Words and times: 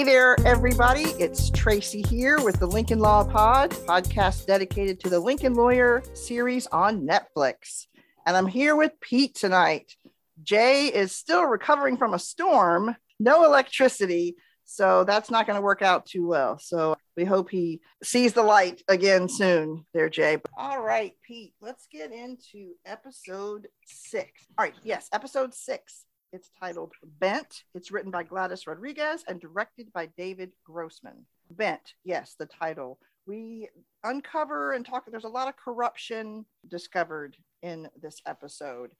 Hey 0.00 0.04
there, 0.04 0.34
everybody. 0.46 1.02
It's 1.18 1.50
Tracy 1.50 2.00
here 2.00 2.40
with 2.40 2.58
the 2.58 2.66
Lincoln 2.66 3.00
Law 3.00 3.22
Pod, 3.22 3.72
podcast 3.86 4.46
dedicated 4.46 4.98
to 5.00 5.10
the 5.10 5.20
Lincoln 5.20 5.52
Lawyer 5.52 6.02
series 6.14 6.66
on 6.68 7.06
Netflix. 7.06 7.84
And 8.24 8.34
I'm 8.34 8.46
here 8.46 8.74
with 8.76 8.98
Pete 9.02 9.34
tonight. 9.34 9.94
Jay 10.42 10.86
is 10.86 11.14
still 11.14 11.44
recovering 11.44 11.98
from 11.98 12.14
a 12.14 12.18
storm, 12.18 12.96
no 13.18 13.44
electricity. 13.44 14.36
So 14.64 15.04
that's 15.04 15.30
not 15.30 15.46
going 15.46 15.58
to 15.58 15.62
work 15.62 15.82
out 15.82 16.06
too 16.06 16.26
well. 16.26 16.58
So 16.58 16.96
we 17.14 17.26
hope 17.26 17.50
he 17.50 17.82
sees 18.02 18.32
the 18.32 18.42
light 18.42 18.82
again 18.88 19.28
soon, 19.28 19.84
there, 19.92 20.08
Jay. 20.08 20.38
All 20.56 20.82
right, 20.82 21.12
Pete, 21.22 21.52
let's 21.60 21.86
get 21.92 22.10
into 22.10 22.70
episode 22.86 23.68
six. 23.84 24.46
All 24.56 24.64
right, 24.64 24.74
yes, 24.82 25.10
episode 25.12 25.52
six 25.52 26.06
it's 26.32 26.50
titled 26.60 26.92
Bent. 27.18 27.64
It's 27.74 27.90
written 27.90 28.10
by 28.10 28.22
Gladys 28.22 28.66
Rodriguez 28.66 29.24
and 29.26 29.40
directed 29.40 29.92
by 29.92 30.06
David 30.16 30.52
Grossman. 30.64 31.26
Bent, 31.50 31.94
yes, 32.04 32.36
the 32.38 32.46
title. 32.46 32.98
We 33.26 33.68
uncover 34.04 34.72
and 34.72 34.86
talk, 34.86 35.04
there's 35.10 35.24
a 35.24 35.28
lot 35.28 35.48
of 35.48 35.56
corruption 35.56 36.44
discovered 36.68 37.36
in 37.62 37.88
this 38.00 38.20
episode. 38.26 38.90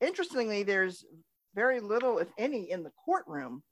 Interestingly, 0.00 0.62
there's 0.62 1.04
very 1.54 1.80
little, 1.80 2.18
if 2.18 2.28
any, 2.38 2.70
in 2.70 2.82
the 2.82 2.92
courtroom. 3.04 3.62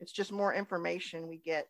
It's 0.00 0.12
just 0.12 0.32
more 0.32 0.52
information 0.52 1.28
we 1.28 1.38
get 1.38 1.68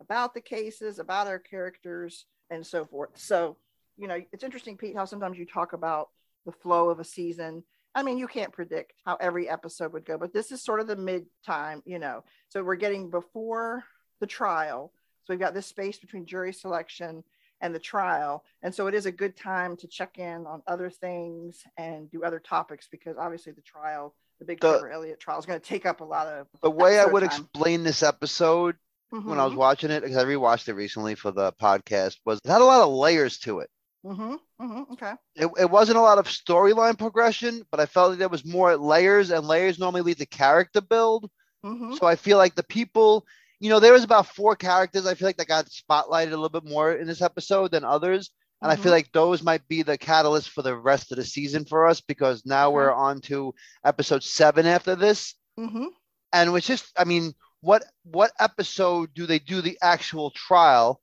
about 0.00 0.34
the 0.34 0.40
cases, 0.40 0.98
about 0.98 1.26
our 1.26 1.38
characters, 1.38 2.24
and 2.50 2.66
so 2.66 2.84
forth. 2.84 3.10
So, 3.14 3.56
you 3.96 4.08
know, 4.08 4.20
it's 4.32 4.44
interesting, 4.44 4.76
Pete, 4.76 4.96
how 4.96 5.04
sometimes 5.04 5.38
you 5.38 5.46
talk 5.46 5.72
about 5.74 6.08
the 6.46 6.52
flow 6.52 6.88
of 6.88 7.00
a 7.00 7.04
season 7.04 7.62
I 7.94 8.02
mean, 8.02 8.18
you 8.18 8.28
can't 8.28 8.52
predict 8.52 8.92
how 9.04 9.16
every 9.16 9.48
episode 9.48 9.92
would 9.92 10.04
go, 10.04 10.18
but 10.18 10.32
this 10.32 10.52
is 10.52 10.62
sort 10.62 10.80
of 10.80 10.86
the 10.86 10.96
mid 10.96 11.26
time, 11.44 11.82
you 11.84 11.98
know. 11.98 12.24
So 12.48 12.62
we're 12.62 12.76
getting 12.76 13.10
before 13.10 13.84
the 14.20 14.26
trial. 14.26 14.92
So 15.24 15.32
we've 15.32 15.40
got 15.40 15.54
this 15.54 15.66
space 15.66 15.98
between 15.98 16.26
jury 16.26 16.52
selection 16.52 17.24
and 17.60 17.74
the 17.74 17.78
trial. 17.78 18.44
And 18.62 18.74
so 18.74 18.86
it 18.86 18.94
is 18.94 19.06
a 19.06 19.12
good 19.12 19.36
time 19.36 19.76
to 19.78 19.88
check 19.88 20.18
in 20.18 20.46
on 20.46 20.62
other 20.66 20.90
things 20.90 21.62
and 21.76 22.10
do 22.10 22.22
other 22.22 22.38
topics 22.38 22.88
because 22.90 23.16
obviously 23.16 23.52
the 23.52 23.62
trial, 23.62 24.14
the 24.38 24.44
big 24.44 24.60
the, 24.60 24.70
Trevor 24.70 24.90
Elliott 24.90 25.20
trial, 25.20 25.38
is 25.38 25.46
going 25.46 25.60
to 25.60 25.66
take 25.66 25.86
up 25.86 26.00
a 26.00 26.04
lot 26.04 26.26
of. 26.26 26.46
The 26.62 26.70
way 26.70 26.98
I 26.98 27.04
would 27.04 27.20
time. 27.20 27.26
explain 27.26 27.82
this 27.82 28.02
episode 28.02 28.76
mm-hmm. 29.12 29.28
when 29.28 29.40
I 29.40 29.44
was 29.44 29.52
mm-hmm. 29.52 29.60
watching 29.60 29.90
it, 29.90 30.02
because 30.02 30.16
I 30.16 30.24
rewatched 30.24 30.68
it 30.68 30.74
recently 30.74 31.14
for 31.14 31.30
the 31.30 31.52
podcast, 31.52 32.16
was 32.24 32.38
it 32.44 32.48
had 32.48 32.60
a 32.60 32.64
lot 32.64 32.82
of 32.82 32.92
layers 32.92 33.38
to 33.40 33.60
it. 33.60 33.70
Mm-hmm. 34.04 34.34
Mm-hmm. 34.60 34.92
Okay. 34.92 35.12
It, 35.34 35.50
it 35.58 35.70
wasn't 35.70 35.98
a 35.98 36.02
lot 36.02 36.18
of 36.18 36.26
storyline 36.26 36.98
progression, 36.98 37.64
but 37.70 37.80
I 37.80 37.86
felt 37.86 38.10
like 38.10 38.18
there 38.18 38.28
was 38.28 38.44
more 38.44 38.76
layers, 38.76 39.30
and 39.30 39.46
layers 39.46 39.78
normally 39.78 40.02
lead 40.02 40.18
to 40.18 40.26
character 40.26 40.80
build. 40.80 41.30
Mm-hmm. 41.64 41.94
So 41.94 42.06
I 42.06 42.16
feel 42.16 42.38
like 42.38 42.54
the 42.54 42.62
people, 42.62 43.26
you 43.60 43.68
know, 43.68 43.80
there 43.80 43.92
was 43.92 44.04
about 44.04 44.26
four 44.26 44.56
characters 44.56 45.06
I 45.06 45.14
feel 45.14 45.26
like 45.28 45.36
that 45.38 45.48
got 45.48 45.66
spotlighted 45.66 46.28
a 46.28 46.36
little 46.36 46.48
bit 46.48 46.64
more 46.64 46.92
in 46.92 47.06
this 47.06 47.22
episode 47.22 47.72
than 47.72 47.84
others. 47.84 48.30
And 48.62 48.72
I 48.72 48.74
feel 48.74 48.86
mm-hmm. 48.86 48.92
like 48.92 49.12
those 49.12 49.42
might 49.42 49.66
be 49.68 49.82
the 49.82 49.96
catalyst 49.98 50.50
for 50.50 50.62
the 50.62 50.76
rest 50.76 51.12
of 51.12 51.16
the 51.16 51.24
season 51.24 51.64
for 51.64 51.86
us 51.86 52.00
because 52.00 52.44
now 52.44 52.70
we're 52.70 52.92
on 52.92 53.20
to 53.22 53.54
episode 53.84 54.24
seven 54.24 54.66
after 54.66 54.96
this. 54.96 55.34
Mm-hmm. 55.58 55.86
And 56.32 56.56
it's 56.56 56.66
just, 56.66 56.92
I 56.96 57.04
mean, 57.04 57.34
what 57.60 57.84
what 58.04 58.32
episode 58.38 59.14
do 59.14 59.26
they 59.26 59.38
do 59.38 59.60
the 59.60 59.78
actual 59.82 60.30
trial? 60.30 61.00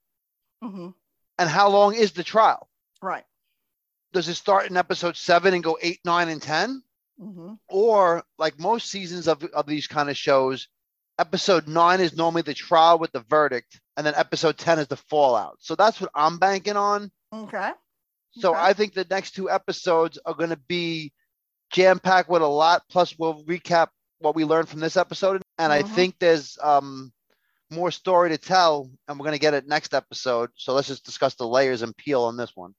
Mm-hmm. 0.64 0.90
And 1.38 1.50
how 1.50 1.70
long 1.70 1.96
is 1.96 2.12
the 2.12 2.24
trial? 2.24 2.70
Right. 3.02 3.24
Does 4.14 4.30
it 4.30 4.36
start 4.36 4.70
in 4.70 4.78
episode 4.78 5.18
seven 5.18 5.54
and 5.54 5.64
go 5.64 5.78
eight, 5.82 6.00
nine, 6.06 6.30
and 6.30 6.42
10? 6.42 6.82
Mm-hmm. 7.22 7.54
Or 7.70 8.24
like 8.38 8.60
most 8.60 8.90
seasons 8.90 9.28
of, 9.28 9.44
of 9.44 9.66
these 9.66 9.88
kind 9.88 10.10
of 10.10 10.18
shows, 10.18 10.68
episode 11.20 11.68
nine 11.68 12.02
is 12.02 12.16
normally 12.16 12.42
the 12.42 12.54
trial 12.54 13.00
with 13.00 13.12
the 13.12 13.26
verdict, 13.30 13.80
and 13.98 14.06
then 14.06 14.14
episode 14.16 14.58
10 14.58 14.80
is 14.80 14.88
the 14.88 14.98
fallout. 14.98 15.58
So 15.60 15.76
that's 15.76 16.00
what 16.00 16.12
I'm 16.14 16.38
banking 16.38 16.78
on. 16.78 17.12
Okay. 17.34 17.72
So 18.32 18.52
okay. 18.52 18.60
I 18.60 18.74
think 18.74 18.94
the 18.94 19.08
next 19.10 19.32
two 19.32 19.50
episodes 19.50 20.20
are 20.26 20.34
going 20.34 20.50
to 20.50 20.60
be 20.68 21.14
jam 21.72 22.00
packed 22.00 22.30
with 22.30 22.42
a 22.42 22.48
lot. 22.48 22.84
Plus, 22.90 23.18
we'll 23.18 23.44
recap 23.46 23.88
what 24.20 24.36
we 24.36 24.44
learned 24.44 24.70
from 24.70 24.80
this 24.80 24.98
episode. 24.98 25.42
And 25.58 25.72
mm-hmm. 25.72 25.86
I 25.86 25.96
think 25.96 26.16
there's 26.20 26.58
um, 26.62 27.14
more 27.72 27.92
story 27.92 28.30
to 28.30 28.38
tell, 28.38 28.90
and 29.08 29.18
we're 29.18 29.26
going 29.26 29.38
to 29.38 29.42
get 29.42 29.54
it 29.54 29.68
next 29.68 29.94
episode. 29.94 30.50
So 30.56 30.74
let's 30.74 30.88
just 30.88 31.06
discuss 31.06 31.36
the 31.36 31.48
layers 31.48 31.82
and 31.82 31.96
peel 31.96 32.24
on 32.24 32.38
this 32.38 32.52
one. 32.56 32.74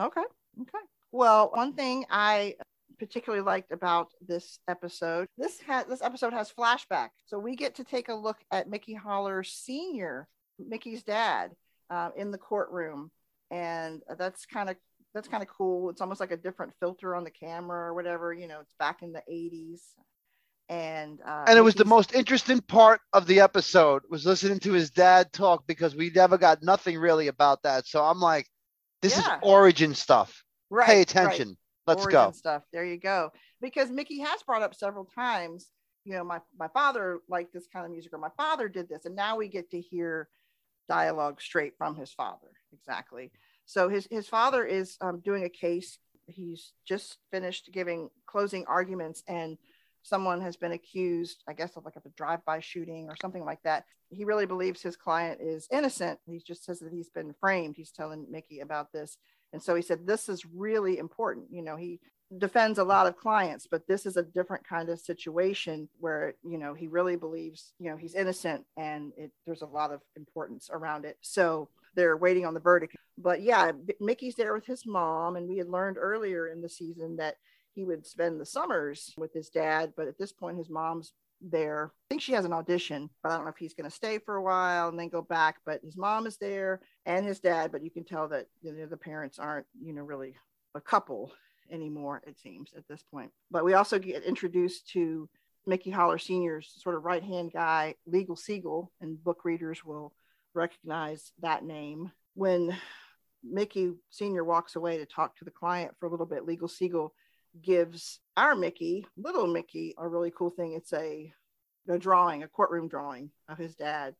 Okay. 0.00 0.22
Okay. 0.60 0.78
Well, 1.12 1.50
one 1.52 1.74
thing 1.74 2.06
I 2.10 2.54
particularly 2.98 3.44
liked 3.44 3.72
about 3.72 4.12
this 4.26 4.58
episode, 4.68 5.26
this 5.36 5.60
has 5.60 5.86
this 5.86 6.02
episode 6.02 6.32
has 6.32 6.52
flashback, 6.52 7.08
so 7.26 7.38
we 7.38 7.56
get 7.56 7.74
to 7.76 7.84
take 7.84 8.08
a 8.08 8.14
look 8.14 8.38
at 8.50 8.68
Mickey 8.68 8.94
Haller 8.94 9.42
Senior, 9.42 10.28
Mickey's 10.58 11.02
dad, 11.02 11.52
uh, 11.90 12.10
in 12.16 12.30
the 12.30 12.38
courtroom, 12.38 13.10
and 13.50 14.02
that's 14.18 14.46
kind 14.46 14.70
of 14.70 14.76
that's 15.14 15.28
kind 15.28 15.42
of 15.42 15.48
cool. 15.48 15.90
It's 15.90 16.00
almost 16.00 16.20
like 16.20 16.30
a 16.30 16.36
different 16.36 16.72
filter 16.78 17.16
on 17.16 17.24
the 17.24 17.30
camera 17.30 17.88
or 17.88 17.94
whatever. 17.94 18.32
You 18.32 18.46
know, 18.46 18.60
it's 18.60 18.74
back 18.78 19.02
in 19.02 19.12
the 19.12 19.22
'80s, 19.30 19.80
and 20.68 21.20
uh, 21.26 21.44
and 21.48 21.58
it 21.58 21.62
was 21.62 21.74
the 21.74 21.84
most 21.84 22.14
interesting 22.14 22.60
part 22.60 23.00
of 23.12 23.26
the 23.26 23.40
episode 23.40 24.02
was 24.08 24.24
listening 24.24 24.60
to 24.60 24.72
his 24.72 24.90
dad 24.90 25.32
talk 25.32 25.66
because 25.66 25.96
we 25.96 26.10
never 26.14 26.38
got 26.38 26.62
nothing 26.62 26.96
really 26.96 27.26
about 27.26 27.62
that. 27.64 27.86
So 27.86 28.04
I'm 28.04 28.20
like, 28.20 28.46
this 29.02 29.16
yeah. 29.16 29.36
is 29.36 29.40
origin 29.42 29.94
stuff. 29.94 30.44
Right. 30.70 30.86
Pay 30.86 31.00
attention. 31.02 31.48
Right. 31.48 31.56
Let's 31.86 32.02
origin 32.02 32.20
go. 32.20 32.32
Stuff. 32.32 32.62
There 32.72 32.84
you 32.84 32.98
go. 32.98 33.30
Because 33.60 33.90
Mickey 33.90 34.20
has 34.20 34.42
brought 34.42 34.62
up 34.62 34.74
several 34.74 35.04
times, 35.04 35.68
you 36.04 36.12
know, 36.12 36.24
my 36.24 36.40
my 36.58 36.68
father 36.68 37.20
liked 37.28 37.52
this 37.52 37.66
kind 37.72 37.84
of 37.84 37.92
music, 37.92 38.12
or 38.12 38.18
my 38.18 38.30
father 38.36 38.68
did 38.68 38.88
this, 38.88 39.04
and 39.04 39.14
now 39.14 39.36
we 39.36 39.48
get 39.48 39.70
to 39.70 39.80
hear 39.80 40.28
dialogue 40.88 41.40
straight 41.40 41.74
from 41.76 41.96
his 41.96 42.12
father. 42.12 42.48
Exactly. 42.72 43.32
So 43.66 43.88
his 43.88 44.06
his 44.10 44.28
father 44.28 44.64
is 44.64 44.96
um, 45.00 45.20
doing 45.20 45.44
a 45.44 45.48
case. 45.48 45.98
He's 46.26 46.72
just 46.86 47.18
finished 47.30 47.70
giving 47.72 48.10
closing 48.26 48.64
arguments, 48.66 49.22
and 49.28 49.58
someone 50.02 50.40
has 50.40 50.56
been 50.56 50.72
accused, 50.72 51.42
I 51.48 51.52
guess, 51.52 51.76
of 51.76 51.84
like 51.84 51.96
a 51.96 52.08
drive-by 52.16 52.60
shooting 52.60 53.08
or 53.08 53.16
something 53.20 53.44
like 53.44 53.62
that. 53.64 53.84
He 54.10 54.24
really 54.24 54.46
believes 54.46 54.82
his 54.82 54.96
client 54.96 55.40
is 55.40 55.68
innocent. 55.70 56.18
He 56.26 56.42
just 56.44 56.64
says 56.64 56.80
that 56.80 56.92
he's 56.92 57.10
been 57.10 57.34
framed. 57.40 57.76
He's 57.76 57.92
telling 57.92 58.26
Mickey 58.30 58.60
about 58.60 58.92
this. 58.92 59.16
And 59.52 59.62
so 59.62 59.74
he 59.74 59.82
said, 59.82 60.06
This 60.06 60.28
is 60.28 60.46
really 60.46 60.98
important. 60.98 61.46
You 61.50 61.62
know, 61.62 61.76
he 61.76 62.00
defends 62.38 62.78
a 62.78 62.84
lot 62.84 63.06
of 63.06 63.16
clients, 63.16 63.66
but 63.66 63.86
this 63.88 64.06
is 64.06 64.16
a 64.16 64.22
different 64.22 64.66
kind 64.66 64.88
of 64.88 65.00
situation 65.00 65.88
where, 65.98 66.34
you 66.44 66.58
know, 66.58 66.74
he 66.74 66.86
really 66.86 67.16
believes, 67.16 67.72
you 67.78 67.90
know, 67.90 67.96
he's 67.96 68.14
innocent 68.14 68.64
and 68.76 69.12
it, 69.16 69.32
there's 69.46 69.62
a 69.62 69.66
lot 69.66 69.90
of 69.90 70.00
importance 70.16 70.70
around 70.72 71.04
it. 71.04 71.18
So 71.22 71.68
they're 71.96 72.16
waiting 72.16 72.46
on 72.46 72.54
the 72.54 72.60
verdict. 72.60 72.96
But 73.18 73.42
yeah, 73.42 73.72
Mickey's 74.00 74.36
there 74.36 74.54
with 74.54 74.66
his 74.66 74.86
mom. 74.86 75.36
And 75.36 75.48
we 75.48 75.58
had 75.58 75.68
learned 75.68 75.96
earlier 75.98 76.46
in 76.46 76.60
the 76.60 76.68
season 76.68 77.16
that 77.16 77.36
he 77.74 77.84
would 77.84 78.06
spend 78.06 78.40
the 78.40 78.46
summers 78.46 79.14
with 79.16 79.32
his 79.32 79.48
dad, 79.48 79.92
but 79.96 80.08
at 80.08 80.18
this 80.18 80.32
point, 80.32 80.58
his 80.58 80.70
mom's 80.70 81.12
there. 81.40 81.92
I 81.94 82.06
think 82.10 82.22
she 82.22 82.32
has 82.32 82.44
an 82.44 82.52
audition, 82.52 83.08
but 83.22 83.32
I 83.32 83.36
don't 83.36 83.44
know 83.44 83.50
if 83.50 83.56
he's 83.56 83.74
going 83.74 83.88
to 83.88 83.94
stay 83.94 84.18
for 84.18 84.36
a 84.36 84.42
while 84.42 84.88
and 84.88 84.98
then 84.98 85.08
go 85.08 85.22
back. 85.22 85.56
But 85.64 85.80
his 85.82 85.96
mom 85.96 86.26
is 86.26 86.36
there 86.36 86.80
and 87.06 87.24
his 87.24 87.40
dad, 87.40 87.72
but 87.72 87.82
you 87.82 87.90
can 87.90 88.04
tell 88.04 88.28
that 88.28 88.46
you 88.62 88.72
know, 88.72 88.86
the 88.86 88.96
parents 88.96 89.38
aren't, 89.38 89.66
you 89.80 89.92
know, 89.92 90.02
really 90.02 90.36
a 90.74 90.80
couple 90.80 91.32
anymore, 91.70 92.22
it 92.26 92.38
seems 92.38 92.72
at 92.76 92.86
this 92.88 93.02
point. 93.02 93.30
But 93.50 93.64
we 93.64 93.74
also 93.74 93.98
get 93.98 94.24
introduced 94.24 94.90
to 94.90 95.28
Mickey 95.66 95.90
Haller 95.90 96.18
Sr.'s 96.18 96.72
sort 96.76 96.96
of 96.96 97.04
right 97.04 97.22
hand 97.22 97.52
guy, 97.52 97.94
Legal 98.06 98.36
Siegel, 98.36 98.90
and 99.00 99.22
book 99.22 99.44
readers 99.44 99.84
will 99.84 100.12
recognize 100.54 101.32
that 101.40 101.64
name. 101.64 102.10
When 102.34 102.76
Mickey 103.42 103.92
Sr. 104.10 104.44
walks 104.44 104.76
away 104.76 104.98
to 104.98 105.06
talk 105.06 105.36
to 105.36 105.44
the 105.44 105.50
client 105.50 105.92
for 105.98 106.06
a 106.06 106.10
little 106.10 106.26
bit, 106.26 106.46
Legal 106.46 106.68
Siegel 106.68 107.14
gives 107.60 108.20
our 108.36 108.54
Mickey, 108.54 109.06
little 109.16 109.46
Mickey, 109.46 109.94
a 109.98 110.06
really 110.06 110.30
cool 110.30 110.50
thing. 110.50 110.72
It's 110.72 110.92
a, 110.92 111.32
a 111.88 111.98
drawing, 111.98 112.42
a 112.42 112.48
courtroom 112.48 112.88
drawing 112.88 113.30
of 113.48 113.58
his 113.58 113.74
dad 113.74 114.14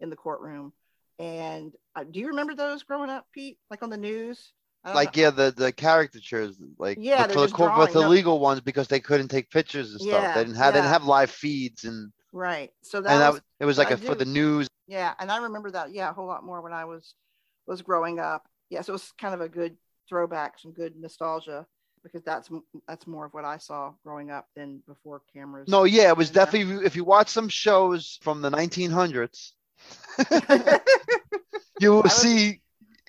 in 0.00 0.10
the 0.10 0.16
courtroom. 0.16 0.72
And 1.18 1.72
uh, 1.94 2.04
do 2.04 2.20
you 2.20 2.28
remember 2.28 2.54
those 2.54 2.82
growing 2.82 3.10
up, 3.10 3.26
Pete? 3.32 3.58
Like 3.70 3.82
on 3.82 3.90
the 3.90 3.96
news? 3.96 4.52
Like 4.84 5.16
know. 5.16 5.22
yeah, 5.22 5.30
the 5.30 5.54
the 5.56 5.72
caricatures, 5.72 6.58
like 6.78 6.98
yeah, 7.00 7.26
with, 7.26 7.34
the, 7.34 7.74
with 7.76 7.92
the 7.92 8.08
legal 8.08 8.38
ones 8.38 8.60
because 8.60 8.86
they 8.86 9.00
couldn't 9.00 9.28
take 9.28 9.50
pictures 9.50 9.90
and 9.90 10.00
stuff. 10.00 10.22
Yeah, 10.22 10.34
they 10.34 10.44
didn't 10.44 10.56
have 10.56 10.66
yeah. 10.66 10.70
they 10.70 10.78
didn't 10.78 10.92
have 10.92 11.04
live 11.04 11.30
feeds 11.30 11.82
and 11.82 12.12
right. 12.32 12.70
So 12.82 13.00
that, 13.00 13.10
and 13.10 13.18
was, 13.18 13.34
that 13.34 13.42
it 13.58 13.64
was 13.64 13.78
like 13.78 13.90
a, 13.90 13.96
for 13.96 14.14
the 14.14 14.24
news. 14.24 14.68
Yeah, 14.86 15.12
and 15.18 15.32
I 15.32 15.38
remember 15.38 15.72
that 15.72 15.92
yeah 15.92 16.10
a 16.10 16.12
whole 16.12 16.28
lot 16.28 16.44
more 16.44 16.60
when 16.60 16.72
I 16.72 16.84
was 16.84 17.14
was 17.66 17.82
growing 17.82 18.20
up. 18.20 18.46
Yeah, 18.70 18.82
so 18.82 18.92
it 18.92 18.94
was 18.94 19.12
kind 19.18 19.34
of 19.34 19.40
a 19.40 19.48
good 19.48 19.76
throwback, 20.08 20.60
some 20.60 20.70
good 20.70 20.94
nostalgia 20.94 21.66
because 22.06 22.24
that's 22.24 22.50
that's 22.86 23.06
more 23.06 23.26
of 23.26 23.34
what 23.34 23.44
I 23.44 23.58
saw 23.58 23.92
growing 24.04 24.30
up 24.30 24.48
than 24.54 24.82
before 24.86 25.22
cameras. 25.32 25.68
No, 25.68 25.84
yeah, 25.84 26.08
it 26.08 26.16
was 26.16 26.30
definitely 26.30 26.86
if 26.86 26.96
you 26.96 27.04
watch 27.04 27.28
some 27.28 27.48
shows 27.48 28.18
from 28.22 28.42
the 28.42 28.50
1900s, 28.50 29.52
you 31.80 31.92
will 31.92 32.08
see 32.08 32.60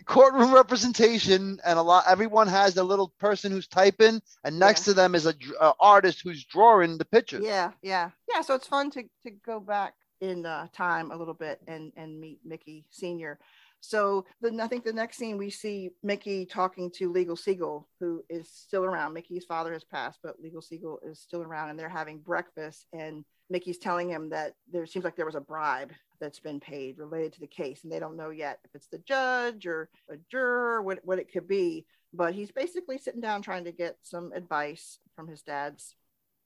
courtroom 0.06 0.54
representation 0.54 1.60
and 1.66 1.78
a 1.78 1.82
lot 1.82 2.06
everyone 2.08 2.48
has 2.48 2.78
a 2.78 2.84
little 2.84 3.14
person 3.20 3.52
who's 3.52 3.68
typing 3.68 4.22
and 4.46 4.58
next 4.58 4.82
yeah. 4.82 4.86
to 4.86 4.94
them 4.94 5.16
is 5.16 5.26
a, 5.26 5.34
a, 5.60 5.74
artist 5.82 6.22
who's 6.24 6.46
drawing 6.46 6.98
the 6.98 7.04
picture 7.04 7.42
yeah 7.42 7.72
yeah 7.82 8.10
yeah 8.34 8.40
so 8.40 8.56
it's 8.56 8.68
fun 8.68 8.90
to 8.90 9.04
to 9.22 9.32
go 9.46 9.60
back 9.60 9.96
in 10.22 10.46
uh, 10.46 10.68
time 10.74 11.12
a 11.12 11.16
little 11.16 11.34
bit 11.34 11.60
and 11.68 11.92
and 11.96 12.20
meet 12.20 12.40
Mickey 12.44 12.86
Senior. 12.90 13.40
So 13.88 14.26
then 14.42 14.60
I 14.60 14.68
think 14.68 14.84
the 14.84 14.92
next 14.92 15.16
scene 15.16 15.38
we 15.38 15.50
see 15.50 15.92
Mickey 16.04 16.46
talking 16.46 16.92
to 16.98 17.10
Legal 17.10 17.38
Siegel, 17.38 17.88
who 18.02 18.22
is 18.30 18.50
still 18.52 18.84
around. 18.84 19.14
Mickey's 19.14 19.46
father 19.46 19.72
has 19.72 19.86
passed, 19.86 20.20
but 20.22 20.42
Legal 20.42 20.62
Siegel 20.62 21.00
is 21.10 21.22
still 21.22 21.42
around, 21.42 21.70
and 21.70 21.80
they're 21.80 21.88
having 21.88 22.20
breakfast. 22.20 22.86
And 22.92 23.24
Mickey's 23.50 23.78
telling 23.78 24.10
him 24.10 24.28
that 24.32 24.56
there 24.70 24.86
seems 24.86 25.06
like 25.06 25.16
there 25.16 25.26
was 25.26 25.36
a 25.36 25.40
bribe 25.40 25.94
that's 26.20 26.42
been 26.42 26.60
paid 26.60 26.98
related 26.98 27.32
to 27.34 27.40
the 27.40 27.48
case, 27.48 27.84
and 27.84 27.92
they 27.92 28.00
don't 28.00 28.18
know 28.18 28.30
yet 28.30 28.60
if 28.66 28.72
it's 28.76 28.88
the 28.88 28.98
judge 29.08 29.66
or 29.66 29.90
a 30.12 30.18
juror, 30.30 30.82
what 30.82 31.00
what 31.04 31.20
it 31.20 31.32
could 31.32 31.48
be. 31.48 31.86
But 32.14 32.34
he's 32.34 32.52
basically 32.52 32.98
sitting 32.98 33.22
down 33.22 33.42
trying 33.42 33.64
to 33.64 33.72
get 33.72 33.96
some 34.02 34.34
advice 34.34 35.00
from 35.16 35.30
his 35.30 35.44
dad's 35.44 35.96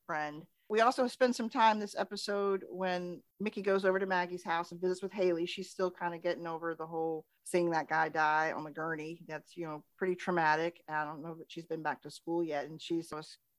friend 0.06 0.46
we 0.72 0.80
also 0.80 1.06
spend 1.06 1.36
some 1.36 1.50
time 1.50 1.80
this 1.80 1.98
episode 1.98 2.64
when 2.70 3.22
Mickey 3.42 3.62
goes 3.62 3.84
over 3.84 4.00
to 4.00 4.06
Maggie's 4.06 4.42
house 4.42 4.72
and 4.72 4.80
visits 4.80 5.04
with 5.04 5.12
Haley. 5.12 5.46
She's 5.46 5.70
still 5.70 5.92
kind 5.92 6.16
of 6.16 6.24
getting 6.24 6.48
over 6.48 6.76
the 6.76 6.86
whole 6.86 7.26
seeing 7.44 7.72
that 7.72 7.90
guy 7.90 8.08
die 8.08 8.54
on 8.56 8.64
the 8.64 8.72
gurney. 8.72 9.20
That's, 9.28 9.58
you 9.58 9.66
know, 9.66 9.84
pretty 9.98 10.16
traumatic. 10.16 10.82
I 10.88 11.04
don't 11.04 11.22
know 11.22 11.36
that 11.36 11.52
she's 11.52 11.66
been 11.66 11.84
back 11.84 12.02
to 12.04 12.10
school 12.10 12.42
yet. 12.42 12.68
And 12.68 12.82
she's 12.82 13.12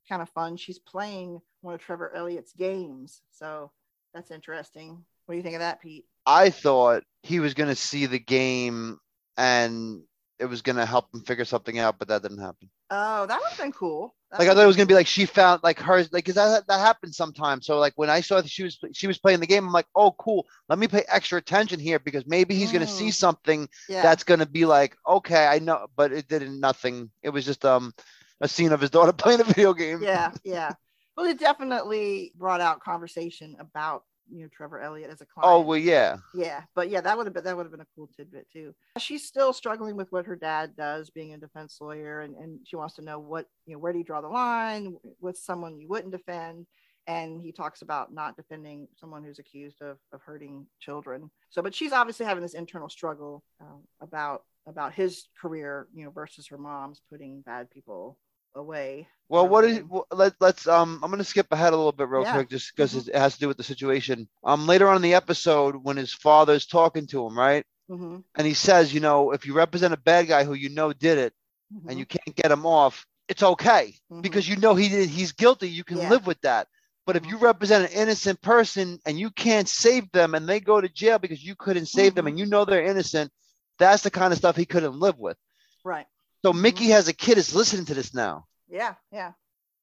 kind 0.09 0.23
of 0.23 0.29
fun. 0.29 0.57
She's 0.57 0.79
playing 0.79 1.39
one 1.61 1.75
of 1.75 1.81
Trevor 1.81 2.11
Elliott's 2.15 2.53
games. 2.53 3.21
So 3.29 3.69
that's 4.15 4.31
interesting. 4.31 5.05
What 5.27 5.33
do 5.33 5.37
you 5.37 5.43
think 5.43 5.55
of 5.55 5.61
that, 5.61 5.83
Pete? 5.83 6.05
I 6.25 6.49
thought 6.49 7.03
he 7.21 7.39
was 7.39 7.53
going 7.53 7.69
to 7.69 7.75
see 7.75 8.07
the 8.07 8.17
game 8.17 8.97
and 9.37 10.01
it 10.39 10.45
was 10.45 10.63
going 10.63 10.77
to 10.77 10.85
help 10.87 11.13
him 11.13 11.21
figure 11.21 11.45
something 11.45 11.77
out, 11.77 11.99
but 11.99 12.07
that 12.07 12.23
didn't 12.23 12.41
happen. 12.41 12.71
Oh, 12.89 13.27
that 13.27 13.39
would 13.39 13.49
have 13.49 13.57
been 13.59 13.71
cool. 13.71 14.15
Like 14.37 14.47
I 14.47 14.53
thought 14.53 14.63
it 14.63 14.67
was 14.67 14.75
gonna 14.75 14.87
be 14.87 14.93
like 14.95 15.07
she 15.07 15.25
found 15.25 15.61
like 15.63 15.79
hers 15.79 16.11
like 16.11 16.25
because 16.25 16.35
that 16.35 16.65
that 16.67 16.79
happens 16.79 17.15
sometimes. 17.15 17.65
So 17.65 17.77
like 17.77 17.93
when 17.95 18.09
I 18.09 18.21
saw 18.21 18.41
that 18.41 18.49
she 18.49 18.63
was 18.63 18.79
she 18.93 19.05
was 19.05 19.19
playing 19.19 19.39
the 19.39 19.47
game, 19.47 19.65
I'm 19.65 19.71
like, 19.71 19.87
oh 19.95 20.11
cool, 20.13 20.47
let 20.69 20.79
me 20.79 20.87
pay 20.87 21.03
extra 21.07 21.37
attention 21.37 21.79
here 21.79 21.99
because 21.99 22.25
maybe 22.25 22.55
he's 22.55 22.69
mm. 22.69 22.73
gonna 22.73 22.87
see 22.87 23.09
mm. 23.09 23.13
something 23.13 23.69
yeah. 23.87 24.01
that's 24.01 24.23
gonna 24.23 24.45
be 24.45 24.65
like, 24.65 24.97
okay, 25.07 25.45
I 25.45 25.59
know, 25.59 25.87
but 25.95 26.11
it 26.11 26.27
didn't 26.27 26.59
nothing. 26.59 27.11
It 27.21 27.29
was 27.29 27.45
just 27.45 27.63
um 27.63 27.93
a 28.41 28.47
scene 28.47 28.71
of 28.71 28.81
his 28.81 28.89
daughter 28.89 29.13
playing 29.13 29.41
a 29.41 29.45
video 29.45 29.73
game. 29.73 30.01
Yeah, 30.01 30.31
yeah. 30.43 30.71
Well, 31.15 31.27
it 31.27 31.39
definitely 31.39 32.33
brought 32.35 32.61
out 32.61 32.79
conversation 32.79 33.55
about 33.59 34.03
you 34.31 34.43
know 34.43 34.49
Trevor 34.51 34.79
Elliott 34.79 35.09
as 35.09 35.21
a 35.21 35.25
client. 35.25 35.51
Oh 35.51 35.61
well, 35.61 35.77
yeah, 35.77 36.17
yeah, 36.33 36.61
but 36.75 36.89
yeah, 36.89 37.01
that 37.01 37.17
would 37.17 37.25
have 37.25 37.33
been 37.33 37.43
that 37.43 37.55
would 37.55 37.65
have 37.65 37.71
been 37.71 37.81
a 37.81 37.87
cool 37.95 38.09
tidbit 38.15 38.47
too. 38.51 38.73
She's 38.97 39.25
still 39.25 39.53
struggling 39.53 39.95
with 39.95 40.11
what 40.11 40.25
her 40.25 40.35
dad 40.35 40.75
does, 40.75 41.09
being 41.09 41.33
a 41.33 41.37
defense 41.37 41.77
lawyer, 41.81 42.21
and 42.21 42.35
and 42.35 42.59
she 42.65 42.75
wants 42.75 42.95
to 42.95 43.01
know 43.01 43.19
what 43.19 43.47
you 43.65 43.73
know 43.73 43.79
where 43.79 43.93
do 43.93 43.99
you 43.99 44.05
draw 44.05 44.21
the 44.21 44.27
line 44.27 44.95
with 45.19 45.37
someone 45.37 45.77
you 45.77 45.87
wouldn't 45.87 46.13
defend. 46.13 46.67
And 47.05 47.41
he 47.41 47.51
talks 47.51 47.81
about 47.81 48.13
not 48.13 48.37
defending 48.37 48.87
someone 48.95 49.25
who's 49.25 49.37
accused 49.37 49.81
of, 49.81 49.97
of 50.13 50.21
hurting 50.21 50.65
children. 50.79 51.29
So, 51.49 51.61
but 51.61 51.75
she's 51.75 51.91
obviously 51.91 52.25
having 52.25 52.41
this 52.41 52.53
internal 52.53 52.87
struggle 52.87 53.43
um, 53.59 53.81
about 53.99 54.43
about 54.67 54.93
his 54.93 55.27
career, 55.39 55.87
you 55.93 56.05
know, 56.05 56.11
versus 56.11 56.47
her 56.47 56.57
mom's 56.57 57.01
putting 57.09 57.41
bad 57.41 57.69
people 57.69 58.17
away. 58.55 59.07
Well, 59.29 59.47
what 59.47 59.65
is 59.65 59.83
well, 59.83 60.05
let, 60.11 60.33
let's 60.39 60.67
um 60.67 60.99
I'm 61.03 61.09
gonna 61.09 61.23
skip 61.23 61.47
ahead 61.51 61.73
a 61.73 61.75
little 61.75 61.91
bit 61.91 62.07
real 62.07 62.23
yeah. 62.23 62.33
quick 62.33 62.49
just 62.49 62.75
because 62.75 62.93
mm-hmm. 62.93 63.09
it 63.09 63.15
has 63.15 63.33
to 63.35 63.39
do 63.39 63.47
with 63.47 63.57
the 63.57 63.63
situation. 63.63 64.27
Um 64.43 64.67
later 64.67 64.87
on 64.87 64.95
in 64.95 65.01
the 65.01 65.15
episode 65.15 65.75
when 65.75 65.97
his 65.97 66.13
father's 66.13 66.65
talking 66.65 67.07
to 67.07 67.25
him, 67.25 67.37
right? 67.37 67.65
Mm-hmm. 67.89 68.19
And 68.35 68.47
he 68.47 68.53
says, 68.53 68.93
you 68.93 68.99
know, 68.99 69.31
if 69.31 69.45
you 69.45 69.53
represent 69.53 69.93
a 69.93 69.97
bad 69.97 70.27
guy 70.27 70.43
who 70.43 70.53
you 70.53 70.69
know 70.69 70.93
did 70.93 71.17
it 71.17 71.33
mm-hmm. 71.73 71.89
and 71.89 71.99
you 71.99 72.05
can't 72.05 72.35
get 72.35 72.51
him 72.51 72.65
off, 72.65 73.05
it's 73.27 73.43
okay 73.43 73.95
mm-hmm. 74.11 74.21
because 74.21 74.47
you 74.47 74.57
know 74.57 74.75
he 74.75 74.89
did 74.89 75.09
he's 75.09 75.31
guilty, 75.31 75.69
you 75.69 75.83
can 75.83 75.97
yeah. 75.97 76.09
live 76.09 76.27
with 76.27 76.39
that. 76.41 76.67
But 77.05 77.15
if 77.15 77.25
you 77.25 77.35
mm-hmm. 77.35 77.45
represent 77.45 77.91
an 77.91 77.97
innocent 77.97 78.41
person 78.41 78.99
and 79.05 79.19
you 79.19 79.29
can't 79.31 79.67
save 79.67 80.09
them 80.11 80.35
and 80.35 80.47
they 80.47 80.59
go 80.59 80.79
to 80.79 80.87
jail 80.87 81.19
because 81.19 81.43
you 81.43 81.55
couldn't 81.55 81.87
save 81.87 82.15
them 82.15 82.25
mm-hmm. 82.25 82.29
and 82.29 82.39
you 82.39 82.45
know 82.45 82.65
they're 82.65 82.85
innocent, 82.85 83.31
that's 83.77 84.03
the 84.03 84.11
kind 84.11 84.31
of 84.31 84.37
stuff 84.37 84.55
he 84.55 84.65
couldn't 84.65 84.99
live 84.99 85.19
with. 85.19 85.37
Right. 85.83 86.05
So 86.43 86.53
Mickey 86.53 86.87
has 86.87 87.07
a 87.07 87.13
kid 87.13 87.37
is 87.37 87.55
listening 87.55 87.85
to 87.85 87.93
this 87.93 88.13
now. 88.13 88.45
Yeah, 88.69 88.95
yeah. 89.11 89.31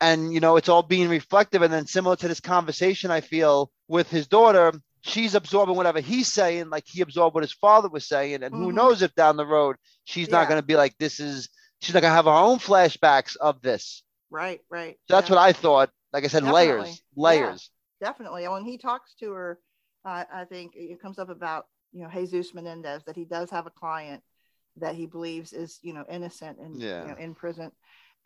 And 0.01 0.33
you 0.33 0.41
know, 0.41 0.57
it's 0.57 0.69
all 0.69 0.83
being 0.83 1.09
reflective. 1.09 1.63
And 1.63 1.73
then 1.73 1.87
similar 1.87 2.17
to 2.17 2.29
this 2.29 2.41
conversation, 2.41 3.11
I 3.11 3.21
feel 3.21 3.71
with 3.89 4.11
his 4.11 4.27
daughter, 4.27 4.73
she's 5.03 5.35
absorbing 5.35 5.77
whatever 5.77 6.01
he's 6.01 6.29
saying, 6.29 6.71
like 6.71 6.85
he 6.87 7.01
absorbed 7.01 7.35
what 7.35 7.45
his 7.45 7.53
father 7.53 7.89
was 7.89 8.07
saying. 8.07 8.43
And 8.43 8.55
mm-hmm. 8.55 8.65
who 8.65 8.73
knows 8.73 9.03
if 9.03 9.15
down 9.15 9.37
the 9.37 9.47
road 9.47 9.77
she's 10.05 10.29
yeah. 10.29 10.39
not 10.39 10.49
going 10.49 10.61
to 10.61 10.67
be 10.67 10.77
like, 10.77 10.97
this 10.99 11.21
is, 11.21 11.49
she's 11.81 11.95
not 11.95 12.01
going 12.01 12.11
to 12.11 12.17
have 12.17 12.25
her 12.27 12.31
own 12.31 12.59
flashbacks 12.59 13.37
of 13.37 13.61
this. 13.63 14.03
Right, 14.31 14.61
right. 14.71 14.97
So 15.09 15.17
that's 15.17 15.29
yeah. 15.29 15.37
what 15.37 15.43
I 15.43 15.53
thought. 15.53 15.91
Like 16.13 16.25
I 16.25 16.27
said, 16.27 16.41
Definitely. 16.41 16.67
layers, 16.67 17.03
layers. 17.17 17.71
Yeah, 18.01 18.09
definitely. 18.09 18.45
And 18.45 18.53
when 18.53 18.65
he 18.65 18.79
talks 18.79 19.15
to 19.21 19.33
her, 19.33 19.61
uh, 20.05 20.25
I 20.33 20.45
think 20.45 20.73
it 20.75 21.01
comes 21.01 21.19
up 21.19 21.29
about, 21.31 21.67
you 21.93 22.03
know, 22.03 22.11
Jesus 22.13 22.53
Menendez, 22.53 23.03
that 23.05 23.17
he 23.17 23.25
does 23.25 23.51
have 23.51 23.67
a 23.67 23.71
client 23.71 24.23
that 24.77 24.95
he 24.95 25.07
believes 25.07 25.53
is, 25.53 25.79
you 25.83 25.93
know, 25.93 26.05
innocent 26.09 26.59
and 26.59 26.81
yeah. 26.81 27.03
you 27.03 27.09
know, 27.09 27.17
in 27.17 27.35
prison 27.35 27.73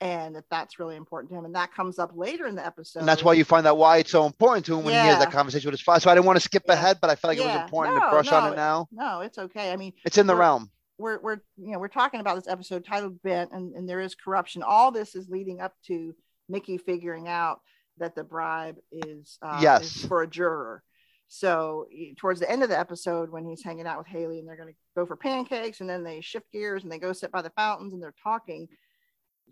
and 0.00 0.34
that 0.36 0.44
that's 0.50 0.78
really 0.78 0.96
important 0.96 1.30
to 1.30 1.38
him. 1.38 1.44
And 1.44 1.54
that 1.54 1.72
comes 1.72 1.98
up 1.98 2.12
later 2.14 2.46
in 2.46 2.54
the 2.54 2.66
episode. 2.66 3.00
And 3.00 3.08
that's 3.08 3.22
why 3.22 3.34
you 3.34 3.44
find 3.44 3.66
out 3.66 3.78
why 3.78 3.98
it's 3.98 4.10
so 4.10 4.26
important 4.26 4.66
to 4.66 4.76
him 4.76 4.84
when 4.84 4.94
yeah. 4.94 5.04
he 5.04 5.08
has 5.08 5.18
that 5.18 5.32
conversation 5.32 5.68
with 5.68 5.78
his 5.78 5.82
father. 5.82 6.00
So 6.00 6.10
I 6.10 6.14
didn't 6.14 6.26
want 6.26 6.36
to 6.36 6.40
skip 6.40 6.64
yeah. 6.66 6.74
ahead, 6.74 6.98
but 7.00 7.10
I 7.10 7.14
felt 7.14 7.30
like 7.30 7.38
it 7.38 7.46
was 7.46 7.62
important 7.62 7.96
no, 7.96 8.02
to 8.02 8.10
brush 8.10 8.30
no, 8.30 8.36
on 8.36 8.52
it 8.52 8.56
now. 8.56 8.88
No, 8.92 9.20
it's 9.20 9.38
okay. 9.38 9.72
I 9.72 9.76
mean, 9.76 9.92
it's 10.04 10.18
in 10.18 10.26
the 10.26 10.34
realm. 10.34 10.70
We're, 10.98 11.20
we're, 11.20 11.40
you 11.56 11.72
know, 11.72 11.78
we're 11.78 11.88
talking 11.88 12.20
about 12.20 12.36
this 12.36 12.48
episode 12.48 12.84
titled 12.84 13.20
Bent 13.22 13.50
and, 13.52 13.74
and 13.74 13.88
there 13.88 14.00
is 14.00 14.14
corruption. 14.14 14.62
All 14.62 14.92
this 14.92 15.14
is 15.14 15.28
leading 15.28 15.60
up 15.60 15.74
to 15.86 16.14
Mickey 16.48 16.78
figuring 16.78 17.26
out 17.26 17.60
that 17.98 18.14
the 18.14 18.24
bribe 18.24 18.76
is, 18.92 19.38
uh, 19.42 19.58
yes. 19.62 19.96
Is 19.96 20.06
for 20.06 20.22
a 20.22 20.26
juror. 20.26 20.82
So 21.28 21.86
towards 22.16 22.40
the 22.40 22.50
end 22.50 22.62
of 22.62 22.68
the 22.68 22.78
episode, 22.78 23.30
when 23.30 23.44
he's 23.44 23.62
hanging 23.62 23.86
out 23.86 23.98
with 23.98 24.06
Haley 24.06 24.38
and 24.38 24.48
they're 24.48 24.56
going 24.56 24.68
to 24.68 24.78
go 24.94 25.06
for 25.06 25.16
pancakes, 25.16 25.80
and 25.80 25.88
then 25.90 26.04
they 26.04 26.20
shift 26.20 26.52
gears 26.52 26.82
and 26.82 26.92
they 26.92 26.98
go 26.98 27.12
sit 27.12 27.32
by 27.32 27.42
the 27.42 27.50
fountains 27.50 27.92
and 27.92 28.02
they're 28.02 28.14
talking 28.22 28.68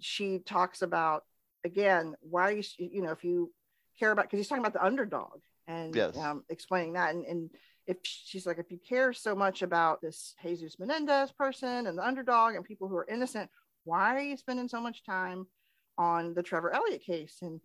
she 0.00 0.38
talks 0.40 0.82
about 0.82 1.24
again 1.64 2.14
why 2.20 2.50
you 2.50 2.62
you 2.78 3.02
know 3.02 3.12
if 3.12 3.24
you 3.24 3.50
care 3.98 4.10
about 4.10 4.24
because 4.24 4.38
he's 4.38 4.48
talking 4.48 4.64
about 4.64 4.72
the 4.72 4.84
underdog 4.84 5.40
and 5.66 5.94
yes. 5.94 6.16
um, 6.18 6.44
explaining 6.48 6.94
that 6.94 7.14
and, 7.14 7.24
and 7.26 7.50
if 7.86 7.96
she's 8.02 8.46
like 8.46 8.58
if 8.58 8.70
you 8.70 8.78
care 8.88 9.12
so 9.12 9.34
much 9.34 9.62
about 9.62 10.00
this 10.00 10.34
jesus 10.42 10.78
menendez 10.78 11.30
person 11.32 11.86
and 11.86 11.96
the 11.96 12.06
underdog 12.06 12.54
and 12.54 12.64
people 12.64 12.88
who 12.88 12.96
are 12.96 13.06
innocent 13.08 13.48
why 13.84 14.16
are 14.16 14.22
you 14.22 14.36
spending 14.36 14.68
so 14.68 14.80
much 14.80 15.04
time 15.04 15.46
on 15.98 16.34
the 16.34 16.42
trevor 16.42 16.74
elliott 16.74 17.04
case 17.04 17.38
and 17.42 17.60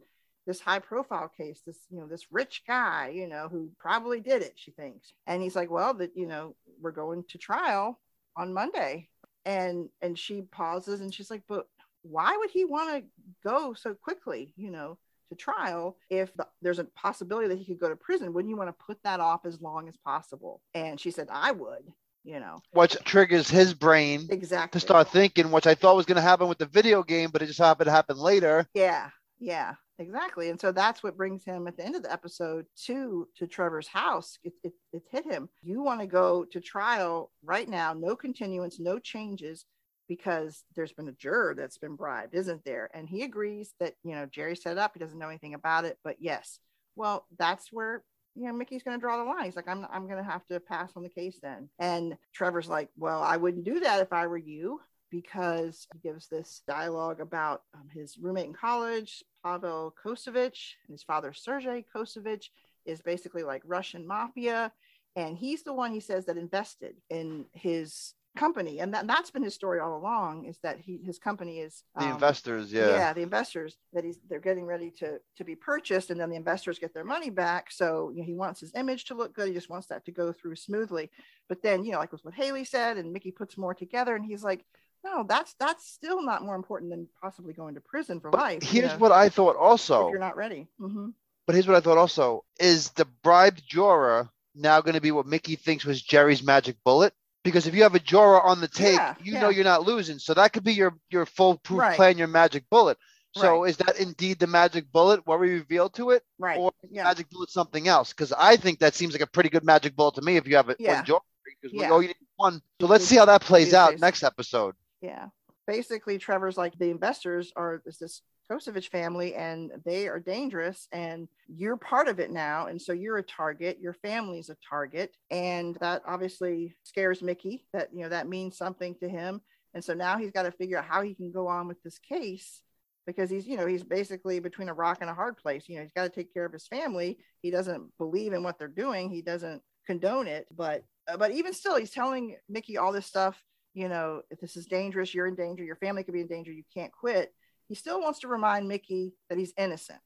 this 0.48 0.60
high 0.60 0.80
profile 0.80 1.30
case 1.38 1.62
this 1.66 1.78
you 1.92 2.00
know 2.00 2.08
this 2.08 2.32
rich 2.32 2.64
guy 2.66 3.12
you 3.14 3.28
know 3.28 3.48
who 3.50 3.70
probably 3.78 4.20
did 4.20 4.42
it 4.42 4.54
she 4.56 4.72
thinks 4.72 5.14
and 5.28 5.44
he's 5.44 5.56
like 5.56 5.70
well 5.70 5.94
that 5.94 6.12
you 6.16 6.26
know 6.26 6.56
we're 6.82 6.92
going 6.92 7.24
to 7.30 7.38
trial 7.38 8.00
on 8.36 8.54
monday 8.54 9.08
and 9.46 9.90
and 10.02 10.18
she 10.18 10.42
pauses 10.42 11.02
and 11.02 11.14
she's 11.14 11.30
like 11.30 11.44
but 11.48 11.68
why 12.10 12.36
would 12.38 12.50
he 12.50 12.66
want 12.66 12.96
to 12.96 13.04
go 13.44 13.74
so 13.74 13.94
quickly, 13.94 14.54
you 14.56 14.72
know, 14.72 14.98
to 15.30 15.36
trial 15.36 15.98
if 16.10 16.32
there's 16.62 16.80
a 16.80 16.86
possibility 16.86 17.48
that 17.48 17.58
he 17.58 17.66
could 17.66 17.80
go 17.80 17.90
to 17.90 17.96
prison? 17.96 18.34
Wouldn't 18.34 18.50
you 18.50 18.58
want 18.58 18.70
to 18.70 18.86
put 18.86 19.02
that 19.04 19.20
off 19.20 19.46
as 19.46 19.62
long 19.62 19.88
as 19.88 19.98
possible? 19.98 20.62
And 20.74 21.00
she 21.00 21.12
said, 21.12 21.28
I 21.32 21.52
would. 21.52 21.92
You 22.24 22.42
know, 22.42 22.60
which 22.72 22.98
triggers 23.06 23.50
his 23.50 23.74
brain 23.74 24.28
exactly 24.30 24.78
to 24.78 24.86
start 24.86 25.08
thinking, 25.08 25.50
which 25.50 25.66
I 25.66 25.76
thought 25.76 25.96
was 25.96 26.06
going 26.06 26.18
to 26.18 26.22
happen 26.22 26.50
with 26.50 26.58
the 26.58 26.66
video 26.66 27.02
game, 27.02 27.30
but 27.32 27.42
it 27.42 27.46
just 27.46 27.58
happened 27.58 27.86
to 27.86 27.92
happen 27.92 28.18
later. 28.18 28.68
Yeah, 28.74 29.12
yeah, 29.40 29.76
exactly. 30.00 30.50
And 30.50 30.60
so 30.60 30.72
that's 30.72 31.04
what 31.04 31.18
brings 31.18 31.44
him 31.44 31.68
at 31.68 31.78
the 31.78 31.86
end 31.86 31.96
of 31.96 32.04
the 32.04 32.12
episode 32.12 32.66
to 32.86 33.28
to 33.38 33.48
Trevor's 33.48 33.88
house. 33.88 34.38
It, 34.44 34.54
it, 34.64 34.74
it 34.94 35.04
hit 35.12 35.26
him. 35.26 35.50
You 35.62 35.82
want 35.82 36.02
to 36.02 36.08
go 36.08 36.46
to 36.46 36.62
trial 36.62 37.32
right 37.44 37.68
now, 37.68 37.94
no 37.94 38.16
continuance, 38.16 38.80
no 38.80 39.00
changes 39.00 39.66
because 40.08 40.64
there's 40.76 40.94
been 40.94 41.10
a 41.10 41.14
juror 41.14 41.54
that's 41.56 41.78
been 41.78 41.96
bribed, 41.96 42.34
isn't 42.34 42.64
there? 42.64 42.90
And 42.94 43.08
he 43.10 43.24
agrees 43.24 43.74
that, 43.80 43.94
you 44.04 44.16
know, 44.16 44.26
Jerry 44.26 44.56
set 44.56 44.74
it 44.74 44.78
up, 44.78 44.92
he 44.94 45.00
doesn't 45.00 45.20
know 45.20 45.30
anything 45.30 45.54
about 45.54 45.86
it, 45.86 45.98
but 46.04 46.18
yes. 46.20 46.60
Well, 46.96 47.26
that's 47.38 47.72
where, 47.72 48.04
you 48.36 48.48
know, 48.48 48.54
Mickey's 48.54 48.84
going 48.84 48.98
to 48.98 49.02
draw 49.02 49.18
the 49.18 49.30
line. 49.30 49.46
He's 49.46 49.56
like, 49.56 49.68
I'm, 49.68 49.86
I'm 49.92 50.08
going 50.08 50.24
to 50.24 50.30
have 50.30 50.46
to 50.48 50.60
pass 50.60 50.92
on 50.96 51.04
the 51.04 51.10
case 51.10 51.40
then. 51.42 51.70
And 51.78 52.16
Trevor's 52.34 52.70
like, 52.70 52.90
well, 52.98 53.22
I 53.22 53.38
wouldn't 53.38 53.66
do 53.66 53.82
that 53.82 54.02
if 54.02 54.14
I 54.14 54.28
were 54.28 54.38
you 54.38 54.80
because 55.10 55.88
he 55.94 56.00
gives 56.00 56.28
this 56.28 56.62
dialogue 56.68 57.22
about 57.22 57.64
um, 57.74 57.88
his 57.94 58.18
roommate 58.18 58.48
in 58.48 58.54
college, 58.54 59.24
Pavel 59.44 59.94
Kosovich, 60.04 60.74
and 60.88 60.94
his 60.94 61.04
father, 61.04 61.34
Sergei 61.34 61.86
Kosovich, 61.96 62.50
is 62.86 63.02
basically 63.02 63.44
like 63.44 63.62
Russian 63.66 64.06
mafia. 64.06 64.72
And 65.16 65.38
he's 65.38 65.64
the 65.64 65.74
one 65.74 65.92
he 65.92 66.00
says 66.00 66.26
that 66.26 66.38
invested 66.38 66.96
in 67.10 67.46
his 67.54 68.14
company. 68.38 68.80
And 68.80 68.94
that, 68.94 69.08
that's 69.08 69.32
been 69.32 69.44
his 69.44 69.56
story 69.56 69.80
all 69.80 69.98
along 69.98 70.46
is 70.46 70.58
that 70.60 70.80
he 70.80 71.02
his 71.04 71.20
company 71.20 71.60
is 71.60 71.84
the 71.96 72.06
um, 72.06 72.12
investors 72.12 72.72
yeah. 72.72 72.90
Yeah 72.90 73.14
the 73.14 73.22
investors 73.22 73.78
that 73.94 74.04
he's 74.04 74.20
they're 74.30 74.40
getting 74.40 74.66
ready 74.66 74.92
to 75.00 75.20
to 75.38 75.44
be 75.44 75.56
purchased 75.56 76.12
and 76.12 76.20
then 76.20 76.30
the 76.30 76.36
investors 76.36 76.80
get 76.80 76.94
their 76.94 77.04
money 77.04 77.30
back. 77.30 77.72
So 77.72 78.12
you 78.14 78.20
know, 78.20 78.26
he 78.26 78.36
wants 78.36 78.62
his 78.62 78.74
image 78.76 79.06
to 79.06 79.16
look 79.16 79.34
good. 79.34 79.48
He 79.48 79.54
just 79.54 79.70
wants 79.70 79.88
that 79.88 80.06
to 80.06 80.12
go 80.12 80.32
through 80.32 80.56
smoothly. 80.56 81.10
But 81.50 81.62
then 81.62 81.84
you 81.84 81.92
know 81.92 81.98
like 81.98 82.12
with 82.12 82.24
what 82.24 82.36
haley 82.36 82.64
said 82.64 82.98
and 82.98 83.12
mickey 83.12 83.32
puts 83.32 83.58
more 83.58 83.74
together 83.74 84.16
and 84.16 84.26
he's 84.26 84.44
like 84.44 84.64
no 85.04 85.26
that's 85.28 85.56
that's 85.60 85.88
still 85.88 86.22
not 86.22 86.44
more 86.44 86.56
important 86.56 86.92
than 86.92 87.08
possibly 87.22 87.54
going 87.54 87.76
to 87.76 87.82
prison 87.82 88.20
for 88.20 88.30
but 88.32 88.40
life 88.40 88.64
here's 88.64 88.76
you 88.76 88.82
know, 88.82 88.98
what 88.98 89.12
i 89.12 89.30
thought 89.30 89.56
also 89.56 90.10
you're 90.10 90.20
not 90.20 90.36
ready 90.36 90.68
mm-hmm. 90.80 91.10
but 91.46 91.54
here's 91.54 91.68
what 91.68 91.78
i 91.78 91.80
thought 91.80 91.98
also 91.98 92.44
is 92.60 92.90
the 92.92 93.06
bribed 93.24 93.62
juror 93.68 94.30
now 94.58 94.82
going 94.82 94.96
to 94.96 95.02
be 95.02 95.12
what 95.12 95.26
Mickey 95.26 95.56
thinks 95.56 95.86
was 95.86 96.02
Jerry's 96.02 96.44
magic 96.44 96.76
bullet? 96.84 97.14
Because 97.44 97.68
if 97.68 97.76
you 97.76 97.84
have 97.84 97.96
a 97.96 98.00
Jorah 98.00 98.44
on 98.44 98.60
the 98.60 98.68
tape, 98.68 98.96
Yeah, 98.96 99.16
you 99.22 99.34
yeah. 99.34 99.42
know 99.42 99.50
you're 99.50 99.64
not 99.64 99.84
losing. 99.84 100.20
So 100.20 100.34
that 100.34 100.52
could 100.52 100.64
be 100.64 100.74
your 100.74 100.98
your 101.10 101.26
foolproof 101.26 101.80
Right. 101.80 101.96
plan, 101.96 102.18
your 102.18 102.28
magic 102.28 102.66
bullet. 102.70 102.98
So 103.36 103.62
Right. 103.62 103.70
is 103.70 103.78
that 103.78 104.00
indeed 104.00 104.40
the 104.40 104.48
magic 104.48 104.92
bullet? 104.92 105.26
What 105.26 105.40
we 105.40 105.52
revealed 105.52 105.94
to 105.96 106.10
it? 106.12 106.24
Right. 106.40 106.58
Or 106.58 106.74
yeah. 106.90 107.04
magic 107.04 107.30
bullet 107.30 107.50
something 107.50 107.88
else? 107.88 108.12
Because 108.12 108.34
I 108.34 108.58
think 108.58 108.80
that 108.80 108.96
seems 108.96 109.14
like 109.14 109.22
a 109.22 109.28
pretty 109.28 109.50
good 109.50 109.64
magic 109.64 109.96
bullet 109.96 110.16
to 110.16 110.22
me 110.22 110.36
if 110.36 110.48
you 110.48 110.56
have 110.58 110.70
it 110.70 110.78
Yeah. 110.80 111.04
one. 111.08 111.22
Because 111.46 111.72
we 111.72 111.80
Yeah. 111.80 111.92
oh, 111.92 112.00
you 112.00 112.08
need 112.08 112.18
one. 112.36 112.62
So 112.82 112.88
let's 112.88 113.06
see 113.06 113.16
how 113.16 113.26
that 113.26 113.42
plays 113.42 113.74
out 113.74 114.00
next 114.00 114.24
episode. 114.24 114.76
Yeah. 115.02 115.28
Basically, 115.66 116.18
Trevor's 116.18 116.58
like 116.58 116.78
the 116.78 116.90
investors 116.90 117.52
are 117.56 117.82
is 117.86 117.98
this 117.98 118.22
Kosevich 118.50 118.90
family 118.90 119.36
and 119.36 119.72
they 119.86 120.08
are 120.08 120.20
dangerous 120.20 120.88
and 120.92 121.28
you're 121.48 121.78
part 121.78 122.08
of 122.08 122.20
it 122.20 122.32
now. 122.32 122.68
And 122.68 122.82
so 122.82 122.94
you're 122.94 123.18
a 123.18 123.24
target, 123.24 123.80
your 123.82 123.94
family's 123.94 124.50
a 124.50 124.58
target. 124.70 125.16
And 125.30 125.76
that 125.82 126.04
obviously 126.08 126.76
scares 126.84 127.22
Mickey 127.22 127.66
that, 127.74 127.90
you 127.94 128.04
know, 128.04 128.10
that 128.10 128.30
means 128.30 128.58
something 128.58 128.96
to 129.02 129.10
him. 129.10 129.42
And 129.74 129.84
so 129.84 129.94
now 129.94 130.18
he's 130.18 130.32
got 130.32 130.44
to 130.44 130.52
figure 130.52 130.78
out 130.78 130.86
how 130.86 131.02
he 131.02 131.14
can 131.14 131.32
go 131.32 131.48
on 131.48 131.68
with 131.68 131.82
this 131.84 132.00
case 132.00 132.62
because 133.06 133.30
he's, 133.30 133.46
you 133.46 133.58
know, 133.58 133.68
he's 133.68 133.84
basically 133.84 134.40
between 134.40 134.70
a 134.70 134.74
rock 134.74 135.00
and 135.02 135.10
a 135.10 135.14
hard 135.14 135.38
place. 135.38 135.66
You 135.68 135.78
know, 135.78 135.84
he's 135.84 135.94
got 135.94 136.04
to 136.04 136.10
take 136.10 136.34
care 136.34 136.46
of 136.46 136.54
his 136.54 136.68
family. 136.68 137.20
He 137.42 137.52
doesn't 137.52 137.98
believe 137.98 138.34
in 138.34 138.44
what 138.44 138.58
they're 138.58 138.68
doing. 138.68 139.10
He 139.10 139.22
doesn't 139.22 139.62
condone 139.86 140.28
it. 140.28 140.48
But, 140.56 140.84
but 141.18 141.32
even 141.32 141.54
still, 141.54 141.76
he's 141.76 141.92
telling 141.92 142.38
Mickey 142.50 142.78
all 142.78 142.92
this 142.92 143.06
stuff 143.06 143.42
you 143.78 143.88
know, 143.88 144.24
if 144.32 144.40
this 144.40 144.58
is 144.58 144.66
dangerous, 144.66 145.14
you're 145.14 145.28
in 145.28 145.36
danger, 145.36 145.64
your 145.64 145.76
family 145.76 146.04
could 146.04 146.16
be 146.16 146.22
in 146.22 146.28
danger, 146.28 146.52
you 146.52 146.64
can't 146.74 146.92
quit. 146.92 147.32
He 147.70 147.76
still 147.76 148.02
wants 148.02 148.22
to 148.22 148.28
remind 148.28 148.68
Mickey 148.68 149.14
that 149.30 149.38
he's 149.38 149.54
innocent. 149.56 150.00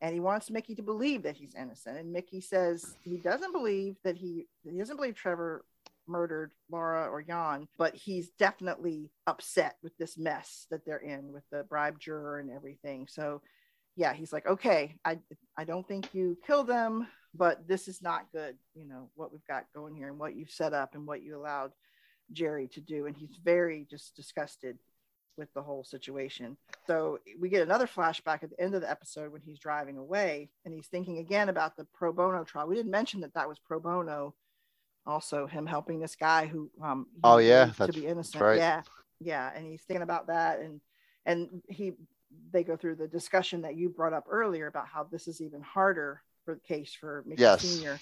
And 0.00 0.14
he 0.14 0.20
wants 0.20 0.52
Mickey 0.52 0.76
to 0.76 0.82
believe 0.82 1.24
that 1.24 1.36
he's 1.36 1.56
innocent. 1.56 1.98
And 1.98 2.12
Mickey 2.12 2.40
says 2.40 2.94
he 3.02 3.16
doesn't 3.16 3.50
believe 3.50 3.96
that 4.04 4.16
he 4.16 4.46
he 4.62 4.78
doesn't 4.78 4.94
believe 4.94 5.16
Trevor 5.16 5.64
murdered 6.06 6.52
Laura 6.70 7.08
or 7.10 7.20
Jan, 7.20 7.66
but 7.76 7.96
he's 7.96 8.30
definitely 8.38 9.10
upset 9.26 9.74
with 9.82 9.96
this 9.98 10.16
mess 10.16 10.68
that 10.70 10.84
they're 10.86 10.98
in 10.98 11.32
with 11.32 11.42
the 11.50 11.64
bribe 11.64 11.98
juror 11.98 12.38
and 12.38 12.52
everything. 12.52 13.08
So 13.10 13.42
yeah, 13.96 14.12
he's 14.12 14.32
like, 14.32 14.46
okay, 14.46 14.94
I 15.04 15.18
I 15.56 15.64
don't 15.64 15.88
think 15.88 16.14
you 16.14 16.38
killed 16.46 16.68
them, 16.68 17.08
but 17.34 17.66
this 17.66 17.88
is 17.88 18.00
not 18.00 18.30
good, 18.32 18.56
you 18.76 18.86
know, 18.86 19.10
what 19.16 19.32
we've 19.32 19.48
got 19.48 19.64
going 19.74 19.96
here 19.96 20.06
and 20.06 20.20
what 20.20 20.36
you've 20.36 20.52
set 20.52 20.72
up 20.72 20.94
and 20.94 21.04
what 21.04 21.20
you 21.24 21.36
allowed 21.36 21.72
Jerry 22.32 22.68
to 22.68 22.80
do. 22.80 23.06
And 23.06 23.16
he's 23.16 23.36
very 23.42 23.86
just 23.90 24.14
disgusted 24.16 24.78
with 25.36 25.52
the 25.54 25.62
whole 25.62 25.84
situation. 25.84 26.56
So 26.86 27.20
we 27.38 27.48
get 27.48 27.62
another 27.62 27.86
flashback 27.86 28.42
at 28.42 28.50
the 28.50 28.60
end 28.60 28.74
of 28.74 28.80
the 28.80 28.90
episode 28.90 29.32
when 29.32 29.40
he's 29.40 29.58
driving 29.58 29.96
away 29.96 30.50
and 30.64 30.74
he's 30.74 30.88
thinking 30.88 31.18
again 31.18 31.48
about 31.48 31.76
the 31.76 31.86
pro 31.94 32.12
bono 32.12 32.44
trial. 32.44 32.66
We 32.66 32.74
didn't 32.74 32.90
mention 32.90 33.20
that 33.20 33.34
that 33.34 33.48
was 33.48 33.58
pro 33.58 33.78
bono. 33.78 34.34
Also, 35.06 35.46
him 35.46 35.64
helping 35.64 36.00
this 36.00 36.16
guy 36.16 36.46
who 36.46 36.70
um 36.82 37.06
Oh, 37.22 37.38
yeah, 37.38 37.70
to 37.78 37.92
be 37.92 38.06
innocent. 38.06 38.42
right. 38.42 38.58
Yeah, 38.58 38.82
yeah, 39.20 39.50
and 39.54 39.66
he's 39.66 39.82
thinking 39.82 40.02
about 40.02 40.26
that 40.26 40.60
and 40.60 40.80
and 41.24 41.62
he 41.68 41.92
they 42.50 42.62
go 42.62 42.76
through 42.76 42.96
the 42.96 43.08
discussion 43.08 43.62
that 43.62 43.76
you 43.76 43.88
brought 43.88 44.12
up 44.12 44.26
earlier 44.28 44.66
about 44.66 44.86
how 44.86 45.04
this 45.04 45.28
is 45.28 45.40
even 45.40 45.62
harder 45.62 46.22
for 46.44 46.54
the 46.54 46.60
case 46.60 46.92
for 46.92 47.22
Mickey 47.26 47.42
Yes. 47.42 47.62
Senior 47.62 47.98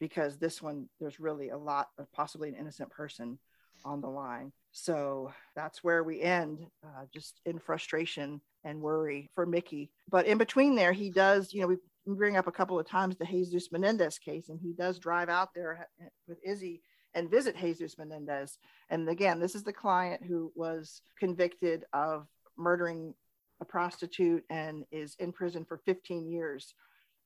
because 0.00 0.38
this 0.38 0.62
one 0.62 0.88
there's 1.00 1.20
really 1.20 1.50
a 1.50 1.56
lot 1.58 1.90
of 1.98 2.10
possibly 2.12 2.48
an 2.48 2.54
innocent 2.54 2.90
person 2.90 3.38
on 3.84 4.00
the 4.00 4.08
line. 4.08 4.52
So 4.72 5.32
that's 5.56 5.82
where 5.82 6.04
we 6.04 6.20
end, 6.20 6.66
uh, 6.84 7.04
just 7.12 7.40
in 7.46 7.58
frustration 7.58 8.40
and 8.64 8.80
worry 8.80 9.30
for 9.34 9.46
Mickey. 9.46 9.90
But 10.10 10.26
in 10.26 10.38
between 10.38 10.74
there, 10.74 10.92
he 10.92 11.10
does, 11.10 11.52
you 11.52 11.60
know, 11.60 11.66
we 11.68 11.76
bring 12.06 12.36
up 12.36 12.46
a 12.46 12.52
couple 12.52 12.78
of 12.78 12.86
times 12.86 13.16
the 13.16 13.24
Jesus 13.24 13.72
Menendez 13.72 14.18
case, 14.18 14.48
and 14.48 14.58
he 14.60 14.72
does 14.72 14.98
drive 14.98 15.28
out 15.28 15.50
there 15.54 15.88
with 16.26 16.38
Izzy 16.44 16.82
and 17.14 17.30
visit 17.30 17.56
Jesus 17.56 17.98
Menendez. 17.98 18.58
And 18.90 19.08
again, 19.08 19.40
this 19.40 19.54
is 19.54 19.64
the 19.64 19.72
client 19.72 20.22
who 20.24 20.52
was 20.54 21.02
convicted 21.18 21.84
of 21.92 22.26
murdering 22.56 23.14
a 23.60 23.64
prostitute 23.64 24.44
and 24.50 24.84
is 24.92 25.16
in 25.18 25.32
prison 25.32 25.64
for 25.64 25.78
15 25.78 26.28
years. 26.28 26.74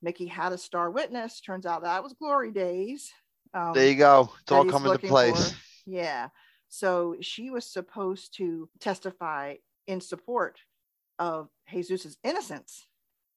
Mickey 0.00 0.26
had 0.26 0.52
a 0.52 0.58
star 0.58 0.90
witness. 0.90 1.40
Turns 1.40 1.66
out 1.66 1.82
that 1.82 2.02
was 2.02 2.14
glory 2.14 2.50
days. 2.50 3.12
Um, 3.54 3.72
There 3.74 3.88
you 3.88 3.96
go. 3.96 4.30
It's 4.40 4.52
all 4.52 4.64
coming 4.64 4.92
to 4.92 4.98
place. 4.98 5.50
for. 5.50 5.56
Yeah. 5.86 6.28
So 6.68 7.16
she 7.20 7.50
was 7.50 7.66
supposed 7.66 8.36
to 8.38 8.68
testify 8.80 9.56
in 9.86 10.00
support 10.00 10.58
of 11.18 11.48
Jesus's 11.70 12.16
innocence. 12.24 12.86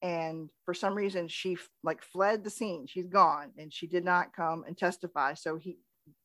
And 0.02 0.50
for 0.64 0.74
some 0.74 0.94
reason, 0.94 1.28
she 1.28 1.54
f- 1.54 1.68
like 1.82 2.02
fled 2.02 2.44
the 2.44 2.50
scene. 2.50 2.86
She's 2.86 3.08
gone 3.08 3.52
and 3.58 3.72
she 3.72 3.86
did 3.86 4.04
not 4.04 4.34
come 4.34 4.64
and 4.66 4.76
testify. 4.76 5.34
So 5.34 5.56
he, 5.56 5.78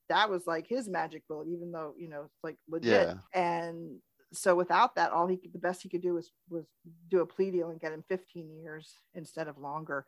that 0.10 0.30
was 0.30 0.48
like 0.48 0.68
his 0.68 0.88
magic 0.88 1.24
bullet, 1.28 1.48
even 1.48 1.72
though, 1.72 1.94
you 1.98 2.10
know, 2.10 2.24
it's 2.24 2.44
like 2.44 2.58
legit. 2.70 2.90
Yeah. 2.92 3.14
And 3.34 4.00
so 4.34 4.56
without 4.56 4.96
that, 4.96 5.12
all 5.12 5.28
he 5.28 5.38
could, 5.38 5.54
the 5.54 5.60
best 5.60 5.82
he 5.82 5.90
could 5.90 6.02
do 6.02 6.14
was, 6.14 6.32
was 6.50 6.66
do 7.10 7.22
a 7.22 7.26
plea 7.26 7.52
deal 7.52 7.70
and 7.70 7.80
get 7.80 7.94
him 7.94 8.04
15 8.10 8.58
years 8.62 8.94
instead 9.14 9.48
of 9.48 9.58
longer. 9.58 10.06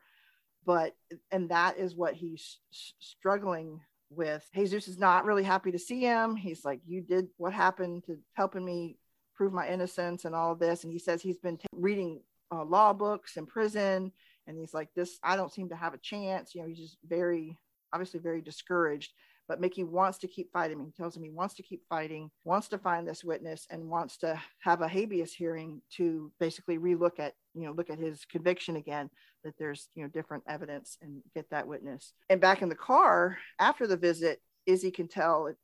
But, 0.65 0.93
and 1.31 1.49
that 1.49 1.77
is 1.77 1.95
what 1.95 2.13
he's 2.13 2.59
struggling 2.71 3.81
with 4.15 4.47
Jesus 4.53 4.87
is 4.87 4.97
not 4.97 5.25
really 5.25 5.43
happy 5.43 5.71
to 5.71 5.79
see 5.79 6.01
him. 6.01 6.35
He's 6.35 6.65
like, 6.65 6.81
You 6.85 7.01
did 7.01 7.27
what 7.37 7.53
happened 7.53 8.05
to 8.05 8.17
helping 8.33 8.65
me 8.65 8.97
prove 9.35 9.53
my 9.53 9.67
innocence 9.67 10.25
and 10.25 10.35
all 10.35 10.51
of 10.51 10.59
this. 10.59 10.83
And 10.83 10.93
he 10.93 10.99
says 10.99 11.21
he's 11.21 11.39
been 11.39 11.57
t- 11.57 11.65
reading 11.73 12.21
uh, 12.51 12.63
law 12.63 12.93
books 12.93 13.37
in 13.37 13.45
prison. 13.45 14.11
And 14.47 14.57
he's 14.57 14.73
like, 14.73 14.89
This, 14.95 15.19
I 15.23 15.35
don't 15.35 15.53
seem 15.53 15.69
to 15.69 15.75
have 15.75 15.93
a 15.93 15.99
chance. 15.99 16.53
You 16.53 16.61
know, 16.61 16.67
he's 16.67 16.79
just 16.79 16.97
very, 17.05 17.57
obviously, 17.93 18.19
very 18.19 18.41
discouraged. 18.41 19.11
But 19.47 19.59
Mickey 19.59 19.83
wants 19.83 20.19
to 20.19 20.27
keep 20.27 20.51
fighting. 20.53 20.79
He 20.79 20.91
tells 20.91 21.17
him 21.17 21.23
he 21.23 21.29
wants 21.29 21.55
to 21.55 21.63
keep 21.63 21.81
fighting, 21.89 22.31
wants 22.45 22.69
to 22.69 22.77
find 22.77 23.07
this 23.07 23.23
witness, 23.23 23.67
and 23.69 23.89
wants 23.89 24.17
to 24.19 24.39
have 24.59 24.81
a 24.81 24.87
habeas 24.87 25.33
hearing 25.33 25.81
to 25.97 26.31
basically 26.39 26.77
relook 26.77 27.19
at, 27.19 27.33
you 27.53 27.65
know, 27.65 27.71
look 27.71 27.89
at 27.89 27.99
his 27.99 28.25
conviction 28.25 28.75
again 28.75 29.09
that 29.43 29.53
there's 29.57 29.87
you 29.95 30.03
know 30.03 30.09
different 30.09 30.43
evidence 30.47 30.97
and 31.01 31.21
get 31.35 31.49
that 31.49 31.67
witness. 31.67 32.13
And 32.29 32.41
back 32.41 32.61
in 32.61 32.69
the 32.69 32.75
car 32.75 33.37
after 33.59 33.87
the 33.87 33.97
visit 33.97 34.41
izzy 34.65 34.91
can 34.91 35.07
tell 35.07 35.47
it 35.47 35.57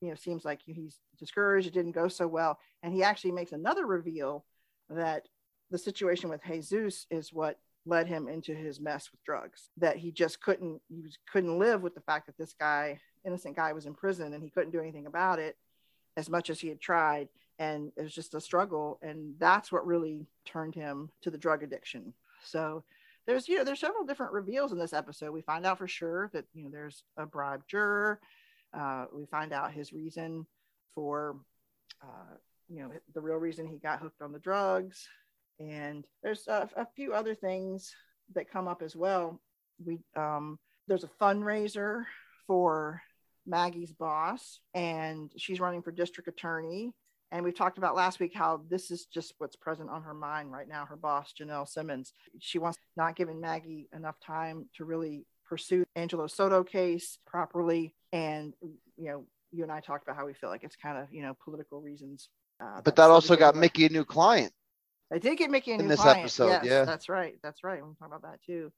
you 0.00 0.08
know 0.08 0.14
seems 0.14 0.44
like 0.44 0.60
he's 0.64 0.98
discouraged 1.18 1.68
it 1.68 1.74
didn't 1.74 1.92
go 1.92 2.08
so 2.08 2.26
well. 2.26 2.58
And 2.82 2.92
he 2.92 3.02
actually 3.02 3.32
makes 3.32 3.52
another 3.52 3.86
reveal 3.86 4.44
that 4.90 5.26
the 5.70 5.78
situation 5.78 6.30
with 6.30 6.40
jesus 6.44 7.06
is 7.10 7.32
what 7.32 7.58
led 7.86 8.06
him 8.06 8.28
into 8.28 8.54
his 8.54 8.80
mess 8.80 9.10
with 9.10 9.22
drugs 9.24 9.70
that 9.76 9.96
he 9.96 10.10
just 10.10 10.40
couldn't 10.40 10.80
he 10.88 11.02
couldn't 11.32 11.58
live 11.58 11.82
with 11.82 11.94
the 11.94 12.00
fact 12.00 12.26
that 12.26 12.36
this 12.36 12.54
guy 12.58 12.98
innocent 13.24 13.56
guy 13.56 13.72
was 13.72 13.86
in 13.86 13.94
prison 13.94 14.32
and 14.32 14.42
he 14.42 14.50
couldn't 14.50 14.72
do 14.72 14.80
anything 14.80 15.06
about 15.06 15.38
it 15.38 15.56
as 16.16 16.28
much 16.28 16.50
as 16.50 16.60
he 16.60 16.68
had 16.68 16.80
tried 16.80 17.28
and 17.58 17.92
it 17.96 18.02
was 18.02 18.14
just 18.14 18.34
a 18.34 18.40
struggle 18.40 18.98
and 19.02 19.34
that's 19.38 19.72
what 19.72 19.86
really 19.86 20.26
turned 20.44 20.74
him 20.74 21.10
to 21.22 21.30
the 21.30 21.38
drug 21.38 21.62
addiction. 21.62 22.12
So 22.44 22.84
there's 23.26 23.48
you 23.48 23.58
know 23.58 23.64
there's 23.64 23.80
several 23.80 24.04
different 24.04 24.32
reveals 24.32 24.72
in 24.72 24.78
this 24.78 24.92
episode. 24.92 25.32
We 25.32 25.42
find 25.42 25.66
out 25.66 25.78
for 25.78 25.88
sure 25.88 26.30
that 26.32 26.44
you 26.54 26.64
know 26.64 26.70
there's 26.70 27.02
a 27.16 27.26
bribe 27.26 27.62
juror. 27.66 28.20
Uh, 28.72 29.06
we 29.12 29.26
find 29.26 29.52
out 29.52 29.72
his 29.72 29.92
reason 29.92 30.46
for 30.94 31.36
uh, 32.02 32.36
you 32.68 32.80
know 32.80 32.90
the 33.14 33.20
real 33.20 33.36
reason 33.36 33.66
he 33.66 33.78
got 33.78 34.00
hooked 34.00 34.22
on 34.22 34.32
the 34.32 34.38
drugs. 34.38 35.08
And 35.58 36.04
there's 36.22 36.46
a, 36.48 36.68
a 36.76 36.86
few 36.94 37.14
other 37.14 37.34
things 37.34 37.94
that 38.34 38.50
come 38.50 38.68
up 38.68 38.82
as 38.82 38.94
well. 38.94 39.40
We 39.84 39.98
um, 40.14 40.58
there's 40.86 41.04
a 41.04 41.10
fundraiser 41.20 42.04
for 42.46 43.02
maggie's 43.46 43.92
boss 43.92 44.60
and 44.74 45.32
she's 45.36 45.60
running 45.60 45.82
for 45.82 45.92
district 45.92 46.28
attorney 46.28 46.92
and 47.32 47.44
we've 47.44 47.56
talked 47.56 47.78
about 47.78 47.96
last 47.96 48.20
week 48.20 48.32
how 48.34 48.62
this 48.68 48.90
is 48.90 49.06
just 49.06 49.34
what's 49.38 49.56
present 49.56 49.90
on 49.90 50.02
her 50.02 50.14
mind 50.14 50.52
right 50.52 50.68
now. 50.68 50.86
Her 50.86 50.96
boss, 50.96 51.32
Janelle 51.38 51.68
Simmons, 51.68 52.12
she 52.38 52.58
wants 52.58 52.78
not 52.96 53.16
giving 53.16 53.40
Maggie 53.40 53.88
enough 53.94 54.18
time 54.20 54.66
to 54.76 54.84
really 54.84 55.26
pursue 55.48 55.84
Angelo 55.96 56.26
Soto 56.26 56.62
case 56.64 57.18
properly. 57.26 57.94
And, 58.12 58.54
you 58.96 59.08
know, 59.08 59.24
you 59.52 59.62
and 59.62 59.72
I 59.72 59.80
talked 59.80 60.04
about 60.04 60.16
how 60.16 60.26
we 60.26 60.34
feel 60.34 60.50
like 60.50 60.64
it's 60.64 60.76
kind 60.76 60.98
of, 60.98 61.12
you 61.12 61.22
know, 61.22 61.36
political 61.44 61.80
reasons. 61.80 62.28
Uh, 62.60 62.80
But 62.82 62.96
that 62.96 63.10
also 63.10 63.36
got. 63.36 63.56
Mickey 63.56 63.86
a 63.86 63.88
new 63.88 64.04
client. 64.04 64.52
I 65.12 65.18
did 65.18 65.36
get 65.38 65.50
Mickey 65.50 65.72
a 65.72 65.76
new 65.76 65.84
in 65.84 65.88
this 65.88 66.00
client. 66.00 66.20
episode, 66.20 66.48
Yes, 66.48 66.64
yeah. 66.64 66.84
that's 66.84 67.08
right. 67.08 67.34
That's 67.42 67.62
right. 67.62 67.84
We 67.84 67.94
talk 67.94 68.08
about 68.08 68.22
that 68.22 68.42
too. 68.44 68.72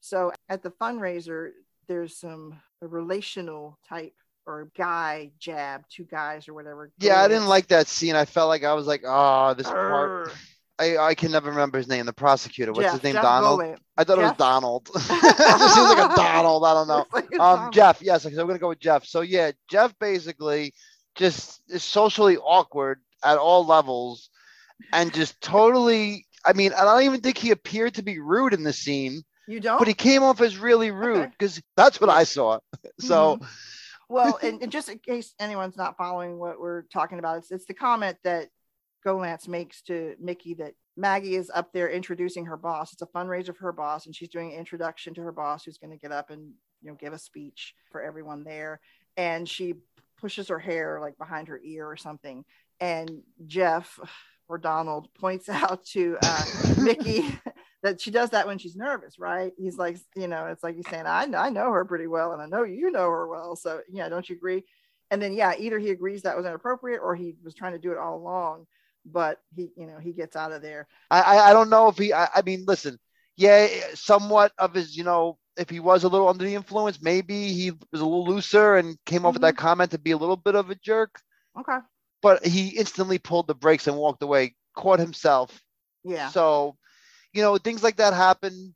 So 0.00 0.32
at 0.48 0.62
the 0.62 0.70
fundraiser, 0.70 1.50
there's 1.88 2.16
some 2.16 2.60
a 2.82 2.86
relational 2.86 3.78
type 3.88 4.14
or 4.48 4.70
guy 4.76 5.30
jab, 5.38 5.84
two 5.90 6.04
guys 6.04 6.48
or 6.48 6.54
whatever. 6.54 6.90
Yeah, 6.98 7.20
I 7.20 7.28
didn't 7.28 7.48
like 7.48 7.68
that 7.68 7.86
scene. 7.86 8.16
I 8.16 8.24
felt 8.24 8.48
like 8.48 8.64
I 8.64 8.72
was 8.72 8.86
like, 8.86 9.02
oh, 9.06 9.52
this 9.54 9.66
part. 9.66 10.32
I, 10.78 10.96
I 10.96 11.14
can 11.14 11.32
never 11.32 11.50
remember 11.50 11.76
his 11.76 11.86
name. 11.86 12.06
The 12.06 12.12
prosecutor. 12.14 12.72
What's 12.72 12.84
Jeff- 12.86 12.92
his 12.94 13.02
name? 13.02 13.12
Jeff 13.14 13.22
Donald. 13.22 13.78
I 13.96 14.04
thought 14.04 14.18
it 14.18 14.22
was 14.22 14.36
Donald. 14.38 14.88
it 14.94 15.00
seems 15.02 15.88
like 15.88 16.12
a 16.12 16.16
Donald. 16.16 16.64
I 16.64 16.72
don't 16.72 16.88
know. 16.88 17.04
Like 17.12 17.24
Um, 17.32 17.38
Donald. 17.38 17.72
Jeff. 17.74 18.00
Yes, 18.00 18.24
I'm 18.24 18.34
gonna 18.34 18.58
go 18.58 18.68
with 18.68 18.80
Jeff. 18.80 19.04
So 19.04 19.20
yeah, 19.20 19.50
Jeff 19.68 19.94
basically 19.98 20.72
just 21.14 21.60
is 21.68 21.84
socially 21.84 22.38
awkward 22.38 23.00
at 23.22 23.36
all 23.36 23.66
levels, 23.66 24.30
and 24.94 25.12
just 25.12 25.38
totally. 25.42 26.24
I 26.46 26.54
mean, 26.54 26.72
I 26.72 26.84
don't 26.84 27.02
even 27.02 27.20
think 27.20 27.36
he 27.36 27.50
appeared 27.50 27.94
to 27.94 28.02
be 28.02 28.18
rude 28.18 28.54
in 28.54 28.62
the 28.62 28.72
scene. 28.72 29.22
You 29.46 29.60
don't? 29.60 29.78
But 29.78 29.88
he 29.88 29.94
came 29.94 30.22
off 30.22 30.40
as 30.40 30.56
really 30.56 30.90
rude 30.90 31.30
because 31.32 31.58
okay. 31.58 31.64
that's 31.76 32.00
what 32.00 32.08
I 32.08 32.24
saw. 32.24 32.60
so. 32.98 33.36
Mm-hmm. 33.36 33.44
Well, 34.08 34.38
and, 34.42 34.62
and, 34.62 34.72
just 34.72 34.88
in 34.88 34.98
case 34.98 35.34
anyone's 35.38 35.76
not 35.76 35.98
following 35.98 36.38
what 36.38 36.58
we're 36.58 36.82
talking 36.82 37.18
about, 37.18 37.38
it's, 37.38 37.50
it's 37.50 37.66
the 37.66 37.74
comment 37.74 38.16
that 38.24 38.48
Golantz 39.04 39.46
makes 39.48 39.82
to 39.82 40.14
Mickey 40.18 40.54
that 40.54 40.74
Maggie 40.96 41.36
is 41.36 41.50
up 41.54 41.72
there 41.72 41.90
introducing 41.90 42.46
her 42.46 42.56
boss. 42.56 42.92
It's 42.92 43.02
a 43.02 43.06
fundraiser 43.06 43.54
for 43.54 43.64
her 43.64 43.72
boss, 43.72 44.06
and 44.06 44.14
she's 44.14 44.30
doing 44.30 44.52
an 44.52 44.58
introduction 44.58 45.14
to 45.14 45.22
her 45.22 45.32
boss, 45.32 45.64
who's 45.64 45.78
going 45.78 45.92
to 45.92 45.98
get 45.98 46.12
up 46.12 46.30
and 46.30 46.52
you 46.82 46.90
know 46.90 46.96
give 46.98 47.12
a 47.12 47.18
speech 47.18 47.74
for 47.90 48.02
everyone 48.02 48.44
there. 48.44 48.80
And 49.16 49.48
she 49.48 49.74
pushes 50.18 50.48
her 50.48 50.58
hair 50.58 50.98
like 51.00 51.16
behind 51.18 51.48
her 51.48 51.60
ear 51.62 51.86
or 51.86 51.96
something. 51.96 52.44
And 52.80 53.22
Jeff 53.46 53.98
or 54.48 54.58
Donald 54.58 55.12
points 55.14 55.48
out 55.48 55.84
to 55.86 56.18
uh, 56.22 56.44
Mickey 56.78 57.38
that 57.82 58.00
she 58.00 58.10
does 58.10 58.30
that 58.30 58.46
when 58.46 58.58
she's 58.58 58.76
nervous, 58.76 59.18
right? 59.18 59.52
He's 59.56 59.78
like, 59.78 59.98
you 60.16 60.28
know, 60.28 60.46
it's 60.46 60.62
like 60.62 60.76
he's 60.76 60.88
saying, 60.88 61.06
I 61.06 61.26
know, 61.26 61.38
I 61.38 61.50
know 61.50 61.70
her 61.70 61.84
pretty 61.84 62.06
well, 62.06 62.32
and 62.32 62.42
I 62.42 62.46
know 62.46 62.64
you 62.64 62.90
know 62.90 63.08
her 63.08 63.28
well. 63.28 63.56
So 63.56 63.80
yeah, 63.88 64.08
don't 64.08 64.28
you 64.28 64.36
agree? 64.36 64.64
And 65.10 65.22
then 65.22 65.32
yeah, 65.32 65.54
either 65.58 65.78
he 65.78 65.90
agrees 65.90 66.22
that 66.22 66.36
was 66.36 66.46
inappropriate 66.46 67.00
or 67.02 67.14
he 67.14 67.36
was 67.42 67.54
trying 67.54 67.72
to 67.72 67.78
do 67.78 67.92
it 67.92 67.98
all 67.98 68.16
along. 68.16 68.66
But 69.06 69.40
he, 69.54 69.70
you 69.76 69.86
know, 69.86 69.98
he 69.98 70.12
gets 70.12 70.36
out 70.36 70.52
of 70.52 70.60
there. 70.60 70.86
I 71.10 71.38
I 71.38 71.52
don't 71.52 71.70
know 71.70 71.88
if 71.88 71.96
he. 71.96 72.12
I, 72.12 72.28
I 72.34 72.42
mean, 72.42 72.64
listen, 72.66 72.98
yeah, 73.36 73.68
somewhat 73.94 74.52
of 74.58 74.74
his, 74.74 74.96
you 74.96 75.04
know, 75.04 75.38
if 75.56 75.70
he 75.70 75.80
was 75.80 76.04
a 76.04 76.08
little 76.08 76.28
under 76.28 76.44
the 76.44 76.54
influence, 76.54 77.00
maybe 77.00 77.52
he 77.52 77.70
was 77.70 78.00
a 78.00 78.04
little 78.04 78.26
looser 78.26 78.76
and 78.76 78.98
came 79.06 79.18
mm-hmm. 79.18 79.26
up 79.26 79.34
with 79.34 79.42
that 79.42 79.54
mm-hmm. 79.54 79.66
comment 79.66 79.90
to 79.92 79.98
be 79.98 80.10
a 80.10 80.16
little 80.16 80.36
bit 80.36 80.56
of 80.56 80.70
a 80.70 80.74
jerk. 80.74 81.20
Okay. 81.58 81.78
But 82.20 82.44
he 82.44 82.70
instantly 82.70 83.18
pulled 83.18 83.46
the 83.46 83.54
brakes 83.54 83.86
and 83.86 83.96
walked 83.96 84.22
away, 84.22 84.56
caught 84.74 84.98
himself. 84.98 85.62
Yeah. 86.04 86.30
So 86.30 86.76
you 87.38 87.44
know, 87.44 87.56
things 87.56 87.84
like 87.84 87.98
that 87.98 88.14
happen. 88.14 88.74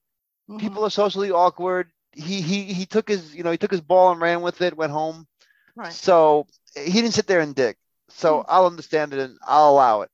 Mm-hmm. 0.49 0.59
People 0.59 0.85
are 0.85 0.91
socially 0.91 1.33
awkward. 1.33 1.91
He 2.13 2.41
he 2.41 2.63
he 2.63 2.87
took 2.87 3.09
his 3.09 3.35
you 3.35 3.43
know 3.43 3.51
he 3.51 3.59
took 3.59 3.73
his 3.73 3.81
ball 3.81 4.13
and 4.13 4.21
ran 4.21 4.41
with 4.41 4.63
it. 4.63 4.77
Went 4.77 4.93
home. 4.93 5.27
Right. 5.75 5.93
So 5.93 6.47
he 6.77 6.93
didn't 6.93 7.15
sit 7.15 7.27
there 7.27 7.41
and 7.41 7.57
dick. 7.57 7.77
So 8.09 8.39
mm-hmm. 8.39 8.51
I'll 8.51 8.67
understand 8.67 9.15
it 9.15 9.19
and 9.19 9.37
I'll 9.45 9.71
allow 9.71 10.03
it. 10.03 10.11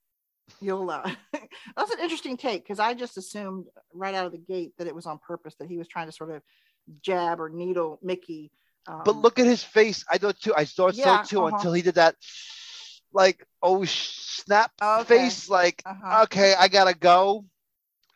You'll 0.63 0.83
allow 0.83 1.03
it. 1.03 1.17
That's 1.77 1.93
an 1.93 2.01
interesting 2.01 2.39
take 2.39 2.63
because 2.65 2.79
I 2.79 2.95
just 2.95 3.19
assumed 3.19 3.67
right 3.93 4.15
out 4.15 4.25
of 4.25 4.33
the 4.33 4.39
gate 4.39 4.73
that 4.79 4.87
it 4.87 4.95
was 4.95 5.05
on 5.05 5.19
purpose 5.19 5.55
that 5.59 5.69
he 5.69 5.77
was 5.77 5.89
trying 5.89 6.07
to 6.07 6.13
sort 6.13 6.31
of 6.31 6.41
jab 7.03 7.43
or 7.43 7.51
needle 7.51 7.99
Mickey. 8.03 8.51
Um, 8.87 9.03
but 9.05 9.17
look 9.17 9.39
at 9.39 9.45
his 9.45 9.63
face. 9.63 10.07
I 10.11 10.17
thought 10.17 10.41
too. 10.41 10.55
I 10.57 10.65
thought 10.65 10.95
yeah, 10.95 11.23
so 11.23 11.29
too 11.29 11.45
uh-huh. 11.45 11.57
until 11.57 11.75
he 11.75 11.83
did 11.83 11.97
that 11.97 12.17
like 13.13 13.47
oh 13.63 13.85
snap 13.85 14.71
okay. 14.81 15.05
face 15.05 15.49
like 15.49 15.83
uh-huh. 15.87 16.25
okay 16.25 16.55
i 16.59 16.69
gotta 16.69 16.95
go 16.95 17.45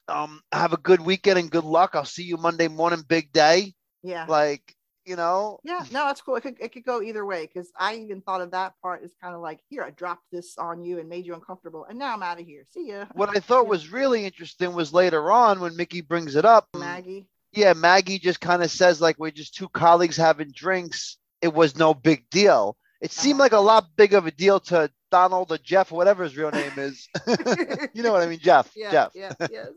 um, 0.08 0.40
have 0.52 0.72
a 0.72 0.78
good 0.78 1.00
weekend 1.00 1.38
and 1.38 1.50
good 1.50 1.64
luck. 1.64 1.92
I'll 1.94 2.04
see 2.04 2.24
you 2.24 2.36
Monday 2.36 2.68
morning, 2.68 3.02
big 3.06 3.32
day. 3.32 3.74
Yeah. 4.02 4.26
Like, 4.28 4.74
you 5.04 5.16
know. 5.16 5.58
Yeah, 5.64 5.84
no, 5.90 6.06
that's 6.06 6.20
cool. 6.20 6.36
It 6.36 6.42
could 6.42 6.56
it 6.60 6.72
could 6.72 6.84
go 6.84 7.02
either 7.02 7.24
way 7.26 7.46
because 7.46 7.70
I 7.78 7.96
even 7.96 8.20
thought 8.20 8.40
of 8.40 8.52
that 8.52 8.74
part 8.82 9.02
as 9.02 9.12
kind 9.20 9.34
of 9.34 9.40
like, 9.40 9.60
here, 9.68 9.82
I 9.82 9.90
dropped 9.90 10.24
this 10.30 10.56
on 10.58 10.84
you 10.84 10.98
and 10.98 11.08
made 11.08 11.26
you 11.26 11.34
uncomfortable, 11.34 11.84
and 11.88 11.98
now 11.98 12.14
I'm 12.14 12.22
out 12.22 12.40
of 12.40 12.46
here. 12.46 12.64
See 12.70 12.88
ya. 12.88 13.06
What 13.12 13.36
I 13.36 13.40
thought 13.40 13.66
was 13.66 13.90
really 13.90 14.24
interesting 14.24 14.74
was 14.74 14.92
later 14.92 15.30
on 15.30 15.60
when 15.60 15.76
Mickey 15.76 16.00
brings 16.00 16.36
it 16.36 16.44
up. 16.44 16.68
Maggie. 16.76 17.26
Yeah, 17.52 17.72
Maggie 17.74 18.18
just 18.18 18.40
kind 18.40 18.62
of 18.62 18.70
says 18.70 19.00
like 19.00 19.18
we're 19.18 19.30
just 19.30 19.54
two 19.54 19.68
colleagues 19.68 20.16
having 20.16 20.52
drinks. 20.54 21.18
It 21.40 21.52
was 21.52 21.76
no 21.76 21.94
big 21.94 22.30
deal. 22.30 22.76
It 23.02 23.10
seemed 23.10 23.40
like 23.40 23.52
a 23.52 23.58
lot 23.58 23.88
big 23.96 24.14
of 24.14 24.26
a 24.26 24.30
deal 24.30 24.60
to 24.60 24.88
Donald 25.10 25.50
or 25.50 25.58
Jeff 25.58 25.90
or 25.90 25.96
whatever 25.96 26.22
his 26.22 26.36
real 26.36 26.52
name 26.52 26.70
is. 26.76 27.08
you 27.94 28.02
know 28.02 28.12
what 28.12 28.22
I 28.22 28.26
mean, 28.26 28.38
Jeff. 28.38 28.70
Yeah, 28.76 28.92
Jeff. 28.92 29.12
Yeah, 29.12 29.32
yes. 29.50 29.70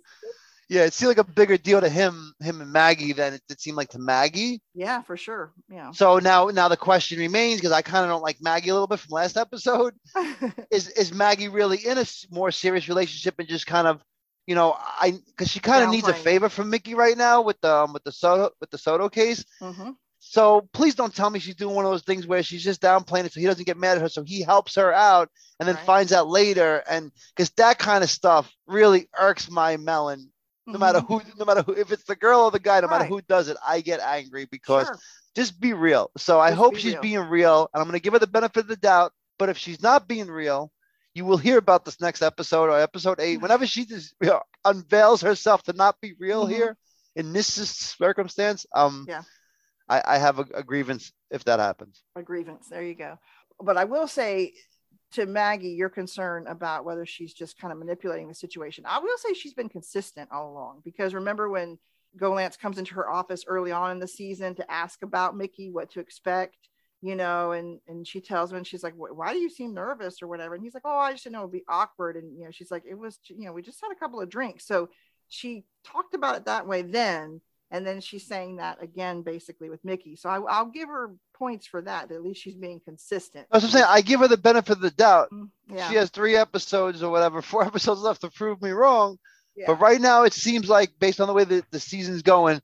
yeah, 0.70 0.84
it 0.84 0.94
seemed 0.94 1.08
like 1.08 1.18
a 1.18 1.24
bigger 1.24 1.58
deal 1.58 1.82
to 1.82 1.90
him, 1.90 2.36
him 2.40 2.62
and 2.62 2.72
Maggie 2.72 3.14
than 3.14 3.34
it, 3.34 3.42
it 3.50 3.60
seemed 3.60 3.78
like 3.78 3.90
to 3.90 4.00
Maggie. 4.00 4.62
Yeah, 4.76 5.02
for 5.02 5.18
sure. 5.18 5.54
Yeah. 5.70 5.90
So 5.90 6.20
now, 6.20 6.50
now 6.50 6.68
the 6.68 6.78
question 6.78 7.18
remains 7.18 7.60
because 7.60 7.72
I 7.72 7.82
kind 7.82 8.06
of 8.06 8.12
don't 8.12 8.22
like 8.22 8.38
Maggie 8.42 8.70
a 8.70 8.74
little 8.74 8.88
bit 8.88 9.00
from 9.00 9.16
last 9.16 9.38
episode. 9.38 9.96
is 10.72 10.90
is 10.90 11.12
Maggie 11.12 11.48
really 11.48 11.80
in 11.80 11.98
a 11.98 12.06
more 12.30 12.52
serious 12.52 12.88
relationship 12.88 13.34
and 13.40 13.48
just 13.48 13.66
kind 13.66 13.88
of, 13.88 14.04
you 14.46 14.54
know, 14.54 14.78
I 14.80 15.18
because 15.28 15.50
she 15.50 15.60
kind 15.60 15.84
of 15.84 15.90
needs 15.90 16.08
a 16.08 16.14
favor 16.14 16.48
from 16.50 16.70
Mickey 16.70 16.94
right 16.94 17.18
now 17.18 17.42
with 17.42 17.60
the 17.62 17.76
um, 17.76 17.94
with 17.94 18.04
the 18.04 18.12
Soto 18.12 18.52
with 18.62 18.70
the 18.70 18.78
Soto 18.78 19.10
case. 19.10 19.44
Mm-hmm. 19.60 19.90
So 20.36 20.68
please 20.74 20.96
don't 20.96 21.16
tell 21.16 21.30
me 21.30 21.40
she's 21.40 21.56
doing 21.56 21.74
one 21.78 21.86
of 21.86 21.92
those 21.92 22.04
things 22.04 22.28
where 22.28 22.44
she's 22.44 22.62
just 22.62 22.82
downplaying 22.82 23.24
it 23.24 23.32
so 23.32 23.40
he 23.40 23.46
doesn't 23.46 23.66
get 23.66 23.78
mad 23.78 23.96
at 23.96 24.02
her. 24.02 24.10
So 24.10 24.26
he 24.26 24.42
helps 24.42 24.76
her 24.76 24.94
out 24.94 25.30
and 25.62 25.66
then 25.66 25.78
right. 25.78 25.86
finds 25.86 26.12
out 26.12 26.28
later. 26.28 26.84
And 26.90 27.10
because 27.34 27.52
that 27.52 27.80
kind 27.80 28.04
of 28.04 28.10
stuff 28.10 28.52
really 28.68 29.08
irks 29.18 29.50
my 29.50 29.78
melon. 29.78 30.30
No 30.68 30.74
mm-hmm. 30.74 30.82
matter 30.82 31.00
who, 31.00 31.22
no 31.40 31.46
matter 31.46 31.62
who, 31.62 31.72
if 31.72 31.90
it's 31.94 32.04
the 32.04 32.18
girl 32.18 32.42
or 32.42 32.52
the 32.52 32.60
guy, 32.60 32.82
no 32.82 32.88
right. 32.88 32.98
matter 32.98 33.06
who 33.06 33.22
does 33.22 33.48
it, 33.48 33.56
I 33.66 33.80
get 33.80 34.02
angry 34.02 34.46
because 34.52 34.88
sure. 34.88 35.00
just 35.38 35.58
be 35.58 35.72
real. 35.72 36.12
So 36.18 36.42
just 36.42 36.52
I 36.52 36.54
hope 36.54 36.74
be 36.74 36.80
she's 36.82 36.94
real. 36.96 37.02
being 37.02 37.20
real, 37.20 37.70
and 37.74 37.80
I'm 37.80 37.88
going 37.88 37.98
to 37.98 38.04
give 38.04 38.12
her 38.12 38.20
the 38.20 38.28
benefit 38.28 38.60
of 38.60 38.68
the 38.68 38.76
doubt. 38.76 39.14
But 39.40 39.48
if 39.48 39.58
she's 39.58 39.82
not 39.82 40.06
being 40.06 40.28
real, 40.28 40.70
you 41.14 41.24
will 41.24 41.38
hear 41.38 41.58
about 41.58 41.86
this 41.86 42.02
next 42.02 42.22
episode 42.22 42.66
or 42.66 42.78
episode 42.78 43.22
eight. 43.22 43.40
Whenever 43.40 43.66
she 43.66 43.86
just 43.86 44.14
you 44.22 44.28
know, 44.28 44.42
unveils 44.66 45.22
herself 45.22 45.64
to 45.64 45.72
not 45.72 45.96
be 46.02 46.14
real 46.20 46.44
mm-hmm. 46.44 46.56
here 46.56 46.78
in 47.16 47.32
this 47.32 47.48
circumstance, 47.48 48.66
um, 48.76 49.06
yeah 49.08 49.22
I, 49.88 50.02
I 50.06 50.18
have 50.18 50.40
a, 50.40 50.46
a 50.54 50.64
grievance 50.64 51.12
if 51.32 51.44
that 51.46 51.60
happens. 51.60 52.04
A 52.16 52.24
grievance. 52.24 52.68
There 52.70 52.84
you 52.84 52.96
go. 52.96 53.20
But 53.62 53.78
I 53.78 53.86
will 53.86 54.08
say 54.08 54.54
to 55.14 55.26
Maggie, 55.26 55.70
your 55.70 55.90
concern 55.90 56.48
about 56.48 56.84
whether 56.84 57.06
she's 57.06 57.34
just 57.34 57.58
kind 57.58 57.72
of 57.72 57.80
manipulating 57.80 58.28
the 58.28 58.34
situation. 58.34 58.86
I 58.88 59.00
will 59.00 59.18
say 59.18 59.34
she's 59.34 59.54
been 59.54 59.70
consistent 59.70 60.30
all 60.32 60.52
along 60.52 60.82
because 60.84 61.14
remember 61.14 61.50
when 61.50 61.78
Golantz 62.18 62.58
comes 62.58 62.78
into 62.78 62.96
her 62.96 63.10
office 63.10 63.44
early 63.48 63.72
on 63.72 63.92
in 63.92 64.00
the 64.00 64.08
season 64.08 64.56
to 64.56 64.72
ask 64.72 65.04
about 65.04 65.38
Mickey, 65.38 65.70
what 65.70 65.92
to 65.92 66.00
expect, 66.00 66.58
you 67.02 67.16
know, 67.16 67.52
and 67.52 67.80
and 67.88 68.08
she 68.08 68.22
tells 68.22 68.52
him, 68.52 68.58
and 68.58 68.68
she's 68.68 68.84
like, 68.84 68.94
"Why 68.96 69.34
do 69.34 69.40
you 69.40 69.50
seem 69.50 69.74
nervous 69.74 70.22
or 70.22 70.28
whatever?" 70.28 70.56
And 70.56 70.64
he's 70.64 70.74
like, 70.74 70.84
"Oh, 70.86 70.98
I 70.98 71.12
just 71.12 71.24
didn't 71.24 71.34
know 71.34 71.42
it'd 71.42 71.52
be 71.52 71.66
awkward." 71.68 72.16
And 72.16 72.38
you 72.38 72.46
know, 72.46 72.52
she's 72.52 72.72
like, 72.72 72.84
"It 72.90 72.98
was, 72.98 73.20
you 73.28 73.46
know, 73.46 73.54
we 73.54 73.62
just 73.62 73.82
had 73.82 73.92
a 73.92 74.00
couple 74.00 74.22
of 74.22 74.30
drinks." 74.30 74.66
So 74.66 74.90
she 75.28 75.66
talked 75.84 76.14
about 76.14 76.36
it 76.38 76.46
that 76.46 76.68
way 76.68 76.82
then 76.82 77.42
and 77.72 77.86
then 77.86 78.00
she's 78.00 78.26
saying 78.26 78.58
that 78.58 78.82
again 78.82 79.22
basically 79.22 79.70
with 79.70 79.84
mickey. 79.84 80.16
So 80.16 80.30
I, 80.30 80.40
will 80.40 80.72
give 80.72 80.90
her 80.90 81.12
points 81.34 81.68
for 81.68 81.82
that. 81.82 82.12
At 82.12 82.24
least 82.24 82.42
she's 82.42 82.56
being 82.56 82.80
consistent. 82.80 83.48
That's 83.52 83.64
what 83.64 83.74
i'm 83.74 83.80
saying. 83.80 83.86
I 83.90 84.02
give 84.02 84.20
her 84.20 84.28
the 84.28 84.38
benefit 84.38 84.74
of 84.74 84.82
the 84.82 84.92
doubt. 84.92 85.30
Mm-hmm. 85.32 85.76
yeah. 85.76 85.90
she 85.90 85.96
has 85.96 86.10
three 86.10 86.36
episodes 86.36 87.04
or 87.04 87.12
whatever 87.12 87.42
four 87.42 87.66
episodes 87.66 88.02
left 88.02 88.22
to 88.22 88.30
prove 88.30 88.62
me 88.62 88.72
wrong. 88.72 89.18
Yeah. 89.56 89.68
but 89.68 89.80
right 89.80 90.02
now 90.02 90.24
it 90.24 90.34
seems 90.34 90.68
like 90.68 90.92
based 91.00 91.22
on 91.22 91.28
the 91.28 91.34
way 91.34 91.46
that 91.46 91.72
the 91.72 91.80
season's 91.80 92.22
going 92.22 92.62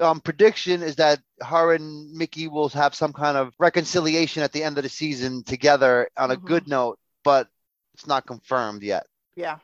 um, 0.00 0.20
prediction 0.20 0.82
is 0.82 0.96
that 0.96 1.20
her 1.42 1.74
and 1.74 2.10
mickey 2.14 2.48
will 2.48 2.70
have 2.70 2.94
some 2.94 3.12
kind 3.12 3.36
of 3.36 3.52
reconciliation 3.58 4.42
at 4.42 4.50
the 4.50 4.64
end 4.64 4.78
of 4.78 4.84
the 4.84 4.88
season 4.88 5.44
together 5.44 6.08
on 6.16 6.30
a 6.30 6.36
mm-hmm. 6.36 6.46
good 6.46 6.66
note 6.66 6.98
but 7.24 7.48
it's 7.92 8.06
not 8.06 8.26
confirmed 8.26 8.82
yet. 8.82 9.06
Yeah. 9.36 9.58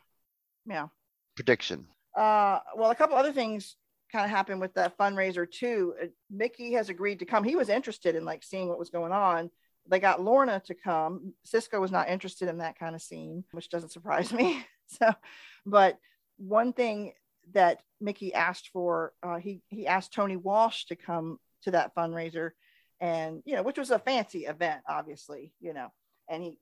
Yeah. 0.67 0.89
Prediction. 1.35 1.87
Uh, 2.15 2.61
well 2.77 2.91
a 2.91 2.95
couple 2.95 3.17
other 3.17 3.33
things 3.33 3.77
kind 4.17 4.25
of 4.25 4.31
happened 4.31 4.63
with 4.63 4.73
that 4.75 4.97
fundraiser 4.97 5.51
too. 5.51 5.95
Uh, 6.03 6.07
Mickey 6.31 6.73
has 6.73 6.89
agreed 6.89 7.19
to 7.19 7.27
come. 7.27 7.45
He 7.45 7.55
was 7.55 7.69
interested 7.69 8.17
in 8.17 8.25
like 8.25 8.43
seeing 8.43 8.69
what 8.69 8.79
was 8.79 8.89
going 8.89 9.13
on. 9.13 9.51
They 9.89 10.01
got 10.01 10.23
Lorna 10.23 10.63
to 10.67 10.75
come. 10.75 11.35
Cisco 11.45 11.81
was 11.81 11.93
not 11.93 12.09
interested 12.09 12.49
in 12.49 12.59
that 12.59 12.79
kind 12.79 12.95
of 12.95 13.03
scene, 13.03 13.45
which 13.53 13.69
doesn't 13.69 13.93
surprise 13.93 14.33
me. 14.41 14.65
so, 14.87 15.15
but 15.67 15.99
one 16.39 16.73
thing 16.73 17.13
that 17.53 17.83
Mickey 18.01 18.33
asked 18.33 18.71
for, 18.73 19.13
uh, 19.23 19.37
he 19.37 19.61
he 19.69 19.87
asked 19.87 20.15
Tony 20.15 20.37
Walsh 20.37 20.87
to 20.87 20.97
come 20.97 21.39
to 21.63 21.73
that 21.73 21.95
fundraiser, 21.95 22.53
and 23.01 23.43
you 23.45 23.55
know, 23.55 23.63
which 23.63 23.79
was 23.79 23.91
a 23.91 23.99
fancy 23.99 24.47
event, 24.47 24.81
obviously, 24.89 25.53
you 25.61 25.75
know, 25.75 25.93
and 26.27 26.43
he 26.43 26.59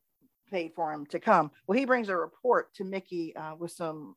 paid 0.50 0.72
for 0.74 0.92
him 0.92 1.06
to 1.06 1.20
come. 1.20 1.52
Well, 1.68 1.78
he 1.78 1.84
brings 1.84 2.08
a 2.08 2.16
report 2.16 2.74
to 2.74 2.84
Mickey 2.84 3.34
uh, 3.36 3.54
with 3.54 3.70
some 3.70 4.16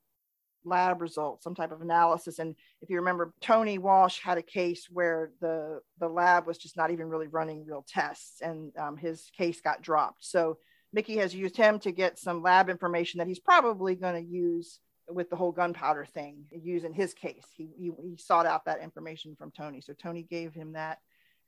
lab 0.63 1.01
results, 1.01 1.43
some 1.43 1.55
type 1.55 1.71
of 1.71 1.81
analysis. 1.81 2.39
And 2.39 2.55
if 2.81 2.89
you 2.89 2.97
remember, 2.97 3.33
Tony 3.41 3.77
Walsh 3.77 4.19
had 4.19 4.37
a 4.37 4.43
case 4.43 4.87
where 4.89 5.31
the 5.41 5.81
the 5.99 6.07
lab 6.07 6.47
was 6.47 6.57
just 6.57 6.77
not 6.77 6.91
even 6.91 7.09
really 7.09 7.27
running 7.27 7.65
real 7.65 7.85
tests, 7.87 8.41
and 8.41 8.71
um, 8.77 8.97
his 8.97 9.29
case 9.37 9.61
got 9.61 9.81
dropped. 9.81 10.25
So 10.25 10.57
Mickey 10.93 11.17
has 11.17 11.33
used 11.33 11.57
him 11.57 11.79
to 11.79 11.91
get 11.91 12.19
some 12.19 12.41
lab 12.41 12.69
information 12.69 13.19
that 13.19 13.27
he's 13.27 13.39
probably 13.39 13.95
going 13.95 14.15
to 14.15 14.31
use 14.31 14.79
with 15.09 15.29
the 15.29 15.35
whole 15.35 15.51
gunpowder 15.51 16.05
thing. 16.05 16.45
Use 16.51 16.83
in 16.83 16.93
his 16.93 17.13
case, 17.13 17.45
he, 17.55 17.69
he 17.77 17.91
he 18.01 18.17
sought 18.17 18.45
out 18.45 18.65
that 18.65 18.81
information 18.81 19.35
from 19.35 19.51
Tony. 19.51 19.81
So 19.81 19.93
Tony 19.93 20.23
gave 20.23 20.53
him 20.53 20.73
that 20.73 20.99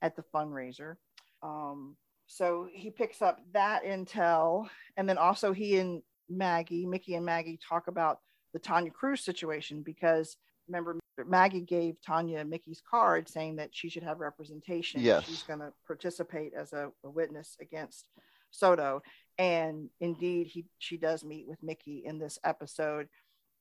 at 0.01 0.15
the 0.15 0.23
fundraiser. 0.33 0.95
Um, 1.41 1.95
so 2.27 2.67
he 2.71 2.91
picks 2.91 3.21
up 3.21 3.39
that 3.53 3.83
intel, 3.83 4.69
and 4.95 5.09
then 5.09 5.17
also 5.17 5.51
he 5.51 5.77
and 5.77 6.01
Maggie, 6.29 6.85
Mickey 6.85 7.15
and 7.15 7.25
Maggie 7.25 7.59
talk 7.67 7.87
about 7.87 8.19
the 8.53 8.59
Tanya 8.59 8.91
Cruz 8.91 9.21
situation 9.21 9.81
because 9.81 10.37
remember 10.67 10.97
Maggie 11.27 11.61
gave 11.61 12.01
Tanya 12.01 12.45
Mickey's 12.45 12.81
card 12.89 13.27
saying 13.27 13.57
that 13.57 13.69
she 13.73 13.89
should 13.89 14.03
have 14.03 14.19
representation. 14.19 15.01
Yes. 15.01 15.25
She's 15.25 15.43
going 15.43 15.59
to 15.59 15.73
participate 15.85 16.53
as 16.53 16.73
a, 16.73 16.91
a, 17.03 17.09
witness 17.09 17.57
against 17.59 18.07
Soto. 18.51 19.01
And 19.37 19.89
indeed, 19.99 20.47
he 20.47 20.65
she 20.77 20.97
does 20.97 21.23
meet 21.23 21.47
with 21.47 21.61
Mickey 21.63 22.03
in 22.05 22.19
this 22.19 22.39
episode. 22.43 23.07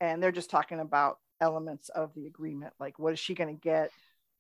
And 0.01 0.23
they're 0.23 0.33
just 0.33 0.51
talking 0.51 0.81
about 0.81 1.19
elements 1.41 1.89
of 1.89 2.15
the 2.15 2.27
agreement. 2.27 2.75
Like, 2.79 2.99
what 2.99 3.13
is 3.13 3.19
she 3.19 3.35
going 3.35 3.55
to 3.55 3.61
get? 3.61 3.91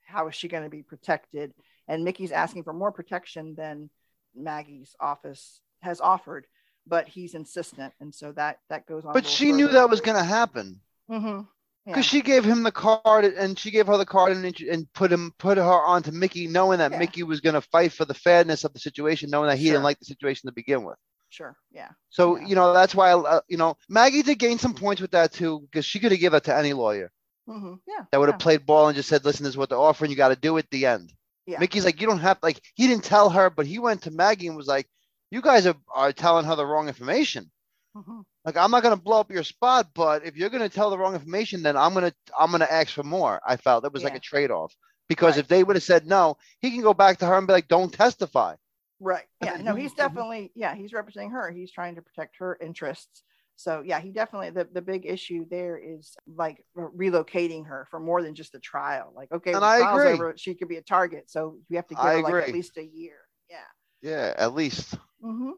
How 0.06 0.28
is 0.28 0.34
she 0.34 0.48
going 0.48 0.64
to 0.64 0.70
be 0.70 0.82
protected? 0.82 1.52
And 1.86 2.04
Mickey's 2.04 2.32
asking 2.32 2.64
for 2.64 2.72
more 2.72 2.92
protection 2.92 3.54
than 3.54 3.90
Maggie's 4.34 4.94
office 5.00 5.60
has 5.80 6.00
offered, 6.00 6.46
but 6.88 7.08
he's 7.08 7.34
insistent, 7.34 7.92
and 8.00 8.14
so 8.14 8.32
that 8.32 8.58
that 8.70 8.86
goes 8.86 9.04
on. 9.04 9.12
But 9.12 9.26
she 9.26 9.52
knew 9.52 9.68
that 9.68 9.90
was 9.90 10.00
going 10.00 10.16
to 10.16 10.24
happen. 10.24 10.80
Mm-hmm. 11.10 11.42
Because 11.86 12.04
yeah. 12.04 12.18
she 12.18 12.22
gave 12.22 12.44
him 12.44 12.64
the 12.64 12.72
card 12.72 13.24
and 13.24 13.58
she 13.58 13.70
gave 13.70 13.86
her 13.86 13.96
the 13.96 14.04
card 14.04 14.32
and, 14.32 14.60
and 14.60 14.92
put 14.92 15.10
him 15.10 15.32
put 15.38 15.56
her 15.56 15.62
onto 15.62 16.10
Mickey, 16.10 16.46
knowing 16.46 16.80
that 16.80 16.92
yeah. 16.92 16.98
Mickey 16.98 17.22
was 17.22 17.40
going 17.40 17.54
to 17.54 17.62
fight 17.62 17.92
for 17.92 18.04
the 18.04 18.12
fairness 18.12 18.64
of 18.64 18.74
the 18.74 18.78
situation, 18.78 19.30
knowing 19.30 19.48
that 19.48 19.56
he 19.56 19.66
sure. 19.66 19.74
didn't 19.74 19.84
like 19.84 19.98
the 19.98 20.04
situation 20.04 20.48
to 20.48 20.52
begin 20.52 20.84
with. 20.84 20.96
Sure. 21.30 21.56
Yeah. 21.70 21.88
So 22.10 22.36
yeah. 22.36 22.46
you 22.46 22.54
know 22.54 22.74
that's 22.74 22.94
why 22.94 23.12
uh, 23.12 23.40
you 23.48 23.56
know 23.56 23.76
Maggie 23.88 24.22
did 24.22 24.38
gain 24.38 24.58
some 24.58 24.74
points 24.74 25.00
with 25.00 25.12
that 25.12 25.32
too 25.32 25.60
because 25.60 25.86
she 25.86 25.98
could 25.98 26.12
have 26.12 26.20
given 26.20 26.36
that 26.36 26.44
to 26.44 26.56
any 26.56 26.74
lawyer. 26.74 27.10
Mm-hmm. 27.48 27.74
Yeah. 27.86 28.04
That 28.12 28.20
would 28.20 28.28
have 28.28 28.38
played 28.38 28.66
ball 28.66 28.88
and 28.88 28.96
just 28.96 29.08
said, 29.08 29.24
"Listen, 29.24 29.44
this 29.44 29.52
is 29.52 29.56
what 29.56 29.70
they're 29.70 29.78
offering. 29.78 30.10
You 30.10 30.16
got 30.16 30.28
to 30.28 30.36
do 30.36 30.58
it." 30.58 30.66
At 30.66 30.70
the 30.70 30.86
end. 30.86 31.12
Yeah. 31.46 31.58
Mickey's 31.58 31.86
like, 31.86 32.02
"You 32.02 32.06
don't 32.06 32.18
have 32.18 32.38
like." 32.42 32.60
He 32.74 32.86
didn't 32.86 33.04
tell 33.04 33.30
her, 33.30 33.48
but 33.48 33.66
he 33.66 33.78
went 33.78 34.02
to 34.02 34.10
Maggie 34.10 34.48
and 34.48 34.56
was 34.56 34.66
like, 34.66 34.86
"You 35.30 35.42
guys 35.42 35.66
are, 35.66 35.76
are 35.94 36.12
telling 36.12 36.44
her 36.44 36.56
the 36.56 36.66
wrong 36.66 36.88
information." 36.88 37.50
Mm-hmm. 37.96 38.20
Like 38.44 38.56
I'm 38.56 38.70
not 38.70 38.82
gonna 38.82 38.96
blow 38.96 39.20
up 39.20 39.30
your 39.30 39.44
spot, 39.44 39.88
but 39.94 40.24
if 40.24 40.36
you're 40.36 40.50
gonna 40.50 40.68
tell 40.68 40.90
the 40.90 40.98
wrong 40.98 41.14
information, 41.14 41.62
then 41.62 41.76
I'm 41.76 41.94
gonna 41.94 42.12
I'm 42.38 42.50
gonna 42.50 42.68
ask 42.70 42.92
for 42.92 43.02
more. 43.02 43.40
I 43.46 43.56
felt 43.56 43.84
it 43.84 43.92
was 43.92 44.02
yeah. 44.02 44.08
like 44.08 44.16
a 44.16 44.20
trade 44.20 44.50
off 44.50 44.74
because 45.08 45.34
right. 45.34 45.40
if 45.40 45.48
they 45.48 45.64
would 45.64 45.76
have 45.76 45.82
said 45.82 46.06
no, 46.06 46.36
he 46.60 46.70
can 46.70 46.82
go 46.82 46.94
back 46.94 47.18
to 47.18 47.26
her 47.26 47.36
and 47.36 47.46
be 47.46 47.52
like, 47.52 47.68
"Don't 47.68 47.92
testify." 47.92 48.54
Right. 49.00 49.24
Yeah. 49.44 49.56
No, 49.62 49.74
he's 49.74 49.92
definitely 49.92 50.52
yeah 50.54 50.74
he's 50.74 50.92
representing 50.92 51.30
her. 51.30 51.50
He's 51.50 51.70
trying 51.72 51.94
to 51.94 52.02
protect 52.02 52.36
her 52.38 52.58
interests. 52.60 53.22
So 53.56 53.82
yeah, 53.84 53.98
he 54.00 54.10
definitely 54.12 54.50
the, 54.50 54.68
the 54.72 54.82
big 54.82 55.04
issue 55.04 55.44
there 55.50 55.76
is 55.78 56.16
like 56.26 56.64
relocating 56.76 57.66
her 57.66 57.86
for 57.90 57.98
more 57.98 58.22
than 58.22 58.34
just 58.34 58.52
the 58.52 58.60
trial. 58.60 59.12
Like 59.16 59.32
okay, 59.32 59.52
and 59.52 59.64
I 59.64 59.90
agree. 59.90 60.12
Over, 60.12 60.34
she 60.36 60.54
could 60.54 60.68
be 60.68 60.76
a 60.76 60.82
target, 60.82 61.30
so 61.30 61.56
you 61.68 61.76
have 61.76 61.86
to 61.88 61.94
give 61.94 62.04
I 62.04 62.16
her 62.16 62.22
like 62.22 62.48
at 62.48 62.54
least 62.54 62.76
a 62.76 62.84
year. 62.84 63.16
Yeah. 63.50 63.56
Yeah, 64.00 64.34
at 64.36 64.54
least. 64.54 64.94
Mm-hmm. 65.22 65.50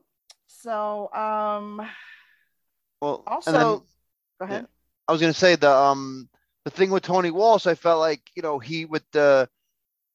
So 0.46 1.12
um, 1.12 1.82
well, 3.00 3.22
also, 3.26 3.52
then, 3.52 3.60
go 3.60 3.86
ahead. 4.40 4.62
Yeah, 4.62 4.66
I 5.08 5.12
was 5.12 5.20
gonna 5.20 5.34
say 5.34 5.56
the 5.56 5.70
um 5.70 6.28
the 6.64 6.70
thing 6.70 6.90
with 6.90 7.02
Tony 7.02 7.30
Walsh, 7.30 7.66
I 7.66 7.74
felt 7.74 8.00
like 8.00 8.22
you 8.34 8.42
know 8.42 8.58
he 8.58 8.84
with 8.84 9.04
the 9.12 9.48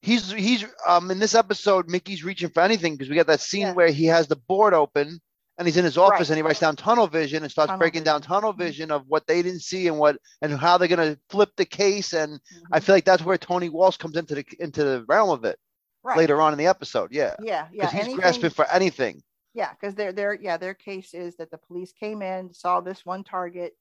he's 0.02 0.30
he's 0.30 0.64
um 0.86 1.10
in 1.10 1.18
this 1.18 1.34
episode 1.34 1.88
Mickey's 1.88 2.24
reaching 2.24 2.48
for 2.50 2.60
anything 2.60 2.94
because 2.94 3.08
we 3.08 3.16
got 3.16 3.26
that 3.26 3.40
scene 3.40 3.62
yeah. 3.62 3.72
where 3.72 3.88
he 3.88 4.06
has 4.06 4.28
the 4.28 4.36
board 4.36 4.74
open 4.74 5.20
and 5.58 5.66
he's 5.66 5.76
in 5.76 5.84
his 5.84 5.98
office 5.98 6.28
right. 6.28 6.30
and 6.30 6.36
he 6.36 6.42
writes 6.42 6.60
down 6.60 6.76
tunnel 6.76 7.06
vision 7.06 7.42
and 7.42 7.50
starts 7.50 7.68
tunnel 7.68 7.78
breaking 7.78 8.02
vision. 8.02 8.12
down 8.12 8.22
tunnel 8.22 8.52
mm-hmm. 8.52 8.62
vision 8.62 8.90
of 8.90 9.04
what 9.08 9.26
they 9.26 9.42
didn't 9.42 9.62
see 9.62 9.88
and 9.88 9.98
what 9.98 10.16
and 10.42 10.52
how 10.52 10.78
they're 10.78 10.88
gonna 10.88 11.18
flip 11.30 11.50
the 11.56 11.64
case 11.64 12.12
and 12.12 12.34
mm-hmm. 12.34 12.74
I 12.74 12.80
feel 12.80 12.94
like 12.94 13.04
that's 13.04 13.24
where 13.24 13.38
Tony 13.38 13.68
Walsh 13.68 13.96
comes 13.96 14.16
into 14.16 14.34
the 14.36 14.44
into 14.60 14.84
the 14.84 15.04
realm 15.08 15.30
of 15.30 15.44
it 15.44 15.58
right. 16.06 16.16
later 16.16 16.40
on 16.40 16.52
in 16.52 16.58
the 16.58 16.66
episode. 16.66 17.12
Yeah. 17.12 17.34
Yeah. 17.42 17.66
Yeah. 17.72 17.90
He's 17.90 18.00
anything, 18.00 18.16
grasping 18.16 18.50
for 18.50 18.70
anything. 18.70 19.22
Yeah, 19.56 19.70
because 19.72 19.94
their 19.94 20.12
their 20.12 20.34
yeah 20.34 20.58
their 20.58 20.74
case 20.74 21.14
is 21.14 21.36
that 21.36 21.50
the 21.50 21.56
police 21.56 21.90
came 21.90 22.20
in, 22.20 22.52
saw 22.52 22.82
this 22.82 23.06
one 23.06 23.24
target, 23.24 23.72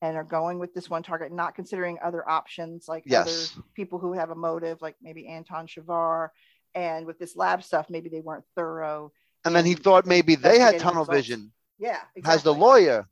and 0.00 0.16
are 0.16 0.24
going 0.24 0.58
with 0.58 0.72
this 0.72 0.88
one 0.88 1.02
target, 1.02 1.30
not 1.30 1.54
considering 1.54 1.98
other 2.02 2.26
options 2.26 2.86
like 2.88 3.02
yes. 3.04 3.52
other 3.52 3.64
people 3.74 3.98
who 3.98 4.14
have 4.14 4.30
a 4.30 4.34
motive, 4.34 4.80
like 4.80 4.96
maybe 5.02 5.28
Anton 5.28 5.66
Shavar. 5.66 6.28
And 6.74 7.04
with 7.04 7.18
this 7.18 7.36
lab 7.36 7.62
stuff, 7.62 7.90
maybe 7.90 8.08
they 8.08 8.20
weren't 8.20 8.44
thorough. 8.56 9.12
And 9.44 9.54
then 9.54 9.66
he 9.66 9.74
thought 9.74 10.06
maybe 10.06 10.36
they 10.36 10.58
had 10.58 10.78
tunnel 10.78 11.02
results. 11.02 11.28
vision. 11.28 11.52
Yeah, 11.78 11.98
exactly. 12.16 12.34
as 12.34 12.42
the 12.42 12.54
lawyer. 12.54 13.06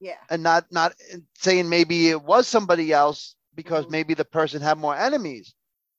Yeah, 0.00 0.16
and 0.30 0.42
not 0.42 0.64
not 0.72 0.94
saying 1.36 1.68
maybe 1.68 2.08
it 2.08 2.22
was 2.22 2.48
somebody 2.48 2.90
else 2.90 3.36
because 3.54 3.84
mm-hmm. 3.84 3.92
maybe 3.92 4.14
the 4.14 4.24
person 4.24 4.62
had 4.62 4.78
more 4.78 4.96
enemies. 4.96 5.54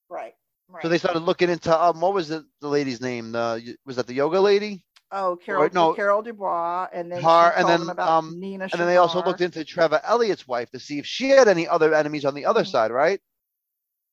Right. 0.10 0.34
Right. 0.68 0.82
So 0.82 0.90
they 0.90 0.98
started 0.98 1.20
looking 1.20 1.50
into 1.50 1.80
um, 1.80 2.00
what 2.02 2.14
was 2.14 2.30
the, 2.30 2.46
the 2.62 2.68
lady's 2.68 3.00
name? 3.00 3.34
The 3.34 3.76
was 3.86 3.98
that 3.98 4.08
the 4.08 4.16
yoga 4.16 4.40
lady? 4.40 4.84
Oh, 5.14 5.38
Carol, 5.44 5.64
or, 5.64 5.70
no, 5.74 5.94
Carol 5.94 6.22
Dubois, 6.22 6.88
and 6.94 7.12
then 7.12 7.22
her, 7.22 7.54
and 7.58 7.68
then 7.68 8.00
um, 8.00 8.40
Nina. 8.40 8.70
And 8.72 8.80
then 8.80 8.88
they 8.88 8.96
also 8.96 9.22
looked 9.22 9.42
into 9.42 9.66
Trevor 9.66 10.00
Elliott's 10.06 10.48
wife 10.48 10.72
to 10.72 10.80
see 10.80 11.00
if 11.00 11.06
she 11.06 11.30
had 11.30 11.50
any 11.50 11.68
other 11.68 11.94
enemies 11.94 12.24
on 12.24 12.34
the 12.34 12.46
other 12.46 12.62
mm-hmm. 12.62 12.70
side, 12.70 12.92
right? 12.92 13.20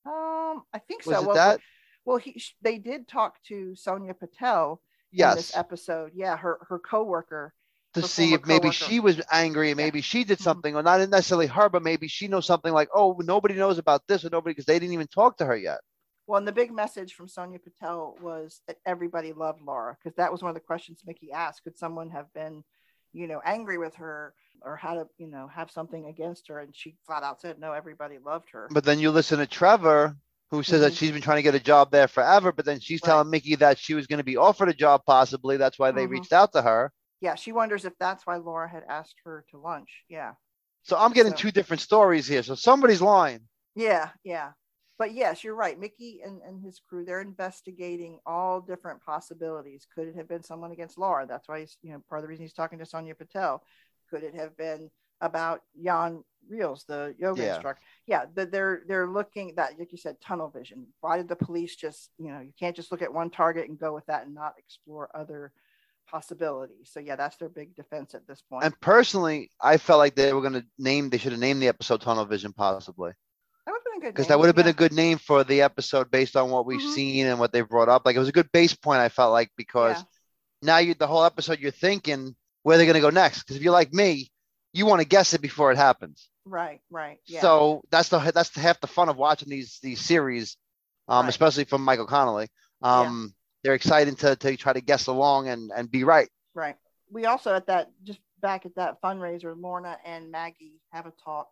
Um, 0.04 0.62
I 0.72 0.80
think 0.80 1.06
Was 1.06 1.16
so. 1.16 1.22
well, 1.22 1.37
that? 1.37 1.61
well, 2.04 2.16
he 2.16 2.42
they 2.62 2.78
did 2.78 3.06
talk 3.06 3.40
to 3.44 3.76
Sonia 3.76 4.12
Patel 4.12 4.80
yes. 5.12 5.32
in 5.32 5.37
this 5.37 5.56
episode. 5.56 6.11
Yeah, 6.14 6.37
her 6.37 6.58
her 6.68 6.80
coworker. 6.80 7.54
To 7.94 8.02
see 8.02 8.34
if 8.34 8.44
maybe 8.44 8.70
she 8.70 9.00
was 9.00 9.20
angry 9.32 9.70
and 9.70 9.76
maybe 9.76 10.00
yeah. 10.00 10.02
she 10.04 10.24
did 10.24 10.38
mm-hmm. 10.38 10.44
something, 10.44 10.74
or 10.74 10.82
not 10.82 11.08
necessarily 11.08 11.46
her, 11.46 11.68
but 11.68 11.84
maybe 11.84 12.08
she 12.08 12.26
knows 12.26 12.44
something 12.44 12.72
like, 12.72 12.88
oh, 12.92 13.16
nobody 13.24 13.54
knows 13.54 13.78
about 13.78 14.02
this, 14.08 14.24
or 14.24 14.30
nobody 14.30 14.52
because 14.52 14.66
they 14.66 14.80
didn't 14.80 14.94
even 14.94 15.06
talk 15.06 15.37
to 15.38 15.46
her 15.46 15.56
yet. 15.56 15.78
Well, 16.28 16.36
and 16.36 16.46
the 16.46 16.52
big 16.52 16.70
message 16.70 17.14
from 17.14 17.26
Sonia 17.26 17.58
Patel 17.58 18.14
was 18.20 18.60
that 18.68 18.76
everybody 18.84 19.32
loved 19.32 19.62
Laura 19.62 19.96
because 19.96 20.14
that 20.16 20.30
was 20.30 20.42
one 20.42 20.50
of 20.50 20.54
the 20.54 20.60
questions 20.60 21.00
Mickey 21.06 21.32
asked. 21.32 21.64
Could 21.64 21.78
someone 21.78 22.10
have 22.10 22.30
been, 22.34 22.62
you 23.14 23.26
know, 23.26 23.40
angry 23.42 23.78
with 23.78 23.94
her 23.94 24.34
or 24.60 24.76
had 24.76 24.94
to, 24.96 25.08
you 25.16 25.26
know, 25.26 25.48
have 25.48 25.70
something 25.70 26.04
against 26.04 26.48
her? 26.48 26.60
And 26.60 26.76
she 26.76 26.96
flat 27.06 27.22
out 27.22 27.40
said, 27.40 27.58
no, 27.58 27.72
everybody 27.72 28.18
loved 28.18 28.50
her. 28.52 28.68
But 28.70 28.84
then 28.84 28.98
you 28.98 29.10
listen 29.10 29.38
to 29.38 29.46
Trevor, 29.46 30.18
who 30.50 30.62
says 30.62 30.74
mm-hmm. 30.74 30.82
that 30.82 30.94
she's 30.96 31.12
been 31.12 31.22
trying 31.22 31.38
to 31.38 31.42
get 31.42 31.54
a 31.54 31.60
job 31.60 31.90
there 31.90 32.08
forever, 32.08 32.52
but 32.52 32.66
then 32.66 32.78
she's 32.78 33.00
right. 33.02 33.08
telling 33.08 33.30
Mickey 33.30 33.54
that 33.54 33.78
she 33.78 33.94
was 33.94 34.06
going 34.06 34.18
to 34.18 34.24
be 34.24 34.36
offered 34.36 34.68
a 34.68 34.74
job 34.74 35.00
possibly. 35.06 35.56
That's 35.56 35.78
why 35.78 35.92
they 35.92 36.02
mm-hmm. 36.02 36.12
reached 36.12 36.34
out 36.34 36.52
to 36.52 36.60
her. 36.60 36.92
Yeah, 37.22 37.36
she 37.36 37.52
wonders 37.52 37.86
if 37.86 37.94
that's 37.98 38.26
why 38.26 38.36
Laura 38.36 38.68
had 38.68 38.82
asked 38.86 39.16
her 39.24 39.46
to 39.50 39.58
lunch. 39.58 40.04
Yeah. 40.10 40.32
So 40.82 40.98
I'm 40.98 41.14
getting 41.14 41.32
so. 41.32 41.38
two 41.38 41.52
different 41.52 41.80
stories 41.80 42.28
here. 42.28 42.42
So 42.42 42.54
somebody's 42.54 43.00
lying. 43.00 43.40
Yeah, 43.74 44.10
yeah 44.24 44.50
but 44.98 45.14
yes, 45.14 45.44
you're 45.44 45.54
right. 45.54 45.78
Mickey 45.78 46.20
and, 46.24 46.40
and 46.46 46.61
his 46.61 46.80
crew, 46.88 47.04
they're 47.04 47.20
investigating 47.20 48.18
all 48.26 48.61
different 48.61 49.00
possibilities. 49.00 49.87
Could 49.94 50.08
it 50.08 50.16
have 50.16 50.28
been 50.28 50.42
someone 50.42 50.72
against 50.72 50.98
Laura? 50.98 51.24
That's 51.26 51.48
why 51.48 51.61
he's, 51.61 51.78
you 51.82 51.92
know, 51.92 52.02
part 52.08 52.18
of 52.18 52.22
the 52.22 52.28
reason 52.28 52.44
he's 52.44 52.52
talking 52.52 52.80
to 52.80 52.87
Sonia 52.87 53.14
Patel. 53.14 53.62
Could 54.11 54.24
it 54.24 54.34
have 54.34 54.56
been 54.56 54.90
about 55.20 55.62
Jan 55.82 56.24
Rilz, 56.52 56.84
the 56.87 57.14
yoga 57.18 57.42
yeah. 57.42 57.54
instructor? 57.54 57.82
Yeah, 58.06 58.24
the, 58.34 58.46
they're 58.46 58.82
they're 58.88 59.08
looking 59.08 59.54
that, 59.56 59.78
like 59.78 59.92
you 59.92 59.98
said, 59.98 60.20
tunnel 60.20 60.48
vision. 60.48 60.87
Why 61.00 61.16
did 61.16 61.28
the 61.28 61.37
police 61.37 61.76
just, 61.76 62.11
you 62.18 62.30
know, 62.32 62.40
you 62.40 62.52
can't 62.58 62.74
just 62.74 62.90
look 62.90 63.02
at 63.02 63.14
one 63.14 63.30
target 63.30 63.68
and 63.68 63.78
go 63.78 63.94
with 63.94 64.06
that 64.06 64.26
and 64.26 64.34
not 64.34 64.54
explore 64.58 65.11
other 65.14 65.52
possibilities. 66.11 66.90
So 66.90 67.00
yeah, 67.00 67.16
that's 67.16 67.37
their 67.37 67.50
big 67.50 67.76
defense 67.76 68.14
at 68.14 68.26
this 68.26 68.42
point. 68.42 68.64
And 68.64 68.80
personally, 68.80 69.50
I 69.61 69.76
felt 69.76 69.98
like 69.98 70.14
they 70.14 70.32
were 70.32 70.40
going 70.40 70.54
to 70.54 70.64
name, 70.78 71.11
they 71.11 71.18
should 71.18 71.32
have 71.32 71.40
named 71.40 71.62
the 71.62 71.68
episode 71.68 72.00
Tunnel 72.00 72.24
Vision, 72.24 72.52
possibly 72.52 73.12
because 74.00 74.28
that 74.28 74.38
would 74.38 74.46
have 74.46 74.56
been 74.56 74.66
yeah. 74.66 74.70
a 74.70 74.74
good 74.74 74.92
name 74.92 75.18
for 75.18 75.44
the 75.44 75.62
episode 75.62 76.11
based 76.11 76.37
on 76.37 76.50
what 76.50 76.66
we've 76.66 76.80
mm-hmm. 76.80 76.92
seen 76.92 77.26
and 77.26 77.38
what 77.38 77.52
they've 77.52 77.68
brought 77.68 77.88
up. 77.88 78.02
Like 78.04 78.16
it 78.16 78.20
was 78.20 78.28
a 78.28 78.32
good 78.32 78.50
base 78.52 78.74
point. 78.74 79.00
I 79.00 79.08
felt 79.08 79.32
like 79.32 79.50
because 79.56 79.96
yeah. 79.96 80.04
now 80.62 80.78
you 80.78 80.94
the 80.94 81.06
whole 81.06 81.24
episode 81.24 81.61
you're 81.61 81.70
thinking 81.70 82.34
where 82.62 82.76
they're 82.76 82.87
going 82.87 82.94
to 82.94 83.00
go 83.00 83.11
next. 83.11 83.42
Because 83.42 83.56
if 83.56 83.62
you're 83.62 83.72
like 83.72 83.92
me, 83.92 84.30
you 84.72 84.87
want 84.87 85.00
to 85.00 85.06
guess 85.06 85.34
it 85.34 85.40
before 85.40 85.72
it 85.72 85.76
happens. 85.76 86.28
Right. 86.44 86.80
Right. 86.90 87.18
Yeah. 87.26 87.40
So 87.40 87.82
that's 87.90 88.08
the 88.08 88.18
that's 88.18 88.50
the, 88.50 88.61
half 88.61 88.80
the 88.80 88.87
fun 88.87 89.08
of 89.08 89.16
watching 89.16 89.48
these 89.48 89.78
these 89.82 90.00
series, 90.00 90.56
um, 91.08 91.24
right. 91.24 91.28
especially 91.28 91.64
from 91.64 91.84
Michael 91.84 92.06
Connelly. 92.06 92.48
Um, 92.82 93.34
they're 93.64 93.74
excited 93.74 94.18
to 94.18 94.37
to 94.37 94.56
try 94.56 94.72
to 94.72 94.80
guess 94.80 95.06
along 95.06 95.48
and 95.48 95.70
and 95.74 95.90
be 95.90 96.04
right. 96.04 96.28
Right. 96.54 96.76
We 97.11 97.26
also 97.26 97.54
at 97.54 97.66
that 97.66 97.90
just 98.04 98.20
back 98.40 98.66
at 98.66 98.74
that 98.76 99.02
fundraiser, 99.02 99.54
Lorna 99.61 99.98
and 100.04 100.30
Maggie 100.30 100.80
have 100.92 101.06
a 101.06 101.12
talk 101.24 101.48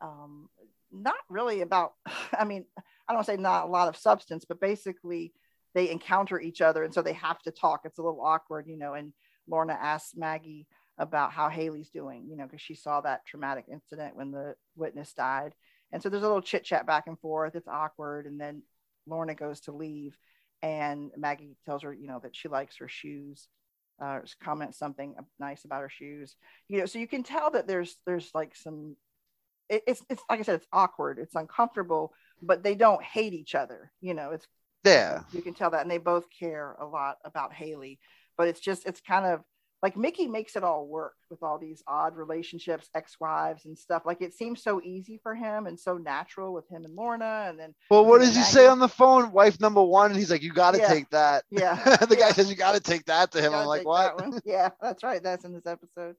um, 0.00 0.48
not 0.92 1.14
really 1.28 1.62
about, 1.62 1.94
I 2.38 2.44
mean, 2.44 2.64
I 3.08 3.12
don't 3.12 3.26
say 3.26 3.36
not 3.36 3.64
a 3.64 3.68
lot 3.70 3.88
of 3.88 3.96
substance, 3.96 4.44
but 4.44 4.60
basically 4.60 5.32
they 5.74 5.90
encounter 5.90 6.40
each 6.40 6.60
other. 6.60 6.84
And 6.84 6.92
so 6.92 7.02
they 7.02 7.14
have 7.14 7.40
to 7.42 7.50
talk. 7.50 7.80
It's 7.84 7.98
a 7.98 8.02
little 8.02 8.20
awkward, 8.20 8.66
you 8.66 8.76
know. 8.76 8.94
And 8.94 9.12
Lorna 9.48 9.72
asks 9.72 10.14
Maggie 10.16 10.66
about 10.98 11.32
how 11.32 11.48
Haley's 11.48 11.90
doing, 11.90 12.26
you 12.28 12.36
know, 12.36 12.44
because 12.44 12.60
she 12.60 12.74
saw 12.74 13.00
that 13.00 13.26
traumatic 13.26 13.64
incident 13.70 14.16
when 14.16 14.30
the 14.30 14.54
witness 14.76 15.12
died. 15.14 15.54
And 15.90 16.02
so 16.02 16.08
there's 16.08 16.22
a 16.22 16.26
little 16.26 16.42
chit 16.42 16.64
chat 16.64 16.86
back 16.86 17.06
and 17.06 17.18
forth. 17.18 17.54
It's 17.54 17.68
awkward. 17.68 18.26
And 18.26 18.40
then 18.40 18.62
Lorna 19.06 19.34
goes 19.34 19.60
to 19.62 19.72
leave. 19.72 20.16
And 20.62 21.10
Maggie 21.16 21.56
tells 21.64 21.82
her, 21.82 21.92
you 21.92 22.06
know, 22.06 22.20
that 22.22 22.36
she 22.36 22.48
likes 22.48 22.76
her 22.78 22.88
shoes. 22.88 23.48
Uh, 24.00 24.20
comments 24.42 24.78
something 24.78 25.14
nice 25.38 25.64
about 25.64 25.82
her 25.82 25.88
shoes, 25.88 26.34
you 26.68 26.78
know. 26.78 26.86
So 26.86 26.98
you 26.98 27.06
can 27.06 27.22
tell 27.22 27.50
that 27.52 27.68
there's 27.68 27.98
there's 28.04 28.30
like 28.34 28.56
some 28.56 28.96
it, 29.68 29.82
it's 29.86 30.02
it's 30.08 30.22
like 30.28 30.40
I 30.40 30.42
said, 30.42 30.56
it's 30.56 30.66
awkward, 30.72 31.18
it's 31.18 31.34
uncomfortable, 31.34 32.12
but 32.40 32.62
they 32.62 32.74
don't 32.74 33.02
hate 33.02 33.32
each 33.32 33.54
other. 33.54 33.92
You 34.00 34.14
know, 34.14 34.30
it's 34.30 34.46
yeah, 34.84 35.22
you 35.32 35.42
can 35.42 35.54
tell 35.54 35.70
that, 35.70 35.82
and 35.82 35.90
they 35.90 35.98
both 35.98 36.26
care 36.38 36.76
a 36.80 36.86
lot 36.86 37.18
about 37.24 37.52
Haley. 37.52 37.98
But 38.36 38.48
it's 38.48 38.60
just 38.60 38.86
it's 38.86 39.00
kind 39.00 39.26
of 39.26 39.42
like 39.82 39.96
Mickey 39.96 40.28
makes 40.28 40.54
it 40.54 40.62
all 40.62 40.86
work 40.86 41.14
with 41.28 41.42
all 41.42 41.58
these 41.58 41.82
odd 41.88 42.16
relationships, 42.16 42.88
ex-wives 42.94 43.64
and 43.64 43.76
stuff. 43.76 44.02
Like 44.06 44.22
it 44.22 44.32
seems 44.32 44.62
so 44.62 44.80
easy 44.80 45.18
for 45.22 45.34
him 45.34 45.66
and 45.66 45.78
so 45.78 45.98
natural 45.98 46.52
with 46.52 46.68
him 46.68 46.84
and 46.84 46.94
Lorna. 46.94 47.46
And 47.48 47.58
then 47.58 47.74
Well, 47.90 48.04
what 48.04 48.20
does 48.20 48.36
he 48.36 48.42
say 48.42 48.68
on 48.68 48.78
the 48.78 48.88
phone? 48.88 49.32
Wife 49.32 49.60
number 49.60 49.82
one, 49.82 50.12
and 50.12 50.18
he's 50.18 50.30
like, 50.30 50.42
You 50.42 50.52
gotta 50.52 50.78
yeah. 50.78 50.88
take 50.88 51.10
that. 51.10 51.44
Yeah. 51.50 51.74
the 52.00 52.16
yeah. 52.16 52.28
guy 52.28 52.30
says 52.30 52.48
you 52.48 52.56
gotta 52.56 52.80
take 52.80 53.04
that 53.06 53.32
to 53.32 53.42
him. 53.42 53.52
I'm 53.54 53.66
like, 53.66 53.84
What? 53.84 54.16
Yeah, 54.44 54.70
that's 54.80 55.02
right. 55.02 55.22
That's 55.22 55.44
in 55.44 55.52
this 55.52 55.66
episode. 55.66 56.14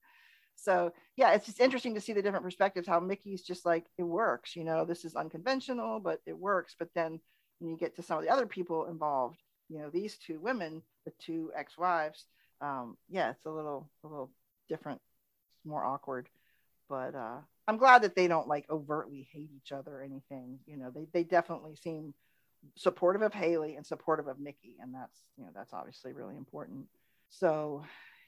So 0.63 0.93
yeah, 1.17 1.34
it's 1.34 1.45
just 1.45 1.60
interesting 1.60 1.95
to 1.95 2.02
see 2.02 2.13
the 2.13 2.21
different 2.21 2.45
perspectives. 2.45 2.88
How 2.88 2.99
Mickey's 2.99 3.41
just 3.41 3.65
like 3.65 3.86
it 3.97 4.04
works. 4.04 4.56
You 4.56 4.63
know, 4.63 4.86
this 4.86 5.04
is 5.04 5.15
unconventional, 5.15 5.99
but 5.99 6.21
it 6.26 6.38
works. 6.38 6.76
But 6.78 6.89
then 6.95 7.19
when 7.60 7.71
you 7.71 7.78
get 7.78 7.95
to 7.97 8.04
some 8.04 8.17
of 8.17 8.23
the 8.23 8.32
other 8.32 8.45
people 8.45 8.86
involved, 8.86 9.39
you 9.69 9.80
know, 9.80 9.89
these 9.89 10.17
two 10.17 10.39
women, 10.39 10.82
the 11.06 11.12
two 11.19 11.52
ex-wives, 11.56 12.26
um, 12.62 12.97
yeah, 13.10 13.32
it's 13.32 13.45
a 13.45 13.52
little 13.52 13.89
a 14.04 14.08
little 14.08 14.32
different, 14.69 15.02
it's 15.58 15.65
more 15.65 15.84
awkward. 15.84 16.30
But 16.89 17.15
uh, 17.15 17.39
I'm 17.67 17.78
glad 17.78 18.04
that 18.04 18.15
they 18.15 18.28
don't 18.28 18.47
like 18.47 18.69
overtly 18.69 19.28
hate 19.32 19.49
each 19.56 19.71
other 19.71 19.99
or 19.99 20.04
anything. 20.04 20.60
You 20.65 20.78
know, 20.78 20.91
they 20.91 21.08
they 21.12 21.23
definitely 21.23 21.76
seem 21.76 22.13
supportive 22.78 23.21
of 23.21 23.34
Haley 23.34 23.76
and 23.76 23.86
supportive 23.86 24.28
of 24.28 24.39
Mickey, 24.39 24.78
and 24.80 24.93
that's 24.93 25.19
you 25.38 25.43
know 25.43 25.52
that's 25.54 25.73
obviously 25.73 26.13
really 26.13 26.38
important. 26.38 26.86
So, 27.30 27.84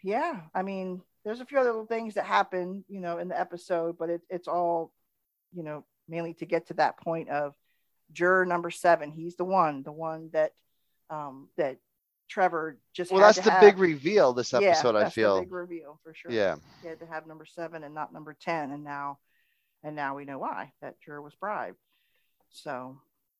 yeah, 0.06 0.42
I 0.54 0.62
mean, 0.62 1.02
there's 1.24 1.42
a 1.42 1.46
few 1.46 1.58
other 1.58 1.72
little 1.72 1.88
things 1.88 2.14
that 2.14 2.26
happen, 2.26 2.86
you 2.88 3.02
know, 3.02 3.18
in 3.18 3.28
the 3.28 3.40
episode, 3.40 3.98
but 3.98 4.12
it, 4.12 4.22
it's 4.30 4.48
all, 4.48 4.92
you 5.52 5.64
know, 5.64 5.84
mainly 6.08 6.36
to 6.36 6.46
get 6.46 6.68
to 6.68 6.76
that 6.76 7.00
point 7.00 7.30
of 7.30 7.56
juror 8.12 8.46
number 8.46 8.70
seven. 8.70 9.12
He's 9.12 9.36
the 9.36 9.46
one, 9.46 9.82
the 9.82 9.92
one 9.92 10.30
that 10.34 10.52
um 11.10 11.50
that 11.58 11.78
Trevor 12.30 12.78
just 12.94 13.12
well, 13.12 13.22
that's 13.22 13.40
the 13.40 13.50
have. 13.50 13.62
big 13.62 13.80
reveal 13.80 14.32
this 14.34 14.54
episode. 14.54 14.96
Yeah, 14.96 15.08
I 15.08 15.10
feel 15.10 15.40
big 15.40 15.52
reveal 15.52 16.00
for 16.04 16.14
sure. 16.14 16.32
Yeah, 16.32 16.58
he 16.84 16.88
had 16.88 17.00
to 17.00 17.08
have 17.08 17.26
number 17.26 17.46
seven 17.46 17.84
and 17.84 17.96
not 17.96 18.14
number 18.14 18.36
ten, 18.40 18.72
and 18.72 18.84
now, 18.84 19.18
and 19.84 19.96
now 19.96 20.16
we 20.16 20.26
know 20.26 20.38
why 20.38 20.72
that 20.84 21.02
juror 21.02 21.22
was 21.22 21.34
bribed. 21.34 21.78
So, 22.52 22.98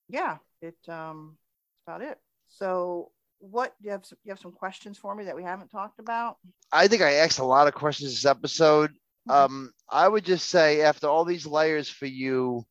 yeah, 0.10 0.38
it 0.64 0.78
um, 0.90 1.38
that's 1.86 2.00
about 2.00 2.12
it. 2.12 2.20
So, 2.48 3.12
what 3.40 3.74
do 3.82 3.86
you 3.86 3.92
have? 3.92 4.06
Some, 4.06 4.18
you 4.24 4.32
have 4.32 4.40
some 4.40 4.52
questions 4.52 4.98
for 4.98 5.16
me 5.16 5.26
that 5.26 5.36
we 5.36 5.44
haven't 5.44 5.70
talked 5.70 6.00
about? 6.00 6.38
I 6.72 6.88
think 6.88 7.02
I 7.02 7.14
asked 7.14 7.40
a 7.40 7.46
lot 7.46 7.68
of 7.68 7.74
questions 7.74 8.12
this 8.12 8.26
episode. 8.26 8.92
Mm-hmm. 9.30 9.32
Um, 9.32 9.72
I 9.90 10.08
would 10.08 10.26
just 10.26 10.50
say 10.50 10.82
after 10.82 11.08
all 11.08 11.26
these 11.26 11.46
layers 11.46 11.90
for 11.90 12.06
you, 12.06 12.66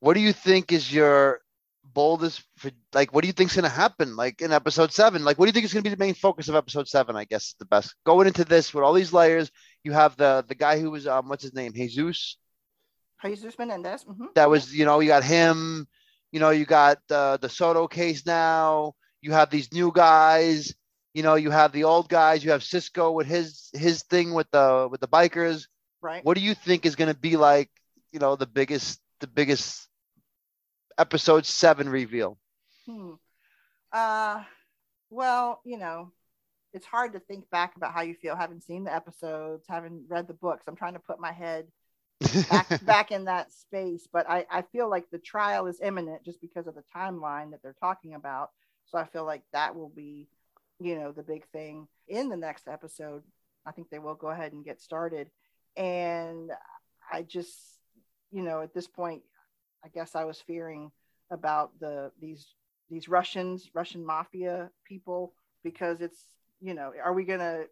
what 0.00 0.14
do 0.14 0.20
you 0.20 0.32
think 0.32 0.72
is 0.72 0.92
your 0.92 1.40
boldest 1.92 2.42
for 2.56 2.70
like 2.94 3.12
what 3.12 3.20
do 3.22 3.26
you 3.26 3.32
think's 3.32 3.54
gonna 3.54 3.68
happen 3.68 4.16
like 4.16 4.40
in 4.40 4.52
episode 4.52 4.92
seven? 4.92 5.24
Like 5.24 5.38
what 5.38 5.46
do 5.46 5.48
you 5.48 5.52
think 5.52 5.64
is 5.64 5.72
gonna 5.72 5.82
be 5.82 5.90
the 5.90 5.96
main 5.96 6.14
focus 6.14 6.48
of 6.48 6.54
episode 6.54 6.88
seven? 6.88 7.16
I 7.16 7.24
guess 7.24 7.48
is 7.48 7.56
the 7.58 7.66
best 7.66 7.94
going 8.04 8.26
into 8.26 8.44
this 8.44 8.72
with 8.72 8.84
all 8.84 8.92
these 8.92 9.12
layers. 9.12 9.50
You 9.82 9.92
have 9.92 10.16
the 10.16 10.44
the 10.46 10.54
guy 10.54 10.80
who 10.80 10.90
was 10.90 11.06
um 11.06 11.28
what's 11.28 11.42
his 11.42 11.54
name 11.54 11.72
Jesus. 11.72 12.36
Jesus 13.24 13.58
Menendez. 13.58 14.04
Mm-hmm. 14.04 14.26
That 14.34 14.50
was 14.50 14.74
you 14.74 14.84
know 14.84 15.00
you 15.00 15.08
got 15.08 15.24
him. 15.24 15.86
You 16.32 16.40
know 16.40 16.50
you 16.50 16.64
got 16.64 16.98
the 17.08 17.38
the 17.40 17.48
Soto 17.48 17.86
case 17.86 18.26
now. 18.26 18.94
You 19.24 19.32
have 19.32 19.48
these 19.48 19.72
new 19.72 19.90
guys. 19.90 20.74
You 21.14 21.22
know 21.22 21.36
you 21.36 21.50
have 21.50 21.72
the 21.72 21.84
old 21.84 22.10
guys. 22.10 22.44
You 22.44 22.50
have 22.50 22.62
Cisco 22.62 23.10
with 23.10 23.26
his 23.26 23.70
his 23.72 24.02
thing 24.02 24.34
with 24.34 24.50
the 24.50 24.86
with 24.90 25.00
the 25.00 25.08
bikers. 25.08 25.66
Right. 26.02 26.22
What 26.22 26.36
do 26.36 26.42
you 26.42 26.52
think 26.52 26.84
is 26.84 26.94
gonna 26.94 27.14
be 27.14 27.38
like? 27.38 27.70
You 28.12 28.18
know 28.18 28.36
the 28.36 28.46
biggest 28.46 29.00
the 29.20 29.26
biggest 29.26 29.88
episode 30.98 31.46
seven 31.46 31.88
reveal? 31.88 32.36
Hmm. 32.84 33.12
Uh, 33.90 34.42
well, 35.08 35.62
you 35.64 35.78
know, 35.78 36.12
it's 36.74 36.84
hard 36.84 37.14
to 37.14 37.18
think 37.18 37.48
back 37.48 37.76
about 37.76 37.94
how 37.94 38.02
you 38.02 38.12
feel 38.12 38.36
having 38.36 38.60
seen 38.60 38.84
the 38.84 38.94
episodes, 38.94 39.64
having 39.66 40.04
read 40.06 40.28
the 40.28 40.34
books. 40.34 40.64
I'm 40.66 40.76
trying 40.76 40.94
to 40.94 41.00
put 41.00 41.18
my 41.18 41.32
head 41.32 41.66
back, 42.50 42.84
back 42.84 43.10
in 43.10 43.24
that 43.24 43.54
space, 43.54 44.06
but 44.12 44.28
I, 44.28 44.44
I 44.50 44.62
feel 44.72 44.90
like 44.90 45.08
the 45.10 45.18
trial 45.18 45.66
is 45.66 45.80
imminent 45.80 46.24
just 46.26 46.42
because 46.42 46.66
of 46.66 46.74
the 46.74 46.84
timeline 46.94 47.52
that 47.52 47.62
they're 47.62 47.76
talking 47.80 48.12
about. 48.12 48.50
So 48.86 48.98
I 48.98 49.04
feel 49.04 49.24
like 49.24 49.42
that 49.52 49.74
will 49.74 49.88
be, 49.88 50.28
you 50.78 50.96
know, 50.98 51.12
the 51.12 51.22
big 51.22 51.46
thing 51.48 51.88
in 52.08 52.28
the 52.28 52.36
next 52.36 52.68
episode. 52.68 53.22
I 53.66 53.72
think 53.72 53.90
they 53.90 53.98
will 53.98 54.14
go 54.14 54.28
ahead 54.28 54.52
and 54.52 54.64
get 54.64 54.80
started. 54.80 55.30
And 55.76 56.50
I 57.10 57.22
just, 57.22 57.58
you 58.30 58.42
know, 58.42 58.60
at 58.60 58.74
this 58.74 58.86
point, 58.86 59.22
I 59.84 59.88
guess 59.88 60.14
I 60.14 60.24
was 60.24 60.40
fearing 60.40 60.90
about 61.30 61.78
the 61.80 62.10
these 62.20 62.46
these 62.90 63.08
Russians, 63.08 63.70
Russian 63.74 64.04
mafia 64.04 64.70
people, 64.86 65.34
because 65.62 66.00
it's 66.00 66.22
you 66.60 66.74
know, 66.74 66.92
are 67.02 67.12
we 67.12 67.24
gonna 67.24 67.64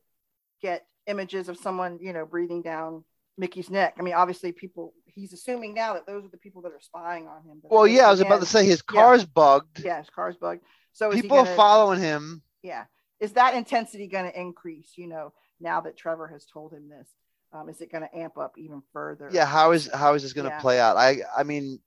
get 0.61 0.87
images 1.07 1.49
of 1.49 1.57
someone 1.57 1.99
you 2.01 2.13
know 2.13 2.27
breathing 2.27 2.63
down 2.63 3.05
Mickey's 3.39 3.71
neck? 3.71 3.97
I 3.99 4.03
mean, 4.03 4.15
obviously, 4.15 4.53
people. 4.53 4.95
He's 5.07 5.35
assuming 5.35 5.75
now 5.75 5.93
that 5.93 6.07
those 6.07 6.25
are 6.25 6.31
the 6.31 6.39
people 6.39 6.63
that 6.63 6.73
are 6.73 6.81
spying 6.81 7.29
on 7.29 7.43
him. 7.43 7.61
Well, 7.65 7.87
yeah, 7.87 8.07
I 8.07 8.11
was 8.11 8.21
about 8.21 8.41
to 8.41 8.47
say 8.47 8.65
his 8.65 8.81
car's 8.81 9.23
yeah. 9.23 9.29
bugged. 9.35 9.85
Yeah, 9.85 9.99
his 9.99 10.09
car's 10.09 10.37
bugged. 10.37 10.63
So 10.93 11.11
people 11.11 11.39
gonna, 11.39 11.51
are 11.51 11.57
following 11.57 12.01
him. 12.01 12.43
Yeah, 12.63 12.85
is 13.21 13.33
that 13.33 13.55
intensity 13.55 14.07
going 14.07 14.31
to 14.31 14.41
increase? 14.41 14.93
You 14.97 15.09
know, 15.09 15.33
now 15.61 15.81
that 15.83 15.97
Trevor 15.97 16.29
has 16.29 16.45
told 16.45 16.73
him 16.73 16.89
this, 16.89 17.09
um, 17.53 17.69
is 17.69 17.81
it 17.81 17.91
going 17.91 18.03
to 18.03 18.17
amp 18.17 18.39
up 18.39 18.55
even 18.59 18.83
further? 18.93 19.29
Yeah, 19.33 19.47
how 19.47 19.73
is 19.73 19.91
how 19.93 20.15
is 20.15 20.23
this 20.23 20.33
going 20.33 20.49
to 20.49 20.55
yeah. 20.55 20.61
play 20.61 20.81
out? 20.81 20.97
I 20.97 21.19
I 21.37 21.43
mean, 21.43 21.81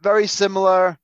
very 0.00 0.26
similar 0.26 0.98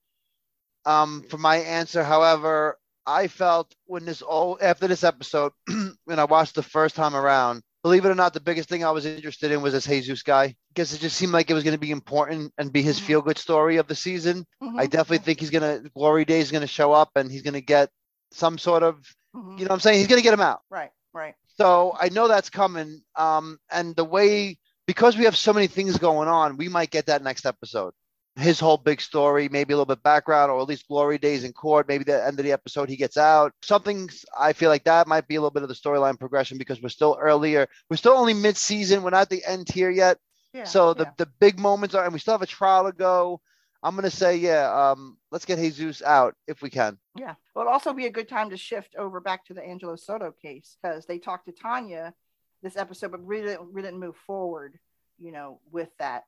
um, 0.84 1.24
for 1.28 1.38
my 1.38 1.56
answer. 1.56 2.02
However, 2.02 2.78
I 3.06 3.28
felt 3.28 3.74
when 3.86 4.04
this 4.04 4.22
all 4.22 4.58
after 4.60 4.88
this 4.88 5.04
episode, 5.04 5.52
when 6.04 6.18
I 6.18 6.24
watched 6.24 6.54
the 6.54 6.62
first 6.62 6.96
time 6.96 7.14
around, 7.14 7.62
believe 7.84 8.06
it 8.06 8.08
or 8.08 8.14
not, 8.14 8.32
the 8.32 8.40
biggest 8.40 8.70
thing 8.70 8.82
I 8.82 8.90
was 8.92 9.04
interested 9.04 9.52
in 9.52 9.60
was 9.60 9.74
this 9.74 9.84
Jesus 9.84 10.22
guy 10.22 10.56
because 10.68 10.94
it 10.94 11.00
just 11.00 11.16
seemed 11.16 11.32
like 11.32 11.50
it 11.50 11.54
was 11.54 11.64
going 11.64 11.76
to 11.76 11.80
be 11.80 11.90
important 11.90 12.50
and 12.56 12.72
be 12.72 12.80
his 12.80 12.96
mm-hmm. 12.96 13.06
feel 13.06 13.22
good 13.22 13.36
story 13.36 13.76
of 13.76 13.86
the 13.86 13.94
season. 13.94 14.46
Mm-hmm. 14.62 14.78
I 14.78 14.86
definitely 14.86 15.18
think 15.18 15.38
he's 15.38 15.50
going 15.50 15.82
to 15.82 15.90
Glory 15.90 16.24
Day 16.24 16.40
is 16.40 16.50
going 16.50 16.62
to 16.62 16.66
show 16.66 16.92
up 16.92 17.10
and 17.14 17.30
he's 17.30 17.42
going 17.42 17.54
to 17.54 17.60
get 17.60 17.90
some 18.32 18.56
sort 18.56 18.82
of, 18.82 18.96
mm-hmm. 19.36 19.58
you 19.58 19.64
know, 19.64 19.68
what 19.68 19.72
I'm 19.72 19.80
saying 19.80 19.98
he's 19.98 20.08
going 20.08 20.18
to 20.18 20.24
get 20.24 20.32
him 20.32 20.40
out. 20.40 20.62
Right, 20.70 20.92
right. 21.12 21.34
So 21.58 21.94
I 22.00 22.08
know 22.08 22.26
that's 22.26 22.48
coming. 22.48 23.02
Um, 23.16 23.58
and 23.70 23.94
the 23.94 24.04
way 24.04 24.58
because 24.86 25.18
we 25.18 25.24
have 25.24 25.36
so 25.36 25.52
many 25.52 25.66
things 25.66 25.98
going 25.98 26.28
on, 26.28 26.56
we 26.56 26.70
might 26.70 26.90
get 26.90 27.06
that 27.06 27.22
next 27.22 27.44
episode 27.44 27.92
his 28.36 28.58
whole 28.58 28.76
big 28.76 29.00
story, 29.00 29.48
maybe 29.48 29.72
a 29.72 29.76
little 29.76 29.94
bit 29.94 30.02
background, 30.02 30.50
or 30.50 30.60
at 30.60 30.68
least 30.68 30.88
glory 30.88 31.18
days 31.18 31.44
in 31.44 31.52
court. 31.52 31.86
Maybe 31.86 32.04
the 32.04 32.24
end 32.26 32.38
of 32.38 32.44
the 32.44 32.52
episode 32.52 32.88
he 32.88 32.96
gets 32.96 33.16
out. 33.16 33.52
Something 33.62 34.10
I 34.36 34.52
feel 34.52 34.70
like 34.70 34.84
that 34.84 35.06
might 35.06 35.28
be 35.28 35.36
a 35.36 35.40
little 35.40 35.52
bit 35.52 35.62
of 35.62 35.68
the 35.68 35.74
storyline 35.74 36.18
progression 36.18 36.58
because 36.58 36.82
we're 36.82 36.88
still 36.88 37.16
earlier. 37.20 37.68
We're 37.88 37.96
still 37.96 38.14
only 38.14 38.34
mid 38.34 38.56
season. 38.56 39.02
We're 39.02 39.10
not 39.10 39.22
at 39.22 39.30
the 39.30 39.44
end 39.44 39.68
here 39.68 39.90
yet. 39.90 40.18
Yeah, 40.52 40.64
so 40.64 40.94
the, 40.94 41.04
yeah. 41.04 41.10
the 41.18 41.26
big 41.40 41.58
moments 41.58 41.94
are, 41.94 42.04
and 42.04 42.12
we 42.12 42.20
still 42.20 42.34
have 42.34 42.42
a 42.42 42.46
trial 42.46 42.84
to 42.84 42.92
go. 42.92 43.40
I'm 43.82 43.96
gonna 43.96 44.10
say, 44.10 44.36
yeah, 44.36 44.72
um, 44.72 45.18
let's 45.30 45.44
get 45.44 45.58
Jesus 45.58 46.00
out 46.02 46.34
if 46.48 46.62
we 46.62 46.70
can. 46.70 46.96
Yeah. 47.16 47.34
Well, 47.54 47.64
it'll 47.64 47.72
also 47.72 47.92
be 47.92 48.06
a 48.06 48.10
good 48.10 48.28
time 48.28 48.50
to 48.50 48.56
shift 48.56 48.94
over 48.96 49.20
back 49.20 49.44
to 49.46 49.54
the 49.54 49.62
Angelo 49.62 49.96
Soto 49.96 50.32
case 50.42 50.76
because 50.82 51.06
they 51.06 51.18
talked 51.18 51.46
to 51.46 51.52
Tanya 51.52 52.14
this 52.62 52.76
episode, 52.76 53.10
but 53.10 53.24
really 53.26 53.48
didn't, 53.48 53.72
really 53.72 53.88
didn't 53.88 54.00
move 54.00 54.16
forward, 54.26 54.78
you 55.18 55.32
know, 55.32 55.60
with 55.70 55.90
that 55.98 56.24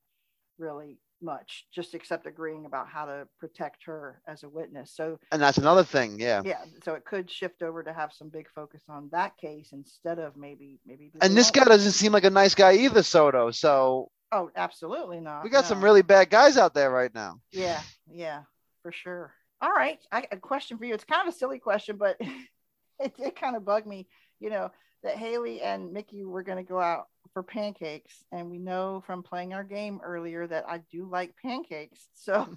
really 0.58 0.98
much, 1.22 1.66
just 1.74 1.94
except 1.94 2.26
agreeing 2.26 2.66
about 2.66 2.88
how 2.88 3.06
to 3.06 3.28
protect 3.38 3.84
her 3.84 4.20
as 4.26 4.42
a 4.42 4.48
witness. 4.48 4.92
So, 4.94 5.18
and 5.32 5.40
that's 5.40 5.58
another 5.58 5.84
thing, 5.84 6.18
yeah, 6.20 6.42
yeah. 6.44 6.64
So 6.84 6.94
it 6.94 7.04
could 7.04 7.30
shift 7.30 7.62
over 7.62 7.82
to 7.82 7.92
have 7.92 8.12
some 8.12 8.28
big 8.28 8.48
focus 8.54 8.82
on 8.88 9.08
that 9.12 9.36
case 9.36 9.70
instead 9.72 10.18
of 10.18 10.36
maybe 10.36 10.78
maybe. 10.86 11.12
And 11.20 11.36
this 11.36 11.50
guy 11.50 11.64
doesn't 11.64 11.92
seem 11.92 12.12
like 12.12 12.24
a 12.24 12.30
nice 12.30 12.54
guy 12.54 12.74
either, 12.74 13.02
Soto. 13.02 13.50
So. 13.50 14.10
Oh, 14.32 14.50
absolutely 14.56 15.20
not. 15.20 15.44
We 15.44 15.50
got 15.50 15.64
no. 15.64 15.68
some 15.68 15.84
really 15.84 16.02
bad 16.02 16.30
guys 16.30 16.58
out 16.58 16.74
there 16.74 16.90
right 16.90 17.14
now. 17.14 17.40
Yeah, 17.52 17.80
yeah, 18.10 18.42
for 18.82 18.90
sure. 18.90 19.32
All 19.60 19.72
right, 19.72 19.98
I, 20.10 20.26
a 20.32 20.36
question 20.36 20.78
for 20.78 20.84
you. 20.84 20.94
It's 20.94 21.04
kind 21.04 21.26
of 21.26 21.32
a 21.32 21.36
silly 21.36 21.58
question, 21.58 21.96
but 21.96 22.20
it 23.00 23.16
did 23.16 23.36
kind 23.36 23.56
of 23.56 23.64
bug 23.64 23.86
me. 23.86 24.08
You 24.40 24.50
know 24.50 24.70
that 25.02 25.16
Haley 25.16 25.60
and 25.60 25.92
Mickey 25.92 26.24
were 26.24 26.42
going 26.42 26.58
to 26.58 26.68
go 26.68 26.80
out 26.80 27.06
for 27.32 27.42
pancakes 27.42 28.24
and 28.32 28.50
we 28.50 28.58
know 28.58 29.02
from 29.06 29.22
playing 29.22 29.52
our 29.52 29.64
game 29.64 30.00
earlier 30.02 30.46
that 30.46 30.64
I 30.68 30.78
do 30.90 31.08
like 31.08 31.34
pancakes. 31.40 32.08
So 32.14 32.48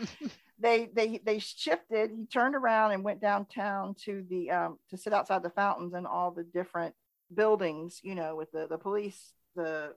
they 0.58 0.88
they 0.94 1.20
they 1.22 1.38
shifted. 1.38 2.10
He 2.16 2.24
turned 2.24 2.54
around 2.54 2.92
and 2.92 3.04
went 3.04 3.20
downtown 3.20 3.94
to 4.04 4.24
the 4.30 4.50
um 4.50 4.78
to 4.88 4.96
sit 4.96 5.12
outside 5.12 5.42
the 5.42 5.50
fountains 5.50 5.92
and 5.92 6.06
all 6.06 6.30
the 6.30 6.44
different 6.44 6.94
buildings 7.34 8.00
you 8.02 8.14
know 8.14 8.36
with 8.36 8.50
the 8.52 8.66
the 8.68 8.78
police 8.78 9.34
the 9.54 9.92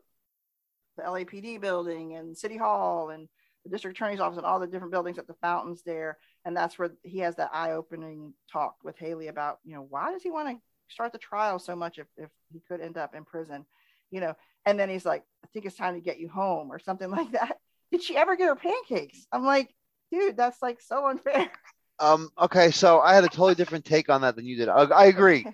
the 0.97 1.03
LAPD 1.03 1.61
building 1.61 2.15
and 2.15 2.37
city 2.37 2.57
hall 2.57 3.09
and 3.09 3.29
the 3.63 3.69
district 3.69 3.97
attorney's 3.97 4.19
office 4.19 4.37
and 4.37 4.45
all 4.45 4.59
the 4.59 4.67
different 4.67 4.91
buildings 4.91 5.17
at 5.17 5.27
the 5.27 5.33
fountains 5.35 5.81
there. 5.85 6.17
And 6.45 6.55
that's 6.55 6.77
where 6.77 6.91
he 7.03 7.19
has 7.19 7.35
that 7.37 7.49
eye-opening 7.53 8.33
talk 8.51 8.75
with 8.83 8.97
Haley 8.97 9.27
about 9.27 9.59
you 9.63 9.75
know 9.75 9.85
why 9.89 10.11
does 10.11 10.23
he 10.23 10.31
want 10.31 10.49
to 10.49 10.61
start 10.89 11.11
the 11.11 11.17
trial 11.17 11.59
so 11.59 11.75
much 11.75 11.97
if, 11.97 12.07
if 12.17 12.29
he 12.51 12.61
could 12.67 12.81
end 12.81 12.97
up 12.97 13.15
in 13.15 13.23
prison 13.25 13.65
you 14.11 14.21
know, 14.21 14.35
and 14.65 14.79
then 14.79 14.89
he's 14.89 15.05
like, 15.05 15.23
I 15.43 15.47
think 15.53 15.65
it's 15.65 15.75
time 15.75 15.95
to 15.95 15.99
get 15.99 16.19
you 16.19 16.29
home 16.29 16.71
or 16.71 16.79
something 16.79 17.09
like 17.19 17.31
that. 17.31 17.57
Did 17.91 18.03
she 18.03 18.17
ever 18.17 18.35
get 18.35 18.47
her 18.47 18.55
pancakes? 18.55 19.27
I'm 19.31 19.45
like, 19.45 19.73
dude, 20.11 20.37
that's 20.37 20.61
like 20.61 20.81
so 20.81 21.07
unfair. 21.07 21.49
Um, 21.97 22.27
okay, 22.37 22.71
so 22.71 22.99
I 22.99 23.15
had 23.15 23.23
a 23.23 23.29
totally 23.29 23.55
different 23.55 23.85
take 23.85 24.09
on 24.09 24.19
that 24.19 24.35
than 24.35 24.45
you 24.45 24.57
did. 24.57 24.67
I, 24.67 24.81
I 24.81 25.05
agree. 25.05 25.45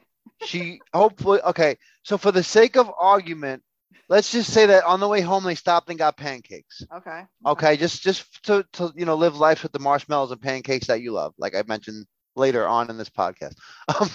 she 0.43 0.79
hopefully 0.91 1.39
okay. 1.41 1.77
So 2.01 2.17
for 2.17 2.31
the 2.31 2.41
sake 2.41 2.77
of 2.77 2.91
argument, 2.99 3.61
let's 4.09 4.31
just 4.31 4.51
say 4.51 4.65
that 4.65 4.83
on 4.83 4.99
the 4.99 5.07
way 5.07 5.21
home 5.21 5.43
they 5.43 5.53
stopped 5.53 5.91
and 5.91 5.99
got 5.99 6.17
pancakes. 6.17 6.81
Okay. 6.97 7.25
Okay, 7.45 7.77
just 7.77 8.01
just 8.01 8.43
to 8.45 8.65
to 8.73 8.91
you 8.95 9.05
know 9.05 9.13
live 9.13 9.35
life 9.35 9.61
with 9.61 9.71
the 9.71 9.77
marshmallows 9.77 10.31
and 10.31 10.41
pancakes 10.41 10.87
that 10.87 11.01
you 11.01 11.11
love, 11.11 11.35
like 11.37 11.53
I 11.53 11.61
mentioned 11.67 12.07
later 12.35 12.67
on 12.67 12.89
in 12.89 12.97
this 12.97 13.11
podcast. 13.11 13.53
Um, 13.87 14.09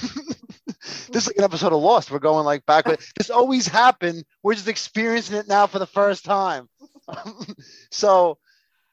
this 1.11 1.23
is 1.23 1.27
like 1.27 1.37
an 1.37 1.45
episode 1.45 1.73
of 1.73 1.81
Lost. 1.81 2.11
We're 2.11 2.19
going 2.19 2.45
like 2.45 2.65
back. 2.67 2.87
This 3.17 3.31
always 3.31 3.67
happened. 3.67 4.25
We're 4.43 4.55
just 4.55 4.69
experiencing 4.69 5.37
it 5.37 5.49
now 5.49 5.67
for 5.67 5.79
the 5.79 5.87
first 5.87 6.25
time. 6.25 6.69
so 7.91 8.39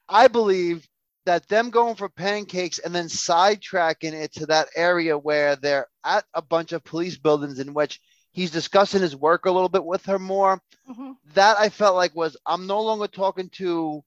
I 0.08 0.28
believe 0.28 0.86
that 1.26 1.48
them 1.48 1.70
going 1.70 1.94
for 1.94 2.08
pancakes 2.08 2.78
and 2.78 2.94
then 2.94 3.06
sidetracking 3.06 4.12
it 4.12 4.32
to 4.34 4.46
that 4.46 4.68
area 4.76 5.16
where 5.16 5.56
they're 5.56 5.86
at 6.04 6.24
a 6.34 6.42
bunch 6.42 6.72
of 6.72 6.84
police 6.84 7.16
buildings 7.16 7.58
in 7.58 7.72
which 7.72 8.00
he's 8.32 8.50
discussing 8.50 9.00
his 9.00 9.16
work 9.16 9.46
a 9.46 9.50
little 9.50 9.68
bit 9.68 9.84
with 9.84 10.04
her 10.06 10.18
more. 10.18 10.60
Mm-hmm. 10.90 11.12
That 11.34 11.58
I 11.58 11.70
felt 11.70 11.96
like 11.96 12.14
was 12.14 12.36
I'm 12.44 12.66
no 12.66 12.82
longer 12.82 13.06
talking 13.06 13.48
to 13.50 14.02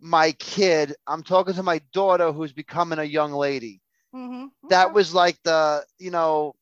my 0.00 0.32
kid. 0.32 0.94
I'm 1.06 1.22
talking 1.22 1.54
to 1.54 1.62
my 1.62 1.80
daughter 1.92 2.32
who's 2.32 2.52
becoming 2.52 2.98
a 2.98 3.04
young 3.04 3.32
lady. 3.32 3.80
Mm-hmm. 4.14 4.68
That 4.68 4.92
was 4.92 5.14
like 5.14 5.38
the, 5.42 5.84
you 5.98 6.10
know, 6.10 6.54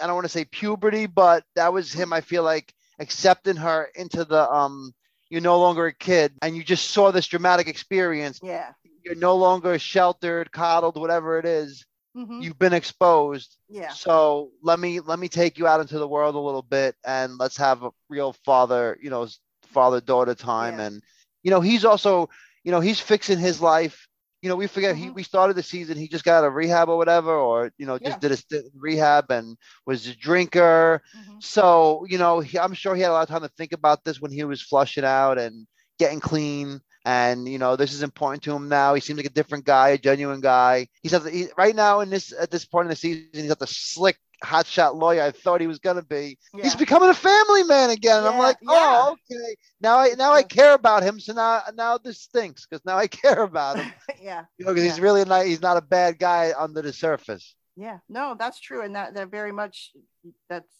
I 0.00 0.06
don't 0.06 0.14
want 0.14 0.24
to 0.24 0.30
say 0.30 0.44
puberty, 0.44 1.06
but 1.06 1.44
that 1.54 1.72
was 1.72 1.92
him. 1.92 2.12
I 2.12 2.20
feel 2.20 2.42
like 2.42 2.72
accepting 2.98 3.56
her 3.56 3.88
into 3.94 4.24
the 4.24 4.50
um 4.50 4.92
you're 5.28 5.40
no 5.40 5.58
longer 5.58 5.86
a 5.86 5.92
kid 5.92 6.32
and 6.40 6.56
you 6.56 6.62
just 6.62 6.90
saw 6.90 7.10
this 7.10 7.26
dramatic 7.26 7.68
experience. 7.68 8.40
Yeah. 8.42 8.72
You're 9.04 9.16
no 9.16 9.36
longer 9.36 9.78
sheltered, 9.78 10.52
coddled, 10.52 10.96
whatever 10.96 11.38
it 11.38 11.44
is. 11.44 11.84
Mm-hmm. 12.16 12.40
You've 12.40 12.58
been 12.58 12.72
exposed. 12.72 13.56
Yeah. 13.68 13.90
So 13.90 14.50
let 14.62 14.78
me 14.78 15.00
let 15.00 15.18
me 15.18 15.28
take 15.28 15.58
you 15.58 15.66
out 15.66 15.80
into 15.80 15.98
the 15.98 16.08
world 16.08 16.34
a 16.34 16.40
little 16.40 16.62
bit 16.62 16.94
and 17.04 17.36
let's 17.38 17.56
have 17.58 17.82
a 17.82 17.90
real 18.08 18.32
father, 18.44 18.98
you 19.02 19.10
know, 19.10 19.28
father 19.64 20.00
daughter 20.00 20.34
time. 20.34 20.78
Yeah. 20.78 20.86
And 20.86 21.02
you 21.42 21.50
know, 21.50 21.60
he's 21.60 21.84
also, 21.84 22.28
you 22.64 22.72
know, 22.72 22.80
he's 22.80 23.00
fixing 23.00 23.38
his 23.38 23.60
life 23.60 24.05
you 24.42 24.48
know, 24.48 24.56
we 24.56 24.66
forget 24.66 24.94
mm-hmm. 24.94 25.04
he 25.04 25.10
we 25.10 25.22
started 25.22 25.56
the 25.56 25.62
season. 25.62 25.96
He 25.96 26.08
just 26.08 26.24
got 26.24 26.44
a 26.44 26.50
rehab 26.50 26.88
or 26.88 26.96
whatever, 26.96 27.34
or 27.34 27.72
you 27.78 27.86
know, 27.86 27.98
just 27.98 28.22
yeah. 28.22 28.28
did 28.28 28.32
a 28.52 28.62
rehab 28.76 29.30
and 29.30 29.56
was 29.86 30.06
a 30.06 30.16
drinker. 30.16 31.02
Mm-hmm. 31.16 31.38
So 31.40 32.06
you 32.08 32.18
know, 32.18 32.40
he, 32.40 32.58
I'm 32.58 32.74
sure 32.74 32.94
he 32.94 33.02
had 33.02 33.10
a 33.10 33.12
lot 33.12 33.22
of 33.22 33.28
time 33.28 33.42
to 33.42 33.48
think 33.56 33.72
about 33.72 34.04
this 34.04 34.20
when 34.20 34.30
he 34.30 34.44
was 34.44 34.62
flushing 34.62 35.04
out 35.04 35.38
and 35.38 35.66
getting 35.98 36.20
clean. 36.20 36.80
And 37.04 37.48
you 37.48 37.58
know, 37.58 37.76
this 37.76 37.92
is 37.92 38.02
important 38.02 38.42
to 38.44 38.52
him 38.54 38.68
now. 38.68 38.94
He 38.94 39.00
seems 39.00 39.16
like 39.16 39.26
a 39.26 39.30
different 39.30 39.64
guy, 39.64 39.90
a 39.90 39.98
genuine 39.98 40.40
guy. 40.40 40.88
He's 41.02 41.14
at 41.14 41.22
the, 41.22 41.30
he, 41.30 41.46
right 41.56 41.74
now 41.74 42.00
in 42.00 42.10
this 42.10 42.32
at 42.38 42.50
this 42.50 42.64
point 42.64 42.86
in 42.86 42.90
the 42.90 42.96
season. 42.96 43.28
He's 43.32 43.48
got 43.48 43.60
the 43.60 43.66
slick 43.66 44.18
hotshot 44.44 44.94
lawyer 44.94 45.22
I 45.22 45.30
thought 45.30 45.60
he 45.60 45.66
was 45.66 45.78
gonna 45.78 46.02
be. 46.02 46.38
Yeah. 46.54 46.64
He's 46.64 46.74
becoming 46.74 47.08
a 47.08 47.14
family 47.14 47.64
man 47.64 47.90
again. 47.90 48.22
Yeah, 48.22 48.30
I'm 48.30 48.38
like, 48.38 48.56
oh, 48.68 49.16
yeah. 49.30 49.36
okay. 49.36 49.56
Now 49.80 49.98
I 49.98 50.08
now 50.16 50.32
I 50.32 50.42
care 50.42 50.74
about 50.74 51.02
him. 51.02 51.18
So 51.20 51.32
now 51.32 51.62
now 51.74 51.98
this 51.98 52.20
stinks 52.20 52.66
because 52.66 52.84
now 52.84 52.96
I 52.96 53.06
care 53.08 53.42
about 53.42 53.78
him. 53.78 53.92
yeah. 54.22 54.44
You 54.58 54.66
know, 54.66 54.74
because 54.74 54.84
he's 54.90 55.00
really 55.00 55.24
not 55.24 55.46
he's 55.46 55.62
not 55.62 55.76
a 55.76 55.82
bad 55.82 56.18
guy 56.18 56.52
under 56.56 56.82
the 56.82 56.92
surface. 56.92 57.54
Yeah, 57.78 57.98
no, 58.08 58.34
that's 58.38 58.58
true, 58.58 58.82
and 58.82 58.94
that 58.94 59.14
that 59.14 59.30
very 59.30 59.52
much 59.52 59.92
that's 60.48 60.70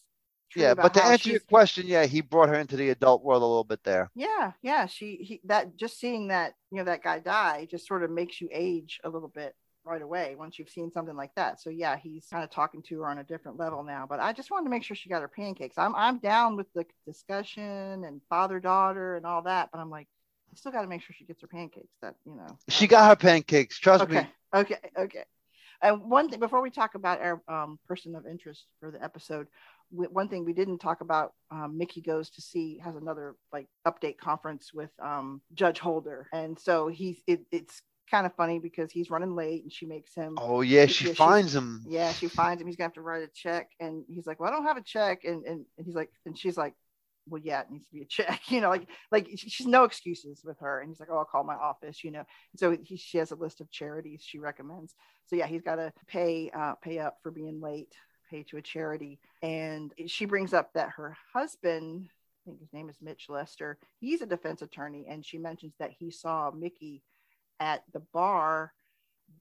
yeah 0.55 0.75
but 0.75 0.95
to 0.95 1.05
answer 1.05 1.31
your 1.31 1.41
question 1.41 1.87
yeah 1.87 2.07
he 2.07 2.21
brought 2.21 2.49
her 2.49 2.55
into 2.55 2.77
the 2.77 2.91
adult 2.91 3.23
world 3.23 3.43
a 3.43 3.47
little 3.47 3.65
bit 3.65 3.83
there 3.85 4.11
yeah 4.15 4.53
yeah 4.63 4.87
she 4.87 5.17
he, 5.17 5.41
that 5.45 5.77
just 5.77 5.99
seeing 5.99 6.29
that 6.29 6.55
you 6.71 6.79
know 6.79 6.85
that 6.85 7.03
guy 7.03 7.19
die 7.19 7.67
just 7.71 7.87
sort 7.87 8.05
of 8.05 8.11
makes 8.11 8.41
you 8.41 8.49
age 8.53 9.01
a 9.05 9.09
little 9.09 9.29
bit 9.29 9.55
right 9.87 10.03
away 10.03 10.35
once 10.37 10.59
you've 10.59 10.69
seen 10.69 10.91
something 10.91 11.17
like 11.17 11.35
that. 11.37 11.61
So 11.61 11.71
yeah, 11.71 11.97
he's 11.97 12.27
kind 12.31 12.45
of 12.45 12.51
talking 12.51 12.83
to 12.83 13.01
her 13.01 13.09
on 13.09 13.19
a 13.19 13.25
different 13.25 13.59
level 13.59 13.83
now. 13.83 14.07
But 14.09 14.21
I 14.21 14.33
just 14.33 14.51
wanted 14.51 14.65
to 14.65 14.71
make 14.71 14.83
sure 14.83 14.97
she 14.97 15.09
got 15.09 15.23
her 15.23 15.29
pancakes. 15.29 15.79
I'm 15.79 15.95
I'm 15.95 16.19
down 16.19 16.57
with 16.57 16.67
the 16.75 16.85
discussion 17.07 18.05
and 18.05 18.21
father 18.29 18.61
daughter 18.61 19.17
and 19.17 19.25
all 19.25 19.43
that, 19.43 19.71
but 19.73 19.79
I'm 19.79 19.91
like, 19.91 20.09
I 20.53 20.57
still 20.57 20.73
got 20.73 20.83
to 20.83 20.89
make 20.89 21.03
sure 21.03 21.15
she 21.17 21.25
gets 21.25 21.41
her 21.41 21.47
pancakes. 21.47 21.95
That 22.03 22.17
you 22.27 22.35
know, 22.35 22.59
she 22.69 22.87
got 22.87 23.09
her 23.09 23.17
pancakes. 23.17 23.79
Trust 23.79 24.05
okay. 24.05 24.21
me. 24.21 24.29
Okay, 24.55 24.79
okay. 24.99 25.25
And 25.83 26.11
one 26.11 26.31
thing 26.31 26.41
before 26.41 26.63
we 26.63 26.71
talk 26.71 26.95
about 26.95 27.21
our 27.21 27.43
um, 27.49 27.79
person 27.87 28.15
of 28.15 28.27
interest 28.27 28.65
for 28.81 28.91
the 28.91 29.03
episode, 29.03 29.47
one 29.91 30.29
thing 30.29 30.45
we 30.45 30.53
didn't 30.53 30.79
talk 30.79 31.01
about 31.01 31.35
um, 31.51 31.79
mickey 31.79 32.01
goes 32.01 32.31
to 32.31 32.41
see 32.43 32.79
has 32.79 32.97
another 32.97 33.37
like 33.53 33.69
update 33.87 34.19
conference 34.19 34.73
with 34.73 34.91
um, 35.01 35.41
judge 35.55 35.79
holder 35.79 36.29
and 36.33 36.59
so 36.59 36.89
he's 36.89 37.19
it, 37.27 37.43
it's 37.53 37.83
kind 38.11 38.27
of 38.27 38.35
funny 38.35 38.59
because 38.59 38.91
he's 38.91 39.11
running 39.11 39.35
late 39.35 39.63
and 39.63 39.73
she 39.73 39.87
makes 39.87 40.15
him. 40.15 40.37
Oh 40.39 40.61
yeah, 40.61 40.87
she 40.87 41.13
finds 41.15 41.55
him. 41.55 41.85
Yeah, 41.89 42.13
she 42.13 42.29
finds 42.29 42.61
him. 42.61 42.67
He's 42.67 42.77
gonna 42.77 42.87
have 42.87 42.95
to 42.95 43.03
write 43.03 43.23
a 43.23 43.29
check, 43.29 43.71
and 43.81 44.05
he's 44.09 44.27
like, 44.27 44.41
"Well, 44.41 44.51
I 44.51 44.53
don't 44.53 44.67
have 44.67 44.77
a 44.77 44.83
check," 44.83 45.25
and 45.25 45.45
and, 45.45 45.65
and 45.77 45.87
he's 45.87 45.95
like, 45.95 46.11
and 46.25 46.39
she's 46.39 46.57
like, 46.57 46.75
"Well, 47.29 47.41
yeah, 47.45 47.61
it 47.61 47.71
needs 47.71 47.87
to 47.87 47.93
be 47.93 48.03
a 48.03 48.05
check." 48.09 48.51
You 48.51 48.61
know, 48.61 48.69
like 48.69 48.89
like 49.11 49.29
she's 49.37 49.67
no 49.67 49.85
excuses 49.85 50.43
with 50.45 50.59
her, 50.61 50.81
and 50.81 50.89
he's 50.89 51.01
like, 51.01 51.09
"Oh, 51.11 51.19
I'll 51.19 51.25
call 51.25 51.45
my 51.45 51.57
office," 51.57 52.05
you 52.05 52.11
know. 52.11 52.25
And 52.53 52.59
so 52.59 52.77
he, 52.83 52.97
she 52.97 53.19
has 53.19 53.31
a 53.31 53.37
list 53.37 53.61
of 53.61 53.71
charities 53.71 54.23
she 54.25 54.39
recommends. 54.39 54.95
So 55.27 55.37
yeah, 55.37 55.47
he's 55.47 55.63
got 55.63 55.77
to 55.77 55.93
pay 56.07 56.51
uh, 56.55 56.75
pay 56.83 56.99
up 56.99 57.19
for 57.23 57.31
being 57.31 57.61
late, 57.61 57.95
pay 58.31 58.45
to 58.45 58.57
a 58.57 58.63
charity, 58.63 59.19
and 59.43 59.93
she 60.07 60.25
brings 60.25 60.55
up 60.55 60.73
that 60.75 60.91
her 60.97 61.17
husband. 61.33 62.09
I 62.45 62.51
think 62.51 62.61
his 62.61 62.73
name 62.73 62.89
is 62.89 62.97
Mitch 63.03 63.27
Lester. 63.29 63.77
He's 63.99 64.23
a 64.23 64.27
defense 64.27 64.63
attorney, 64.63 65.07
and 65.09 65.27
she 65.27 65.37
mentions 65.37 65.75
that 65.81 65.91
he 65.99 66.13
saw 66.13 66.53
Mickey 66.53 67.03
at 67.61 67.83
the 67.93 68.03
bar 68.13 68.73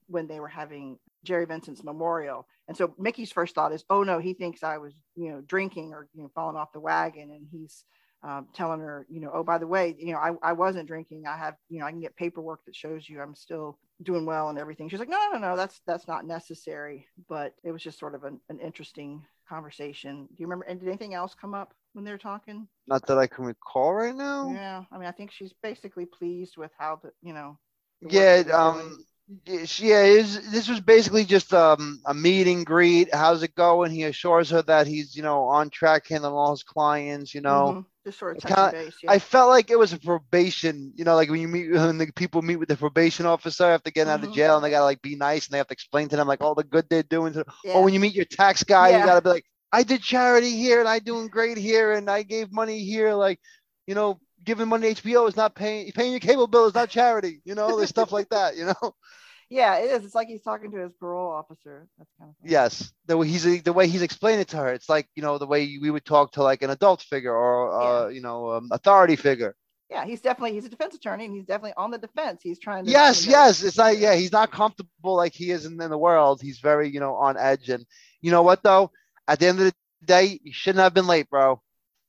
when 0.08 0.26
they 0.26 0.40
were 0.40 0.48
having 0.48 0.98
Jerry 1.24 1.46
Vincent's 1.46 1.82
memorial. 1.82 2.46
And 2.68 2.76
so 2.76 2.94
Mickey's 2.98 3.32
first 3.32 3.54
thought 3.54 3.72
is, 3.72 3.84
oh 3.90 4.02
no, 4.02 4.18
he 4.18 4.34
thinks 4.34 4.62
I 4.62 4.78
was, 4.78 4.94
you 5.14 5.30
know, 5.30 5.40
drinking 5.40 5.92
or, 5.92 6.08
you 6.14 6.22
know, 6.22 6.30
falling 6.34 6.56
off 6.56 6.72
the 6.72 6.80
wagon. 6.80 7.30
And 7.30 7.46
he's 7.50 7.84
um, 8.22 8.46
telling 8.54 8.80
her, 8.80 9.06
you 9.08 9.20
know, 9.20 9.30
oh, 9.32 9.42
by 9.42 9.58
the 9.58 9.66
way, 9.66 9.94
you 9.98 10.12
know, 10.12 10.18
I, 10.18 10.32
I 10.42 10.52
wasn't 10.52 10.88
drinking. 10.88 11.24
I 11.26 11.36
have, 11.36 11.54
you 11.68 11.80
know, 11.80 11.86
I 11.86 11.90
can 11.90 12.00
get 12.00 12.16
paperwork 12.16 12.64
that 12.64 12.76
shows 12.76 13.08
you 13.08 13.20
I'm 13.20 13.34
still 13.34 13.78
doing 14.02 14.26
well 14.26 14.48
and 14.48 14.58
everything. 14.58 14.88
She's 14.88 14.98
like, 14.98 15.08
no, 15.08 15.18
no, 15.32 15.38
no, 15.38 15.56
that's, 15.56 15.80
that's 15.86 16.08
not 16.08 16.26
necessary. 16.26 17.06
But 17.28 17.54
it 17.64 17.72
was 17.72 17.82
just 17.82 17.98
sort 17.98 18.14
of 18.14 18.24
an, 18.24 18.40
an 18.48 18.58
interesting 18.60 19.24
conversation. 19.48 20.26
Do 20.26 20.34
you 20.38 20.46
remember? 20.46 20.64
And 20.64 20.80
did 20.80 20.88
anything 20.88 21.14
else 21.14 21.34
come 21.40 21.54
up 21.54 21.74
when 21.92 22.04
they 22.04 22.10
were 22.10 22.18
talking? 22.18 22.66
Not 22.86 23.06
that 23.06 23.18
I 23.18 23.26
can 23.26 23.44
recall 23.44 23.92
right 23.92 24.14
now. 24.14 24.50
Yeah. 24.52 24.84
I 24.90 24.98
mean, 24.98 25.08
I 25.08 25.12
think 25.12 25.30
she's 25.30 25.52
basically 25.62 26.06
pleased 26.06 26.56
with 26.56 26.70
how 26.78 27.00
the, 27.02 27.12
you 27.22 27.32
know, 27.32 27.58
yeah, 28.02 28.42
um, 28.52 28.98
yeah, 29.46 30.02
is 30.02 30.50
this 30.52 30.68
was 30.68 30.80
basically 30.80 31.24
just 31.24 31.52
um, 31.52 32.00
a 32.06 32.14
meet 32.14 32.46
and 32.46 32.64
greet. 32.64 33.12
How's 33.12 33.42
it 33.42 33.56
going? 33.56 33.90
He 33.90 34.04
assures 34.04 34.50
her 34.50 34.62
that 34.62 34.86
he's, 34.86 35.16
you 35.16 35.22
know, 35.22 35.44
on 35.44 35.68
track 35.70 36.06
handling 36.06 36.34
all 36.34 36.52
his 36.52 36.62
clients. 36.62 37.34
You 37.34 37.40
know, 37.40 37.66
mm-hmm. 37.68 37.80
just 38.04 38.20
sort 38.20 38.36
of 38.36 38.72
base, 38.72 38.94
yeah. 39.02 39.10
I 39.10 39.18
felt 39.18 39.50
like 39.50 39.70
it 39.70 39.78
was 39.78 39.92
a 39.92 39.98
probation. 39.98 40.92
You 40.94 41.04
know, 41.04 41.16
like 41.16 41.28
when 41.28 41.40
you 41.40 41.48
meet 41.48 41.70
when 41.72 41.98
the 41.98 42.12
people 42.12 42.40
meet 42.42 42.56
with 42.56 42.68
the 42.68 42.76
probation 42.76 43.26
officer 43.26 43.64
after 43.64 43.90
getting 43.90 44.08
mm-hmm. 44.08 44.14
out 44.14 44.20
of 44.20 44.26
mm-hmm. 44.26 44.36
jail, 44.36 44.56
and 44.56 44.64
they 44.64 44.70
gotta 44.70 44.84
like 44.84 45.02
be 45.02 45.16
nice, 45.16 45.46
and 45.46 45.54
they 45.54 45.58
have 45.58 45.68
to 45.68 45.74
explain 45.74 46.08
to 46.10 46.16
them 46.16 46.28
like 46.28 46.40
all 46.40 46.54
the 46.54 46.64
good 46.64 46.86
they're 46.88 47.02
doing. 47.02 47.32
To, 47.32 47.44
yeah. 47.64 47.72
Or 47.72 47.82
when 47.82 47.94
you 47.94 48.00
meet 48.00 48.14
your 48.14 48.26
tax 48.26 48.62
guy, 48.62 48.90
yeah. 48.90 49.00
you 49.00 49.06
gotta 49.06 49.22
be 49.22 49.30
like, 49.30 49.46
I 49.72 49.82
did 49.82 50.02
charity 50.02 50.56
here, 50.56 50.78
and 50.78 50.88
I 50.88 51.00
doing 51.00 51.26
great 51.26 51.58
here, 51.58 51.92
and 51.92 52.08
I 52.08 52.22
gave 52.22 52.52
money 52.52 52.84
here. 52.84 53.12
Like, 53.14 53.40
you 53.88 53.96
know, 53.96 54.20
giving 54.46 54.68
money 54.68 54.94
to 54.94 55.02
HBO 55.02 55.28
is 55.28 55.36
not 55.36 55.54
paying 55.54 55.92
paying 55.92 56.12
your 56.12 56.20
cable 56.20 56.46
bill 56.46 56.66
is 56.66 56.74
not 56.74 56.88
charity. 56.88 57.42
You 57.44 57.54
know, 57.54 57.76
there's 57.76 57.90
stuff 57.90 58.12
like 58.12 58.30
that. 58.30 58.56
You 58.56 58.66
know. 58.66 58.94
Yeah, 59.48 59.76
it 59.76 59.90
is. 59.92 60.04
It's 60.04 60.14
like 60.14 60.26
he's 60.26 60.42
talking 60.42 60.72
to 60.72 60.78
his 60.78 60.92
parole 60.94 61.30
officer. 61.30 61.86
That's 61.98 62.10
kind 62.18 62.30
of 62.30 62.36
funny. 62.40 62.50
yes. 62.50 62.92
The 63.06 63.16
way 63.16 63.28
he's 63.28 63.62
the 63.62 63.72
way 63.72 63.86
he's 63.86 64.02
explaining 64.02 64.40
it 64.40 64.48
to 64.48 64.56
her, 64.56 64.72
it's 64.72 64.88
like 64.88 65.06
you 65.14 65.22
know 65.22 65.38
the 65.38 65.46
way 65.46 65.78
we 65.80 65.90
would 65.90 66.04
talk 66.04 66.32
to 66.32 66.42
like 66.42 66.62
an 66.62 66.70
adult 66.70 67.02
figure 67.02 67.32
or 67.32 67.80
uh, 67.80 68.08
yeah. 68.08 68.14
you 68.14 68.20
know 68.22 68.50
um, 68.50 68.70
authority 68.72 69.14
figure. 69.14 69.54
Yeah, 69.88 70.04
he's 70.04 70.20
definitely 70.20 70.54
he's 70.54 70.64
a 70.64 70.68
defense 70.68 70.96
attorney 70.96 71.26
and 71.26 71.34
he's 71.34 71.44
definitely 71.44 71.74
on 71.76 71.92
the 71.92 71.98
defense. 71.98 72.40
He's 72.42 72.58
trying 72.58 72.86
to. 72.86 72.90
Yes, 72.90 73.24
you 73.24 73.32
know, 73.32 73.38
yes. 73.38 73.62
It's 73.62 73.78
like 73.78 74.00
yeah, 74.00 74.16
he's 74.16 74.32
not 74.32 74.50
comfortable 74.50 75.14
like 75.14 75.32
he 75.32 75.52
is 75.52 75.64
in, 75.64 75.80
in 75.80 75.90
the 75.90 75.98
world. 75.98 76.40
He's 76.42 76.58
very 76.58 76.88
you 76.90 76.98
know 76.98 77.14
on 77.14 77.36
edge 77.36 77.68
and 77.68 77.86
you 78.20 78.32
know 78.32 78.42
what 78.42 78.64
though. 78.64 78.90
At 79.28 79.38
the 79.38 79.46
end 79.46 79.60
of 79.60 79.66
the 79.66 79.74
day, 80.04 80.40
you 80.42 80.52
shouldn't 80.52 80.82
have 80.82 80.94
been 80.94 81.06
late, 81.06 81.30
bro. 81.30 81.60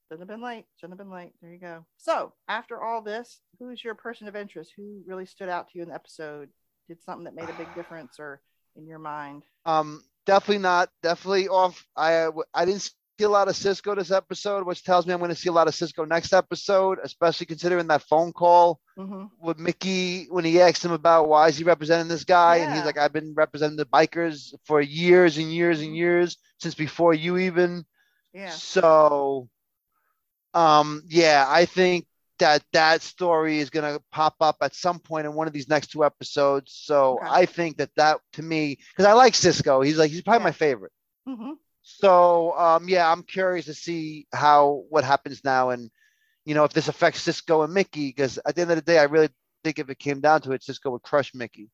Shouldn't 0.08 0.30
have 0.30 0.38
been 0.38 0.46
late. 0.46 0.66
Shouldn't 0.78 0.98
have 0.98 1.06
been 1.06 1.16
late. 1.16 1.34
There 1.42 1.52
you 1.52 1.60
go. 1.60 1.86
So, 1.98 2.34
after 2.48 2.82
all 2.82 3.02
this, 3.02 3.42
who's 3.60 3.84
your 3.84 3.96
person 3.96 4.28
of 4.28 4.38
interest? 4.38 4.72
Who 4.78 5.02
really 5.06 5.26
stood 5.26 5.50
out 5.50 5.70
to 5.70 5.78
you 5.78 5.84
in 5.84 5.90
the 5.90 5.96
episode? 5.96 6.50
Did 6.88 7.04
something 7.04 7.26
that 7.26 7.36
made 7.36 7.50
a 7.50 7.58
big 7.58 7.68
difference, 7.76 8.18
or 8.18 8.42
in 8.78 8.88
your 8.88 9.00
mind? 9.00 9.44
Um, 9.66 10.02
definitely 10.26 10.60
not. 10.60 10.90
Definitely 11.04 11.50
off. 11.50 11.86
I 11.98 12.30
I 12.54 12.64
didn't 12.64 12.84
see 12.84 13.26
a 13.26 13.30
lot 13.30 13.50
of 13.50 13.58
Cisco 13.58 13.96
this 13.96 14.12
episode, 14.12 14.66
which 14.66 14.86
tells 14.86 15.06
me 15.06 15.12
I'm 15.12 15.20
going 15.20 15.30
to 15.30 15.36
see 15.36 15.50
a 15.50 15.54
lot 15.54 15.68
of 15.68 15.76
Cisco 15.76 16.06
next 16.06 16.32
episode, 16.32 17.00
especially 17.04 17.48
considering 17.48 17.88
that 17.88 18.04
phone 18.04 18.32
call 18.32 18.80
mm-hmm. 18.98 19.26
with 19.42 19.60
Mickey 19.60 20.28
when 20.30 20.46
he 20.46 20.62
asked 20.62 20.86
him 20.86 20.94
about 20.94 21.28
why 21.28 21.50
is 21.50 21.58
he 21.58 21.66
representing 21.66 22.08
this 22.08 22.24
guy, 22.24 22.58
yeah. 22.58 22.64
and 22.64 22.74
he's 22.76 22.86
like, 22.86 22.98
I've 22.98 23.12
been 23.12 23.34
representing 23.36 23.76
the 23.76 23.86
bikers 23.86 24.54
for 24.64 24.80
years 24.80 25.38
and 25.38 25.52
years 25.52 25.82
and 25.82 25.98
years 25.98 26.38
since 26.60 26.76
before 26.76 27.14
you 27.14 27.38
even. 27.38 27.84
Yeah. 28.34 28.52
So 28.52 29.50
um, 30.58 31.04
yeah, 31.08 31.46
I 31.48 31.66
think 31.66 32.08
that 32.40 32.64
that 32.74 33.04
story 33.04 33.60
is 33.60 33.70
going 33.70 33.94
to 33.94 34.02
pop 34.12 34.36
up 34.42 34.58
at 34.62 34.74
some 34.74 34.98
point 34.98 35.28
in 35.28 35.34
one 35.34 35.46
of 35.46 35.54
these 35.54 35.70
next 35.70 35.92
two 35.92 36.04
episodes. 36.04 36.74
So 36.84 37.20
okay. 37.20 37.28
I 37.30 37.46
think 37.46 37.78
that 37.78 37.92
that 37.96 38.20
to 38.34 38.44
me, 38.44 38.80
because 38.92 39.06
I 39.06 39.14
like 39.14 39.36
Cisco, 39.36 39.82
he's 39.82 40.00
like 40.00 40.10
he's 40.10 40.24
probably 40.24 40.40
yeah. 40.40 40.44
my 40.46 40.52
favorite. 40.52 40.92
Mm-hmm. 41.28 41.52
So 41.84 42.58
um, 42.58 42.90
yeah, 42.90 43.12
I'm 43.12 43.22
curious 43.22 43.66
to 43.66 43.76
see 43.76 44.26
how 44.34 44.84
what 44.90 45.04
happens 45.04 45.44
now, 45.44 45.70
and 45.70 45.92
you 46.44 46.56
know 46.56 46.64
if 46.64 46.74
this 46.74 46.88
affects 46.88 47.22
Cisco 47.22 47.62
and 47.62 47.74
Mickey, 47.74 48.08
because 48.08 48.40
at 48.44 48.56
the 48.56 48.64
end 48.64 48.72
of 48.72 48.78
the 48.78 48.82
day, 48.82 48.98
I 48.98 49.04
really 49.04 49.30
think 49.64 49.78
if 49.78 49.92
it 49.92 50.00
came 50.00 50.22
down 50.22 50.42
to 50.42 50.54
it, 50.54 50.64
Cisco 50.64 50.90
would 50.90 51.04
crush 51.04 51.36
Mickey. 51.36 51.70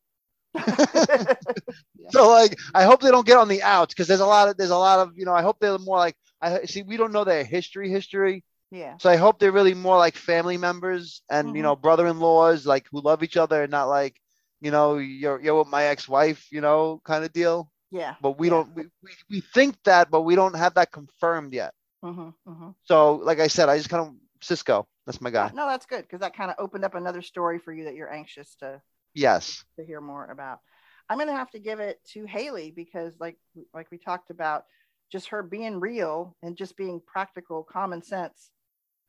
yeah. 0.56 0.66
so 2.10 2.30
like, 2.30 2.60
I 2.76 2.84
hope 2.84 3.02
they 3.02 3.12
don't 3.12 3.26
get 3.26 3.38
on 3.38 3.48
the 3.48 3.64
outs 3.64 3.94
because 3.94 4.08
there's 4.08 4.20
a 4.20 4.26
lot 4.26 4.50
of 4.50 4.58
there's 4.58 4.72
a 4.72 4.78
lot 4.78 5.00
of 5.00 5.18
you 5.18 5.24
know. 5.24 5.34
I 5.34 5.42
hope 5.42 5.58
they're 5.62 5.80
more 5.80 5.98
like 5.98 6.16
I 6.42 6.66
see. 6.66 6.84
We 6.84 6.98
don't 6.98 7.14
know 7.14 7.24
their 7.24 7.46
history, 7.46 7.90
history. 7.90 8.44
Yeah. 8.74 8.98
So 8.98 9.08
I 9.08 9.18
hope 9.18 9.38
they're 9.38 9.52
really 9.52 9.76
more 9.76 9.98
like 9.98 10.16
family 10.16 10.58
members 10.58 11.22
and 11.30 11.50
mm-hmm. 11.50 11.58
you 11.58 11.62
know 11.62 11.76
brother-in-laws 11.76 12.66
like 12.66 12.88
who 12.92 13.02
love 13.02 13.22
each 13.22 13.38
other 13.38 13.62
and 13.62 13.72
not 13.72 13.88
like 13.88 14.20
you 14.62 14.72
know 14.72 14.98
you're 14.98 15.40
you're 15.40 15.60
with 15.60 15.68
my 15.68 15.86
ex-wife 15.86 16.48
you 16.52 16.60
know 16.60 17.00
kind 17.06 17.24
of 17.24 17.32
deal. 17.32 17.70
Yeah. 17.92 18.16
But 18.20 18.40
we 18.40 18.48
yeah. 18.48 18.54
don't 18.56 18.76
we, 18.76 18.84
we, 19.04 19.12
we 19.30 19.42
think 19.42 19.76
that 19.86 20.10
but 20.10 20.22
we 20.22 20.34
don't 20.34 20.56
have 20.56 20.74
that 20.74 20.92
confirmed 20.92 21.54
yet. 21.54 21.76
Mm-hmm, 22.04 22.30
mm-hmm. 22.50 22.70
So 22.86 23.18
like 23.18 23.40
I 23.40 23.48
said, 23.48 23.70
I 23.70 23.78
just 23.78 23.90
kind 23.90 24.08
of 24.08 24.16
Cisco. 24.42 24.88
That's 25.06 25.22
my 25.22 25.30
guy. 25.30 25.52
No, 25.54 25.68
that's 25.68 25.86
good 25.86 26.02
because 26.02 26.22
that 26.22 26.36
kind 26.36 26.50
of 26.50 26.56
opened 26.58 26.84
up 26.84 26.96
another 26.96 27.22
story 27.22 27.60
for 27.60 27.72
you 27.72 27.84
that 27.86 27.94
you're 27.94 28.12
anxious 28.12 28.56
to 28.56 28.82
yes 29.14 29.64
to 29.78 29.86
hear 29.86 30.02
more 30.02 30.26
about. 30.32 30.62
I'm 31.10 31.20
gonna 31.20 31.34
have 31.34 31.52
to 31.52 31.60
give 31.60 31.80
it 31.80 32.00
to 32.14 32.26
Haley 32.26 32.72
because 32.72 33.14
like 33.20 33.38
like 33.72 33.92
we 33.92 34.00
talked 34.00 34.32
about, 34.32 34.64
just 35.12 35.28
her 35.28 35.44
being 35.44 35.80
real 35.80 36.36
and 36.42 36.58
just 36.58 36.76
being 36.76 37.00
practical, 37.06 37.62
common 37.62 38.02
sense. 38.02 38.50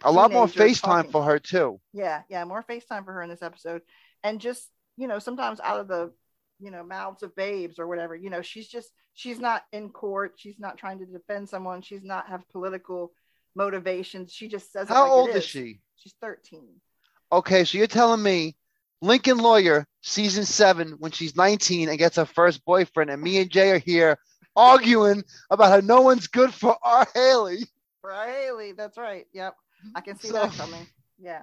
A 0.04 0.12
lot 0.12 0.32
more 0.32 0.46
FaceTime 0.46 0.80
talking. 0.80 1.10
for 1.10 1.22
her 1.24 1.38
too. 1.38 1.80
Yeah, 1.92 2.22
yeah, 2.28 2.44
more 2.44 2.62
FaceTime 2.62 3.04
for 3.04 3.12
her 3.12 3.22
in 3.22 3.30
this 3.30 3.42
episode, 3.42 3.82
and 4.22 4.40
just 4.40 4.68
you 4.96 5.08
know 5.08 5.18
sometimes 5.18 5.60
out 5.60 5.80
of 5.80 5.88
the 5.88 6.12
you 6.60 6.70
know 6.70 6.84
mouths 6.84 7.22
of 7.22 7.34
babes 7.34 7.78
or 7.78 7.88
whatever 7.88 8.14
you 8.14 8.30
know 8.30 8.40
she's 8.42 8.68
just 8.68 8.90
she's 9.14 9.40
not 9.40 9.62
in 9.72 9.90
court. 9.90 10.34
She's 10.36 10.58
not 10.58 10.78
trying 10.78 10.98
to 10.98 11.06
defend 11.06 11.48
someone. 11.48 11.82
She's 11.82 12.04
not 12.04 12.28
have 12.28 12.48
political 12.50 13.12
motivations. 13.54 14.32
She 14.32 14.48
just 14.48 14.72
says 14.72 14.88
how 14.88 15.02
like 15.02 15.12
old 15.12 15.30
is. 15.30 15.36
is. 15.36 15.44
she? 15.44 15.80
She's 15.96 16.14
13 16.20 16.68
okay 17.32 17.64
so 17.64 17.78
you're 17.78 17.86
telling 17.86 18.22
me 18.22 18.54
lincoln 19.00 19.38
lawyer 19.38 19.86
season 20.02 20.44
seven 20.44 20.90
when 20.98 21.10
she's 21.10 21.34
19 21.34 21.88
and 21.88 21.98
gets 21.98 22.16
her 22.16 22.26
first 22.26 22.64
boyfriend 22.64 23.10
and 23.10 23.22
me 23.22 23.38
and 23.38 23.50
jay 23.50 23.70
are 23.70 23.78
here 23.78 24.18
arguing 24.56 25.24
about 25.50 25.70
how 25.70 25.86
no 25.86 26.00
one's 26.02 26.26
good 26.26 26.52
for 26.52 26.76
our 26.82 27.06
haley. 27.14 27.66
For 28.00 28.12
our 28.12 28.28
haley 28.28 28.72
that's 28.72 28.96
right. 28.96 29.26
Yep 29.32 29.54
i 29.94 30.00
can 30.00 30.16
see 30.16 30.28
so, 30.28 30.34
that 30.34 30.52
coming 30.52 30.86
yeah 31.18 31.42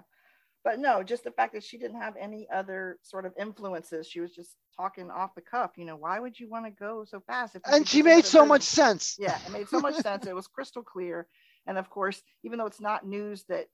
but 0.64 0.80
no, 0.80 1.02
just 1.02 1.24
the 1.24 1.32
fact 1.32 1.54
that 1.54 1.64
she 1.64 1.78
didn't 1.78 2.00
have 2.00 2.16
any 2.20 2.48
other 2.54 3.00
sort 3.02 3.26
of 3.26 3.34
influences. 3.40 4.08
She 4.08 4.20
was 4.20 4.32
just 4.32 4.56
talking 4.78 5.10
off 5.10 5.34
the 5.34 5.42
cuff. 5.42 5.72
You 5.76 5.86
know, 5.86 5.96
why 5.96 6.20
would 6.20 6.40
you 6.40 6.50
want 6.50 6.66
to 6.66 6.72
go 6.72 7.04
so 7.04 7.22
fast? 7.26 7.58
and 7.66 7.88
she 7.88 8.04
made 8.04 8.26
so 8.26 8.40
person? 8.40 8.48
much 8.48 8.62
sense. 8.62 9.16
Yeah, 9.20 9.38
it 9.46 9.52
made 9.52 9.70
so 9.70 9.80
much 9.80 9.96
sense. 10.04 10.28
It 10.28 10.36
was 10.36 10.48
crystal 10.48 10.84
clear. 10.84 11.28
And 11.66 11.78
of 11.78 11.90
course, 11.90 12.22
even 12.44 12.60
though 12.60 12.68
it's 12.68 12.82
not 12.82 13.08
news 13.08 13.44
that 13.50 13.68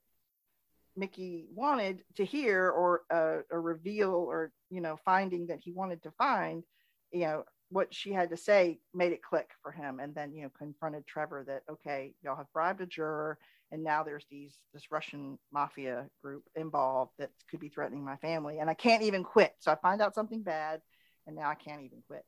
Mickey 0.95 1.45
wanted 1.53 2.03
to 2.15 2.25
hear 2.25 2.69
or 2.69 3.01
uh, 3.11 3.39
a 3.51 3.59
reveal 3.59 4.11
or 4.11 4.51
you 4.69 4.81
know 4.81 4.97
finding 5.03 5.47
that 5.47 5.59
he 5.61 5.73
wanted 5.73 6.01
to 6.03 6.11
find, 6.11 6.63
you 7.11 7.21
know 7.21 7.43
what 7.69 7.93
she 7.93 8.13
had 8.13 8.29
to 8.29 8.37
say 8.37 8.79
made 8.93 9.11
it 9.11 9.21
click 9.21 9.49
for 9.61 9.73
him. 9.73 9.99
And 9.99 10.15
then 10.15 10.33
you 10.33 10.43
know 10.43 10.51
confronted 10.57 11.05
Trevor 11.05 11.43
that 11.47 11.63
okay, 11.73 12.13
y'all 12.23 12.37
have 12.37 12.51
bribed 12.53 12.79
a 12.79 12.85
juror 12.85 13.37
and 13.71 13.83
now 13.83 14.03
there's 14.03 14.25
these 14.29 14.57
this 14.73 14.91
Russian 14.91 15.37
mafia 15.51 16.07
group 16.23 16.43
involved 16.55 17.11
that 17.19 17.31
could 17.49 17.59
be 17.59 17.69
threatening 17.69 18.03
my 18.03 18.15
family, 18.17 18.59
and 18.59 18.69
I 18.69 18.73
can't 18.73 19.03
even 19.03 19.23
quit. 19.23 19.53
So 19.59 19.71
I 19.71 19.75
find 19.75 20.01
out 20.01 20.15
something 20.15 20.41
bad, 20.41 20.81
and 21.25 21.35
now 21.35 21.49
I 21.49 21.55
can't 21.55 21.81
even 21.81 22.01
quit. 22.07 22.25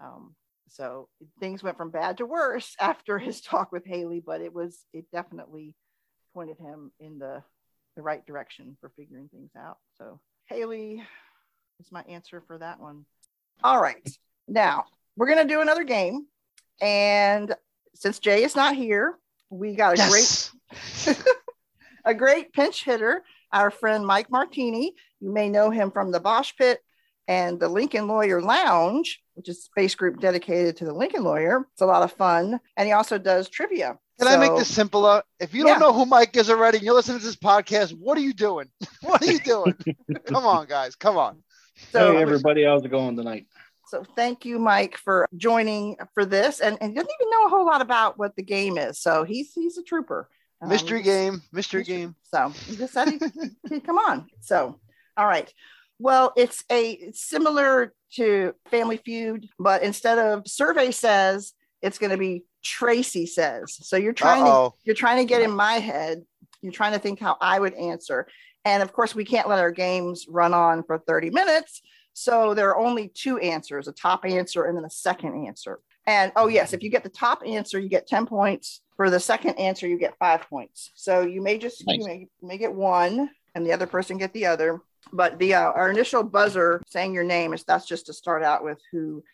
Um, 0.00 0.34
so 0.68 1.08
things 1.40 1.62
went 1.62 1.76
from 1.76 1.90
bad 1.90 2.18
to 2.18 2.26
worse 2.26 2.76
after 2.80 3.18
his 3.18 3.40
talk 3.40 3.72
with 3.72 3.86
Haley, 3.86 4.20
but 4.24 4.40
it 4.40 4.52
was 4.52 4.78
it 4.92 5.06
definitely 5.12 5.74
pointed 6.34 6.58
him 6.58 6.92
in 7.00 7.18
the 7.18 7.42
the 7.96 8.02
right 8.02 8.24
direction 8.26 8.76
for 8.80 8.90
figuring 8.96 9.28
things 9.28 9.50
out. 9.56 9.78
So 9.98 10.20
Haley 10.46 11.02
is 11.80 11.92
my 11.92 12.02
answer 12.02 12.42
for 12.46 12.58
that 12.58 12.80
one. 12.80 13.04
All 13.64 13.80
right, 13.80 14.06
now 14.48 14.84
we're 15.16 15.28
gonna 15.28 15.46
do 15.46 15.62
another 15.62 15.84
game, 15.84 16.26
and 16.80 17.54
since 17.94 18.18
Jay 18.18 18.44
is 18.44 18.56
not 18.56 18.74
here, 18.74 19.18
we 19.50 19.74
got 19.74 19.94
a 19.94 19.96
yes. 19.96 20.10
great 20.10 20.61
a 22.04 22.14
great 22.14 22.52
pinch 22.52 22.84
hitter, 22.84 23.24
our 23.52 23.70
friend 23.70 24.06
Mike 24.06 24.30
Martini. 24.30 24.94
You 25.20 25.32
may 25.32 25.48
know 25.48 25.70
him 25.70 25.90
from 25.90 26.12
the 26.12 26.20
Bosch 26.20 26.52
Pit 26.56 26.80
and 27.28 27.60
the 27.60 27.68
Lincoln 27.68 28.08
Lawyer 28.08 28.42
Lounge, 28.42 29.22
which 29.34 29.48
is 29.48 29.58
a 29.58 29.62
space 29.62 29.94
group 29.94 30.20
dedicated 30.20 30.76
to 30.78 30.84
the 30.84 30.92
Lincoln 30.92 31.24
Lawyer. 31.24 31.66
It's 31.72 31.82
a 31.82 31.86
lot 31.86 32.02
of 32.02 32.12
fun. 32.12 32.60
And 32.76 32.86
he 32.86 32.92
also 32.92 33.18
does 33.18 33.48
trivia. 33.48 33.98
Can 34.18 34.28
so, 34.28 34.34
I 34.34 34.36
make 34.36 34.56
this 34.56 34.72
simpler? 34.72 35.10
Uh, 35.10 35.22
if 35.40 35.54
you 35.54 35.62
don't 35.64 35.74
yeah. 35.74 35.78
know 35.78 35.92
who 35.92 36.06
Mike 36.06 36.36
is 36.36 36.50
already 36.50 36.78
and 36.78 36.84
you're 36.84 36.94
listening 36.94 37.20
to 37.20 37.24
this 37.24 37.36
podcast, 37.36 37.96
what 37.98 38.18
are 38.18 38.22
you 38.22 38.34
doing? 38.34 38.68
what 39.02 39.22
are 39.22 39.30
you 39.30 39.38
doing? 39.38 39.74
come 40.26 40.44
on, 40.44 40.66
guys. 40.66 40.94
Come 40.96 41.16
on. 41.16 41.42
So, 41.90 42.12
hey, 42.12 42.22
everybody. 42.22 42.64
How's 42.64 42.84
it 42.84 42.90
going 42.90 43.16
tonight? 43.16 43.46
So 43.86 44.04
thank 44.16 44.46
you, 44.46 44.58
Mike, 44.58 44.96
for 44.96 45.28
joining 45.36 45.96
for 46.14 46.24
this. 46.24 46.60
And, 46.60 46.78
and 46.80 46.92
he 46.92 46.94
doesn't 46.94 47.10
even 47.20 47.30
know 47.30 47.46
a 47.46 47.48
whole 47.50 47.66
lot 47.66 47.82
about 47.82 48.18
what 48.18 48.34
the 48.36 48.42
game 48.42 48.78
is. 48.78 48.98
So 48.98 49.24
he's 49.24 49.52
he's 49.52 49.76
a 49.76 49.82
trooper. 49.82 50.30
Um, 50.62 50.68
mystery 50.68 51.02
game, 51.02 51.42
mystery, 51.52 51.80
mystery, 51.80 51.84
game. 51.84 52.16
So 52.32 52.52
just 52.76 52.92
said 52.92 53.08
he, 53.68 53.80
come 53.80 53.98
on. 53.98 54.28
So 54.40 54.78
all 55.16 55.26
right. 55.26 55.52
Well, 55.98 56.32
it's 56.36 56.64
a 56.70 56.92
it's 56.92 57.22
similar 57.22 57.92
to 58.14 58.54
Family 58.70 58.96
Feud, 58.96 59.48
but 59.58 59.82
instead 59.82 60.18
of 60.18 60.46
survey 60.46 60.90
says, 60.90 61.52
it's 61.80 61.98
going 61.98 62.10
to 62.10 62.16
be 62.18 62.44
Tracy 62.62 63.26
says. 63.26 63.76
So 63.82 63.96
you're 63.96 64.12
trying 64.12 64.44
Uh-oh. 64.44 64.70
to 64.70 64.76
you're 64.84 64.94
trying 64.94 65.18
to 65.18 65.24
get 65.24 65.42
in 65.42 65.50
my 65.50 65.74
head. 65.74 66.22
You're 66.60 66.72
trying 66.72 66.92
to 66.92 66.98
think 66.98 67.18
how 67.20 67.36
I 67.40 67.58
would 67.58 67.74
answer. 67.74 68.26
And 68.64 68.82
of 68.82 68.92
course, 68.92 69.14
we 69.14 69.24
can't 69.24 69.48
let 69.48 69.58
our 69.58 69.72
games 69.72 70.26
run 70.28 70.54
on 70.54 70.84
for 70.84 70.98
30 70.98 71.30
minutes. 71.30 71.82
So 72.14 72.54
there 72.54 72.70
are 72.70 72.78
only 72.78 73.08
two 73.08 73.38
answers 73.38 73.88
a 73.88 73.92
top 73.92 74.24
answer 74.24 74.64
and 74.64 74.76
then 74.76 74.84
a 74.84 74.90
second 74.90 75.46
answer. 75.46 75.80
And 76.06 76.32
oh, 76.36 76.48
yes, 76.48 76.72
if 76.72 76.82
you 76.82 76.90
get 76.90 77.04
the 77.04 77.08
top 77.08 77.42
answer, 77.46 77.78
you 77.78 77.88
get 77.88 78.06
10 78.06 78.26
points. 78.26 78.80
For 78.96 79.08
the 79.08 79.20
second 79.20 79.58
answer, 79.58 79.86
you 79.86 79.98
get 79.98 80.18
five 80.18 80.42
points. 80.48 80.90
So 80.94 81.22
you 81.22 81.40
may 81.40 81.58
just 81.58 81.86
nice. 81.86 81.98
you 81.98 82.06
may, 82.06 82.28
may 82.42 82.58
get 82.58 82.72
one 82.72 83.30
and 83.54 83.66
the 83.66 83.72
other 83.72 83.86
person 83.86 84.18
get 84.18 84.32
the 84.32 84.46
other. 84.46 84.80
But 85.12 85.38
the 85.38 85.54
uh, 85.54 85.72
our 85.72 85.90
initial 85.90 86.22
buzzer 86.22 86.82
saying 86.86 87.12
your 87.12 87.24
name 87.24 87.52
is 87.52 87.64
that's 87.64 87.86
just 87.86 88.06
to 88.06 88.12
start 88.12 88.42
out 88.42 88.62
with 88.62 88.80
who 88.92 89.24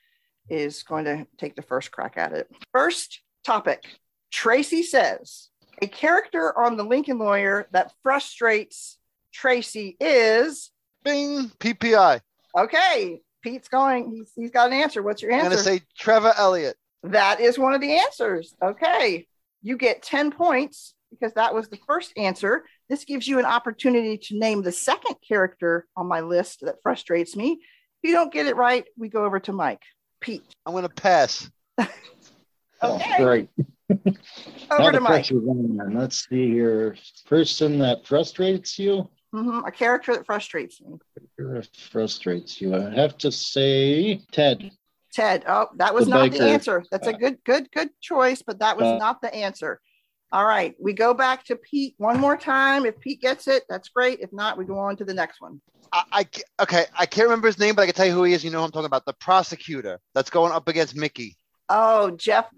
is 0.49 0.83
going 0.83 1.05
to 1.05 1.27
take 1.37 1.57
the 1.57 1.62
first 1.62 1.91
crack 1.91 2.14
at 2.16 2.33
it. 2.33 2.49
First 2.73 3.21
topic 3.45 3.85
Tracy 4.31 4.83
says, 4.83 5.49
a 5.81 5.87
character 5.87 6.59
on 6.59 6.77
the 6.77 6.85
Lincoln 6.85 7.19
Lawyer 7.19 7.69
that 7.73 7.93
frustrates 8.03 8.99
Tracy 9.33 9.97
is 10.01 10.71
Bing 11.05 11.51
PPI. 11.59 12.21
Okay, 12.57 13.21
Pete's 13.43 13.68
going. 13.68 14.11
He's, 14.11 14.32
he's 14.34 14.51
got 14.51 14.68
an 14.68 14.74
answer. 14.74 15.03
What's 15.03 15.22
your 15.22 15.32
answer? 15.32 15.47
I'm 15.47 15.53
going 15.53 15.59
to 15.59 15.64
say 15.64 15.80
Trevor 15.99 16.32
Elliott. 16.36 16.76
That 17.05 17.41
is 17.41 17.59
one 17.59 17.74
of 17.74 17.80
the 17.80 17.99
answers. 17.99 18.55
Okay, 18.62 19.26
you 19.62 19.76
get 19.76 20.03
10 20.03 20.32
points 20.32 20.95
because 21.11 21.34
that 21.34 21.55
was 21.55 21.68
the 21.68 21.78
first 21.86 22.12
answer. 22.16 22.64
This 22.89 23.05
gives 23.05 23.26
you 23.26 23.39
an 23.39 23.45
opportunity 23.45 24.18
to 24.18 24.39
name 24.39 24.62
the 24.62 24.72
second 24.72 25.16
character 25.26 25.86
on 25.97 26.07
my 26.07 26.20
list 26.20 26.61
that 26.62 26.76
frustrates 26.82 27.36
me. 27.36 27.61
If 28.03 28.11
you 28.11 28.12
don't 28.12 28.32
get 28.32 28.47
it 28.47 28.57
right, 28.57 28.84
we 28.97 29.09
go 29.09 29.24
over 29.24 29.41
to 29.41 29.53
Mike. 29.53 29.82
Pete. 30.20 30.45
I'm 30.66 30.72
going 30.72 30.82
to 30.82 30.89
pass. 30.89 31.51
okay. 31.80 31.91
Oh, 32.82 33.01
great. 33.18 33.49
over 34.70 34.93
to 34.93 35.01
Mike. 35.01 35.26
Let's 35.30 36.28
see 36.28 36.51
here. 36.51 36.97
Person 37.26 37.78
that 37.78 38.07
frustrates 38.07 38.78
you. 38.78 39.09
Mm-hmm. 39.35 39.66
A 39.66 39.70
character 39.70 40.14
that 40.14 40.24
frustrates 40.24 40.81
me. 40.81 40.99
Frustrates 41.91 42.61
you. 42.61 42.74
I 42.74 42.91
have 42.95 43.18
to 43.18 43.31
say 43.31 44.22
Ted. 44.33 44.70
Ted. 45.12 45.45
Oh, 45.47 45.68
that 45.76 45.95
was 45.95 46.07
the 46.07 46.11
not 46.11 46.33
the 46.33 46.43
answer. 46.43 46.85
That's 46.91 47.07
a 47.07 47.12
good, 47.12 47.39
good, 47.45 47.70
good 47.72 47.91
choice, 48.01 48.43
but 48.43 48.61
that 48.61 48.76
was 48.76 48.87
uh, 48.87 48.97
not 48.97 49.20
the 49.20 49.35
answer. 49.35 49.81
All 50.31 50.45
right, 50.45 50.74
we 50.79 50.93
go 50.93 51.14
back 51.14 51.45
to 51.45 51.57
Pete 51.57 51.95
one 51.97 52.20
more 52.20 52.37
time. 52.37 52.85
If 52.85 53.01
Pete 53.01 53.20
gets 53.20 53.49
it, 53.49 53.64
that's 53.68 53.89
great. 53.89 54.20
If 54.20 54.33
not, 54.33 54.59
we 54.59 54.66
go 54.66 54.79
on 54.79 54.97
to 54.97 55.05
the 55.05 55.14
next 55.14 55.41
one. 55.41 55.61
I, 55.93 56.03
I 56.12 56.62
okay. 56.62 56.85
I 56.99 57.07
can't 57.07 57.26
remember 57.26 57.49
his 57.49 57.59
name, 57.59 57.74
but 57.74 57.83
I 57.83 57.87
can 57.87 57.95
tell 57.95 58.07
you 58.07 58.12
who 58.12 58.24
he 58.24 58.35
is. 58.35 58.45
You 58.45 58.51
know 58.51 58.59
who 58.59 58.64
I'm 58.64 58.70
talking 58.70 58.87
about. 58.87 59.07
The 59.07 59.14
prosecutor 59.14 60.01
that's 60.14 60.31
going 60.31 60.53
up 60.53 60.68
against 60.68 60.95
Mickey. 60.95 61.37
Oh, 61.70 62.11
Jeff 62.11 62.55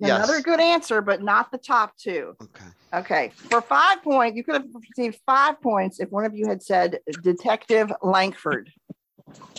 Golantz. 0.00 0.16
Another 0.16 0.40
good 0.40 0.60
answer, 0.60 1.00
but 1.02 1.22
not 1.22 1.52
the 1.52 1.58
top 1.58 1.96
two. 1.96 2.34
Okay. 2.42 2.64
Okay. 2.92 3.32
For 3.34 3.60
five 3.60 4.02
points, 4.02 4.36
you 4.36 4.44
could 4.44 4.54
have 4.54 4.66
received 4.74 5.20
five 5.26 5.60
points 5.60 6.00
if 6.00 6.10
one 6.10 6.24
of 6.24 6.34
you 6.34 6.48
had 6.48 6.62
said 6.62 7.00
Detective 7.22 7.92
Lankford. 8.02 8.70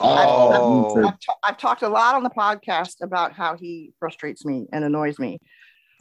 Oh. 0.02 0.98
I've, 0.98 1.06
I've, 1.06 1.20
t- 1.20 1.34
I've 1.44 1.58
talked 1.58 1.82
a 1.82 1.90
lot 1.90 2.16
on 2.16 2.24
the 2.24 2.30
podcast 2.30 3.02
about 3.02 3.34
how 3.34 3.56
he 3.56 3.94
frustrates 4.00 4.44
me 4.44 4.68
and 4.74 4.84
annoys 4.84 5.18
me. 5.20 5.40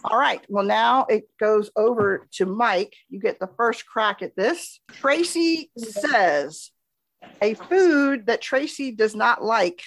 All 0.02 0.18
right. 0.18 0.44
Well, 0.48 0.64
now 0.64 1.04
it 1.08 1.24
goes 1.38 1.70
over 1.76 2.26
to 2.32 2.46
Mike. 2.46 2.94
You 3.10 3.20
get 3.20 3.38
the 3.38 3.50
first 3.56 3.86
crack 3.86 4.22
at 4.22 4.34
this. 4.34 4.80
Tracy 4.88 5.70
says 5.76 6.70
a 7.42 7.54
food 7.54 8.26
that 8.26 8.40
Tracy 8.40 8.92
does 8.92 9.14
not 9.14 9.44
like 9.44 9.82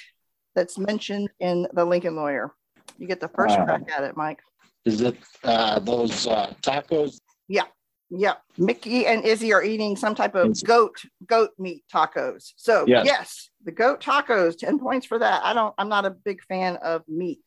that's 0.55 0.77
mentioned 0.77 1.29
in 1.39 1.67
the 1.73 1.83
Lincoln 1.83 2.15
Lawyer. 2.15 2.53
You 2.97 3.07
get 3.07 3.19
the 3.19 3.27
first 3.27 3.55
crack 3.55 3.83
at 3.95 4.03
it, 4.03 4.15
Mike. 4.15 4.39
Is 4.85 5.01
it 5.01 5.17
uh, 5.43 5.79
those 5.79 6.27
uh, 6.27 6.53
tacos? 6.61 7.19
Yeah. 7.47 7.63
yeah. 8.09 8.35
Mickey 8.57 9.05
and 9.05 9.23
Izzy 9.23 9.53
are 9.53 9.63
eating 9.63 9.95
some 9.95 10.15
type 10.15 10.35
of 10.35 10.61
goat 10.63 10.97
goat 11.25 11.51
meat 11.57 11.83
tacos. 11.93 12.53
So 12.57 12.85
yes. 12.87 13.05
yes, 13.05 13.49
the 13.63 13.71
goat 13.71 14.01
tacos, 14.01 14.57
10 14.57 14.79
points 14.79 15.05
for 15.05 15.19
that. 15.19 15.41
I 15.43 15.53
don't 15.53 15.73
I'm 15.77 15.89
not 15.89 16.05
a 16.05 16.11
big 16.11 16.43
fan 16.43 16.77
of 16.77 17.03
meat. 17.07 17.43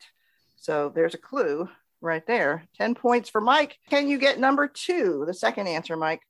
So 0.57 0.91
there's 0.95 1.15
a 1.15 1.19
clue 1.19 1.69
right 2.01 2.27
there. 2.27 2.65
10 2.77 2.95
points 2.95 3.29
for 3.29 3.41
Mike. 3.41 3.77
Can 3.91 4.09
you 4.09 4.19
get 4.19 4.39
number 4.39 4.69
two? 4.69 5.25
The 5.27 5.35
second 5.35 5.69
answer, 5.69 5.97
Mike. 5.97 6.23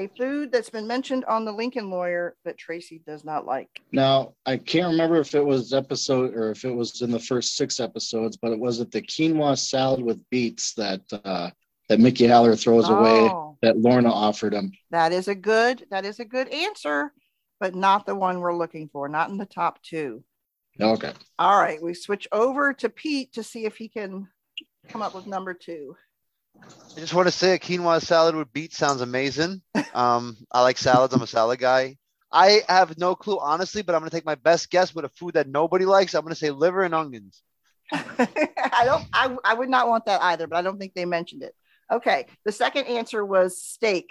A 0.00 0.08
food 0.16 0.50
that's 0.50 0.70
been 0.70 0.86
mentioned 0.86 1.26
on 1.26 1.44
the 1.44 1.52
Lincoln 1.52 1.90
lawyer 1.90 2.34
that 2.46 2.56
Tracy 2.56 3.02
does 3.06 3.22
not 3.22 3.44
like. 3.44 3.68
Now, 3.92 4.32
I 4.46 4.56
can't 4.56 4.92
remember 4.92 5.18
if 5.18 5.34
it 5.34 5.44
was 5.44 5.74
episode 5.74 6.34
or 6.34 6.50
if 6.50 6.64
it 6.64 6.74
was 6.74 7.02
in 7.02 7.10
the 7.10 7.20
first 7.20 7.54
six 7.54 7.80
episodes, 7.80 8.38
but 8.38 8.50
it 8.50 8.58
was 8.58 8.80
it 8.80 8.90
the 8.92 9.02
quinoa 9.02 9.58
salad 9.58 10.02
with 10.02 10.18
beets 10.30 10.72
that 10.74 11.02
uh, 11.22 11.50
that 11.90 12.00
Mickey 12.00 12.26
Haller 12.26 12.56
throws 12.56 12.88
oh, 12.88 12.94
away 12.94 13.54
that 13.60 13.76
Lorna 13.76 14.10
offered 14.10 14.54
him. 14.54 14.72
That 14.90 15.12
is 15.12 15.28
a 15.28 15.34
good 15.34 15.84
that 15.90 16.06
is 16.06 16.18
a 16.18 16.24
good 16.24 16.48
answer, 16.48 17.12
but 17.58 17.74
not 17.74 18.06
the 18.06 18.14
one 18.14 18.40
we're 18.40 18.56
looking 18.56 18.88
for, 18.88 19.06
not 19.06 19.28
in 19.28 19.36
the 19.36 19.44
top 19.44 19.82
two. 19.82 20.24
Okay. 20.80 21.12
All 21.38 21.60
right, 21.60 21.82
we 21.82 21.92
switch 21.92 22.26
over 22.32 22.72
to 22.72 22.88
Pete 22.88 23.34
to 23.34 23.42
see 23.42 23.66
if 23.66 23.76
he 23.76 23.90
can 23.90 24.28
come 24.88 25.02
up 25.02 25.14
with 25.14 25.26
number 25.26 25.52
two. 25.52 25.94
I 26.56 27.00
just 27.00 27.14
want 27.14 27.28
to 27.28 27.32
say 27.32 27.54
a 27.54 27.58
quinoa 27.58 28.02
salad 28.02 28.34
with 28.34 28.52
beets 28.52 28.76
sounds 28.76 29.00
amazing. 29.00 29.62
Um, 29.94 30.36
I 30.52 30.62
like 30.62 30.78
salads. 30.78 31.14
I'm 31.14 31.22
a 31.22 31.26
salad 31.26 31.58
guy. 31.58 31.96
I 32.32 32.62
have 32.68 32.96
no 32.98 33.14
clue, 33.14 33.38
honestly, 33.40 33.82
but 33.82 33.94
I'm 33.94 34.00
going 34.00 34.10
to 34.10 34.16
take 34.16 34.24
my 34.24 34.36
best 34.36 34.70
guess 34.70 34.94
with 34.94 35.04
a 35.04 35.08
food 35.08 35.34
that 35.34 35.48
nobody 35.48 35.84
likes. 35.84 36.14
I'm 36.14 36.22
going 36.22 36.34
to 36.34 36.38
say 36.38 36.50
liver 36.50 36.82
and 36.82 36.94
onions. 36.94 37.42
I 37.92 38.82
don't. 38.84 39.04
I, 39.12 39.36
I 39.44 39.54
would 39.54 39.68
not 39.68 39.88
want 39.88 40.04
that 40.06 40.22
either, 40.22 40.46
but 40.46 40.56
I 40.56 40.62
don't 40.62 40.78
think 40.78 40.94
they 40.94 41.04
mentioned 41.04 41.42
it. 41.42 41.54
Okay. 41.90 42.26
The 42.44 42.52
second 42.52 42.86
answer 42.86 43.24
was 43.24 43.60
steak. 43.60 44.10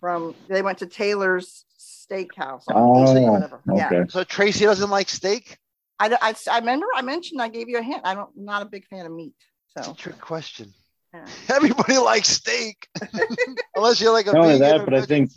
From 0.00 0.34
they 0.48 0.62
went 0.62 0.78
to 0.78 0.86
Taylor's 0.86 1.66
Steakhouse. 1.78 2.62
Oh, 2.70 3.06
okay. 3.06 3.54
Yeah. 3.74 4.04
So 4.08 4.24
Tracy 4.24 4.64
doesn't 4.64 4.88
like 4.88 5.10
steak. 5.10 5.58
I, 5.98 6.16
I, 6.22 6.34
I 6.50 6.58
remember 6.60 6.86
I 6.94 7.02
mentioned 7.02 7.42
I 7.42 7.48
gave 7.48 7.68
you 7.68 7.76
a 7.76 7.82
hint. 7.82 8.00
I 8.04 8.14
don't. 8.14 8.30
I'm 8.34 8.44
not 8.46 8.62
a 8.62 8.64
big 8.64 8.86
fan 8.86 9.04
of 9.04 9.12
meat. 9.12 9.34
So 9.76 9.92
trick 9.92 10.18
question. 10.18 10.72
Yeah. 11.12 11.26
Everybody 11.54 11.98
likes 11.98 12.28
steak, 12.28 12.88
unless 13.74 14.00
you're 14.00 14.12
like 14.12 14.26
a. 14.26 14.32
Not 14.32 14.44
only 14.44 14.58
that, 14.58 14.84
but 14.84 14.94
I 14.94 15.02
think 15.02 15.30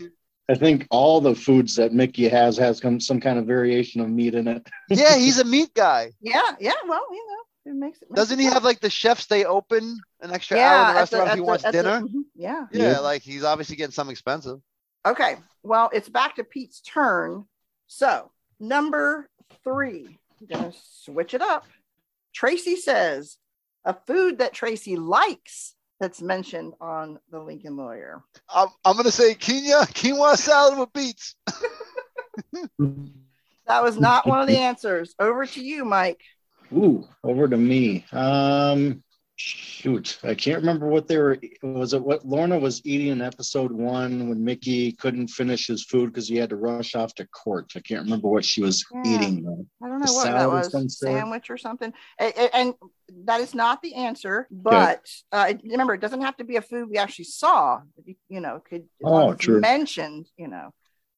I 0.49 0.55
think 0.55 0.88
all 0.91 1.21
the 1.21 1.36
foods 1.36 1.76
that 1.78 1.93
Mickey 1.93 2.28
has 2.28 2.57
has 2.57 2.80
some, 2.80 2.99
some 2.99 3.19
kind 3.19 3.39
of 3.39 3.45
variation 3.45 4.01
of 4.01 4.09
meat 4.09 4.36
in 4.36 4.47
it. 4.47 4.67
yeah, 4.89 5.15
he's 5.15 5.39
a 5.39 5.45
meat 5.45 5.74
guy. 5.74 6.11
Yeah, 6.21 6.51
yeah. 6.59 6.74
Well, 6.86 7.05
you 7.11 7.26
know, 7.28 7.71
it 7.71 7.76
makes 7.76 8.01
it. 8.01 8.09
Makes 8.09 8.17
Doesn't 8.17 8.39
it 8.39 8.43
he 8.43 8.49
have 8.49 8.63
like 8.63 8.82
the 8.82 8.89
chef 8.89 9.19
stay 9.19 9.45
open 9.45 9.99
an 10.21 10.32
extra 10.32 10.57
yeah, 10.57 10.69
hour 10.69 10.82
in 10.82 10.88
the 10.88 10.99
restaurant 10.99 11.26
the, 11.26 11.32
if 11.32 11.36
he 11.36 11.39
the, 11.39 11.45
wants 11.45 11.63
dinner? 11.63 11.99
The, 12.01 12.07
mm-hmm, 12.07 12.21
yeah. 12.36 12.65
yeah. 12.71 12.91
Yeah, 12.91 12.99
like 12.99 13.21
he's 13.21 13.43
obviously 13.43 13.78
getting 13.78 13.93
some 13.93 14.09
expensive. 14.09 14.59
Okay, 15.05 15.38
well, 15.63 15.89
it's 15.93 16.09
back 16.09 16.36
to 16.36 16.43
Pete's 16.43 16.82
turn. 16.82 17.45
So 17.88 18.32
number 18.59 19.30
three, 19.63 20.19
I'm 20.41 20.47
gonna 20.47 20.74
switch 21.03 21.34
it 21.34 21.41
up. 21.41 21.65
Tracy 22.34 22.76
says 22.76 23.38
a 23.86 23.95
food 24.05 24.39
that 24.39 24.53
Tracy 24.53 24.95
likes 24.95 25.75
that's 25.99 26.21
mentioned 26.21 26.73
on 26.81 27.19
the 27.31 27.39
Lincoln 27.39 27.77
Lawyer. 27.77 28.23
I'm, 28.53 28.67
I'm 28.84 28.93
going 28.93 29.05
to 29.05 29.11
say 29.11 29.36
quinoa, 29.36 29.88
quinoa 29.93 30.36
salad 30.36 30.77
with 30.77 30.93
beets. 30.93 31.36
that 33.67 33.84
was 33.84 33.97
not 33.97 34.27
one 34.27 34.41
of 34.41 34.47
the 34.47 34.57
answers. 34.57 35.15
Over 35.19 35.45
to 35.45 35.63
you, 35.63 35.86
Mike. 35.86 36.21
Ooh, 36.73 37.07
over 37.23 37.47
to 37.47 37.57
me. 37.57 38.05
Um, 38.11 39.03
shoot, 39.36 40.19
I 40.23 40.36
can't 40.36 40.59
remember 40.59 40.88
what 40.88 41.07
they 41.07 41.17
were. 41.17 41.38
Was 41.61 41.93
it 41.93 42.03
what 42.03 42.25
Lorna 42.25 42.59
was 42.59 42.81
eating 42.86 43.07
in 43.07 43.21
episode 43.21 43.71
one 43.71 44.29
when 44.29 44.43
Mickey 44.43 44.91
couldn't 44.91 45.29
finish 45.29 45.67
his 45.67 45.84
food 45.84 46.11
because 46.11 46.27
he 46.27 46.36
had 46.38 46.49
to 46.51 46.55
rush 46.55 46.95
off 46.95 47.13
to 47.15 47.27
court? 47.27 47.73
I 47.75 47.79
can't 47.79 48.03
remember 48.03 48.29
what 48.29 48.45
she 48.45 48.61
was 48.61 48.86
yeah. 48.93 49.15
eating. 49.15 49.43
Though. 49.43 49.65
I 49.84 49.89
don't 49.89 49.99
know 49.99 50.11
A 50.11 50.13
what 50.13 50.25
that 50.25 50.49
was. 50.49 50.99
Sandwich 50.99 51.49
or 51.49 51.57
something. 51.57 51.93
And, 52.19 52.34
and, 52.53 52.73
that 53.25 53.41
is 53.41 53.53
not 53.53 53.81
the 53.81 53.95
answer. 53.95 54.47
But 54.49 55.05
okay. 55.34 55.53
uh, 55.53 55.53
remember, 55.63 55.93
it 55.93 56.01
doesn't 56.01 56.21
have 56.21 56.38
to 56.38 56.43
be 56.43 56.55
a 56.55 56.61
food 56.61 56.89
we 56.89 56.97
actually 56.97 57.25
saw. 57.25 57.81
You 58.29 58.39
know, 58.39 58.61
could 58.67 58.86
oh, 59.03 59.34
true. 59.34 59.59
mentioned. 59.59 60.29
You 60.38 60.47
know. 60.47 60.73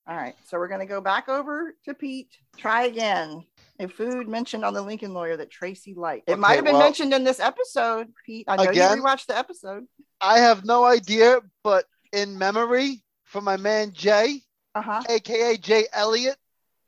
All 0.08 0.16
right, 0.16 0.36
so 0.46 0.58
we're 0.58 0.68
going 0.68 0.82
to 0.82 0.86
go 0.86 1.02
back 1.02 1.30
over 1.30 1.74
to 1.86 1.94
Pete. 1.96 2.30
Try 2.58 2.84
again 2.86 3.44
a 3.80 3.88
food 3.88 4.28
mentioned 4.28 4.64
on 4.64 4.74
the 4.74 4.82
Lincoln 4.82 5.14
Lawyer 5.14 5.38
that 5.38 5.50
Tracy 5.50 5.94
liked. 5.94 6.30
It 6.30 6.34
okay, 6.34 6.40
might 6.40 6.56
have 6.56 6.64
been 6.64 6.74
well, 6.74 6.84
mentioned 6.84 7.14
in 7.14 7.24
this 7.24 7.40
episode, 7.40 8.08
Pete. 8.26 8.46
I 8.48 8.56
know 8.56 8.70
again, 8.70 8.98
you 8.98 9.04
rewatched 9.04 9.28
the 9.28 9.38
episode. 9.38 9.86
I 10.22 10.40
have 10.40 10.66
no 10.66 10.86
idea, 10.86 11.40
but 11.64 11.86
in 12.14 12.38
memory 12.38 13.04
for 13.24 13.42
my 13.42 13.58
man 13.58 13.92
Jay, 13.92 14.42
uh-huh. 14.74 15.04
aka 15.10 15.58
Jay 15.58 15.86
Elliott, 15.92 16.38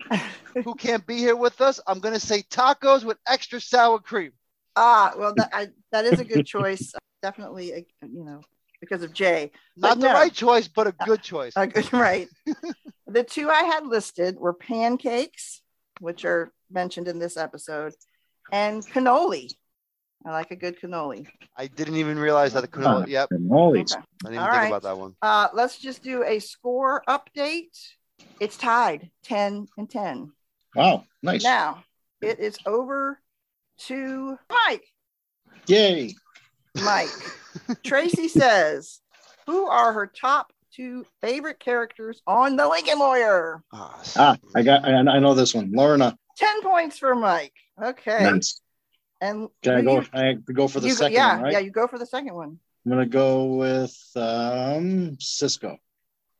who 0.63 0.75
can't 0.75 1.05
be 1.05 1.17
here 1.17 1.35
with 1.35 1.59
us, 1.61 1.79
I'm 1.87 1.99
gonna 1.99 2.19
say 2.19 2.43
tacos 2.43 3.03
with 3.03 3.17
extra 3.27 3.59
sour 3.59 3.99
cream. 3.99 4.31
Ah, 4.75 5.13
well, 5.17 5.33
that 5.35 5.49
I, 5.51 5.67
that 5.91 6.05
is 6.05 6.19
a 6.19 6.25
good 6.25 6.45
choice. 6.45 6.93
Definitely, 7.21 7.71
a, 7.73 7.85
you 8.07 8.23
know, 8.23 8.41
because 8.79 9.03
of 9.03 9.11
Jay. 9.11 9.51
Not 9.75 9.99
the 9.99 10.07
no. 10.07 10.13
right 10.13 10.31
choice, 10.31 10.67
but 10.67 10.87
a 10.87 10.93
good 11.05 11.21
choice. 11.21 11.53
A 11.57 11.67
good, 11.67 11.91
right. 11.91 12.29
the 13.07 13.23
two 13.23 13.49
I 13.49 13.63
had 13.63 13.85
listed 13.85 14.37
were 14.37 14.53
pancakes, 14.53 15.61
which 15.99 16.25
are 16.25 16.53
mentioned 16.71 17.07
in 17.07 17.19
this 17.19 17.37
episode, 17.37 17.93
and 18.51 18.85
cannoli. 18.85 19.51
I 20.25 20.31
like 20.31 20.51
a 20.51 20.55
good 20.55 20.79
cannoli. 20.79 21.27
I 21.55 21.67
didn't 21.67 21.97
even 21.97 22.17
realize 22.19 22.53
that 22.53 22.61
the 22.61 22.67
cannoli. 22.67 23.03
Oh, 23.03 23.07
yep. 23.07 23.29
Cannoli. 23.31 23.81
Okay. 23.81 24.03
I 24.25 24.29
didn't 24.29 24.39
All 24.39 24.45
think 24.45 24.55
right. 24.55 24.67
about 24.67 24.83
that 24.83 24.97
one. 24.97 25.15
Uh, 25.21 25.47
let's 25.53 25.77
just 25.77 26.03
do 26.03 26.23
a 26.23 26.39
score 26.39 27.03
update. 27.07 27.77
It's 28.39 28.57
tied 28.57 29.11
10 29.25 29.67
and 29.77 29.89
10. 29.89 30.31
Wow. 30.75 31.05
Nice. 31.21 31.43
Now 31.43 31.83
it 32.21 32.39
is 32.39 32.57
over 32.65 33.19
to 33.79 34.37
Mike. 34.49 34.85
Yay. 35.67 36.15
Mike. 36.83 37.09
Tracy 37.83 38.27
says, 38.27 38.99
Who 39.45 39.67
are 39.67 39.93
her 39.93 40.07
top 40.07 40.51
two 40.73 41.05
favorite 41.21 41.59
characters 41.59 42.21
on 42.27 42.55
The 42.55 42.67
Lincoln 42.67 42.99
Lawyer? 42.99 43.63
Oh, 43.73 44.01
ah, 44.15 44.37
I 44.55 44.63
got, 44.63 44.85
I, 44.85 44.97
I 44.97 45.19
know 45.19 45.33
this 45.33 45.53
one. 45.53 45.71
Lorna. 45.71 46.17
10 46.37 46.61
points 46.61 46.99
for 46.99 47.15
Mike. 47.15 47.53
Okay. 47.81 48.23
Nice. 48.23 48.61
And 49.19 49.49
can 49.63 49.73
I 49.73 49.81
go? 49.81 50.03
I 50.13 50.33
go 50.33 50.67
for 50.67 50.79
the 50.79 50.91
second 50.91 51.13
yeah, 51.13 51.35
one, 51.35 51.43
right? 51.43 51.53
Yeah, 51.53 51.59
you 51.59 51.71
go 51.71 51.87
for 51.87 51.97
the 51.97 52.05
second 52.05 52.35
one. 52.35 52.59
I'm 52.85 52.91
gonna 52.91 53.07
go 53.07 53.45
with 53.45 53.95
um 54.15 55.17
Cisco. 55.19 55.77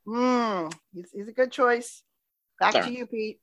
Hmm, 0.06 0.68
he's, 0.94 1.10
he's 1.12 1.28
a 1.28 1.32
good 1.32 1.52
choice. 1.52 2.04
Back 2.60 2.74
Sorry. 2.74 2.86
to 2.86 2.92
you, 2.92 3.06
Pete. 3.08 3.40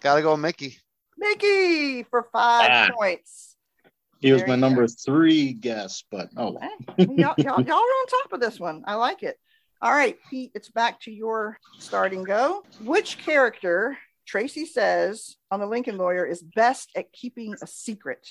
Gotta 0.00 0.22
go, 0.22 0.36
Mickey. 0.36 0.76
Mickey 1.16 2.02
for 2.02 2.28
five 2.32 2.68
ah. 2.70 2.90
points. 2.94 3.56
He 4.20 4.32
was 4.32 4.46
my 4.46 4.56
number 4.56 4.82
go. 4.82 4.92
three 5.04 5.52
guess, 5.52 6.02
but 6.10 6.30
oh, 6.36 6.58
y'all, 6.98 7.34
y'all, 7.38 7.60
y'all 7.60 7.72
are 7.72 7.78
on 7.78 8.06
top 8.06 8.32
of 8.32 8.40
this 8.40 8.58
one. 8.58 8.82
I 8.86 8.94
like 8.94 9.22
it. 9.22 9.38
All 9.80 9.92
right, 9.92 10.16
Pete, 10.30 10.50
it's 10.54 10.70
back 10.70 11.00
to 11.02 11.12
your 11.12 11.58
starting 11.78 12.24
go. 12.24 12.64
Which 12.82 13.18
character 13.18 13.98
Tracy 14.26 14.66
says 14.66 15.36
on 15.50 15.60
the 15.60 15.66
Lincoln 15.66 15.96
Lawyer 15.96 16.24
is 16.24 16.42
best 16.42 16.90
at 16.96 17.12
keeping 17.12 17.54
a 17.62 17.66
secret. 17.66 18.26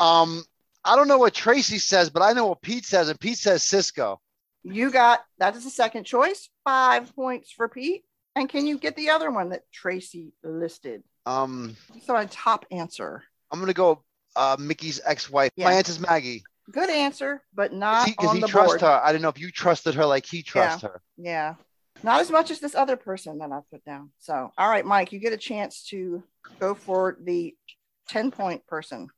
Um, 0.00 0.44
I 0.84 0.96
don't 0.96 1.08
know 1.08 1.18
what 1.18 1.34
Tracy 1.34 1.78
says, 1.78 2.10
but 2.10 2.22
I 2.22 2.32
know 2.32 2.46
what 2.46 2.62
Pete 2.62 2.84
says, 2.84 3.08
and 3.08 3.18
Pete 3.18 3.38
says 3.38 3.62
Cisco. 3.62 4.20
You 4.64 4.90
got 4.90 5.24
that 5.38 5.56
is 5.56 5.64
the 5.64 5.70
second 5.70 6.04
choice. 6.04 6.48
Five 6.64 7.14
points 7.14 7.50
for 7.50 7.68
Pete. 7.68 8.04
And 8.34 8.48
can 8.48 8.66
you 8.66 8.78
get 8.78 8.96
the 8.96 9.10
other 9.10 9.30
one 9.30 9.50
that 9.50 9.70
Tracy 9.72 10.32
listed? 10.42 11.02
Um, 11.26 11.76
so 12.04 12.16
a 12.16 12.26
top 12.26 12.64
answer. 12.70 13.22
I'm 13.50 13.60
gonna 13.60 13.72
go 13.72 14.02
uh, 14.36 14.56
Mickey's 14.58 15.00
ex-wife. 15.04 15.50
Yeah. 15.56 15.66
My 15.66 15.74
is 15.74 16.00
Maggie. 16.00 16.42
Good 16.70 16.90
answer, 16.90 17.42
but 17.52 17.72
not 17.72 18.06
because 18.06 18.32
he, 18.32 18.40
he 18.40 18.46
trusts 18.46 18.72
board. 18.72 18.80
her. 18.82 19.00
I 19.04 19.12
don't 19.12 19.20
know 19.20 19.28
if 19.28 19.38
you 19.38 19.50
trusted 19.50 19.94
her 19.94 20.06
like 20.06 20.24
he 20.24 20.42
trusts 20.42 20.82
yeah. 20.82 20.88
her. 20.88 21.02
Yeah. 21.16 21.54
Not 22.02 22.20
as 22.20 22.30
much 22.30 22.50
as 22.50 22.58
this 22.58 22.74
other 22.74 22.96
person 22.96 23.38
that 23.38 23.52
I 23.52 23.60
put 23.70 23.84
down. 23.84 24.10
So, 24.18 24.52
all 24.58 24.68
right, 24.68 24.84
Mike, 24.84 25.12
you 25.12 25.20
get 25.20 25.32
a 25.32 25.36
chance 25.36 25.84
to 25.90 26.22
go 26.58 26.74
for 26.74 27.16
the 27.22 27.54
10 28.08 28.30
point 28.30 28.66
person. 28.66 29.08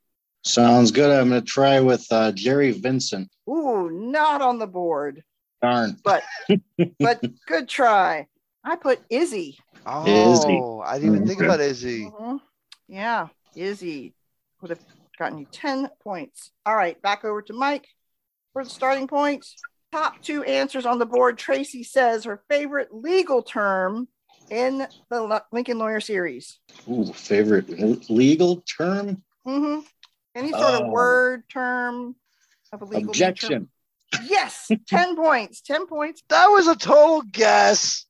Sounds 0.43 0.91
good. 0.91 1.11
I'm 1.11 1.31
going 1.31 1.41
to 1.41 1.47
try 1.47 1.81
with 1.81 2.07
uh, 2.11 2.33
Jerry 2.33 2.71
Vincent. 2.73 3.31
Ooh, 3.49 3.91
not 3.91 4.43
on 4.43 4.59
the 4.59 4.67
board. 4.67 5.23
Darn. 5.63 5.97
But 6.05 6.23
but 7.01 7.25
good 7.47 7.69
try. 7.69 8.27
I 8.63 8.77
put 8.77 9.01
Izzy. 9.09 9.59
Oh, 9.87 10.07
Izzy. 10.07 10.61
I 10.87 10.99
didn't 10.99 11.15
even 11.15 11.27
think 11.27 11.41
about 11.41 11.61
Izzy. 11.61 12.05
Mm-hmm. 12.05 12.37
Yeah, 12.89 13.29
Izzy 13.57 14.15
would 14.61 14.71
have 14.71 14.81
gotten 15.19 15.39
you 15.39 15.47
10 15.51 15.89
points. 16.03 16.51
All 16.67 16.77
right, 16.77 17.01
back 17.01 17.25
over 17.25 17.41
to 17.43 17.53
Mike 17.55 17.89
for 18.53 18.63
the 18.63 18.71
starting 18.71 19.09
points 19.09 19.57
top 19.95 20.21
two 20.23 20.43
answers 20.43 20.87
on 20.87 20.99
the 20.99 21.07
board. 21.07 21.39
Tracy 21.39 21.85
says 21.85 22.25
her 22.25 22.43
favorite 22.49 22.89
legal 22.93 23.43
term 23.43 24.09
in 24.51 24.87
the 25.09 25.43
Lincoln 25.53 25.79
Lawyer 25.79 26.01
series. 26.01 26.59
Ooh, 26.91 27.13
favorite 27.13 28.11
legal 28.11 28.63
term? 28.63 29.23
Mm-hmm. 29.47 29.81
Any 30.35 30.51
sort 30.51 30.75
of 30.75 30.83
oh. 30.83 30.91
word 30.91 31.45
term 31.49 32.17
of 32.73 32.83
a 32.83 32.85
legal 32.85 33.11
objection. 33.11 33.69
Yes, 34.25 34.69
10 34.89 35.17
points. 35.17 35.61
10 35.61 35.87
points. 35.87 36.23
That 36.29 36.47
was 36.49 36.67
a 36.67 36.75
total 36.75 37.23
guess. 37.23 38.07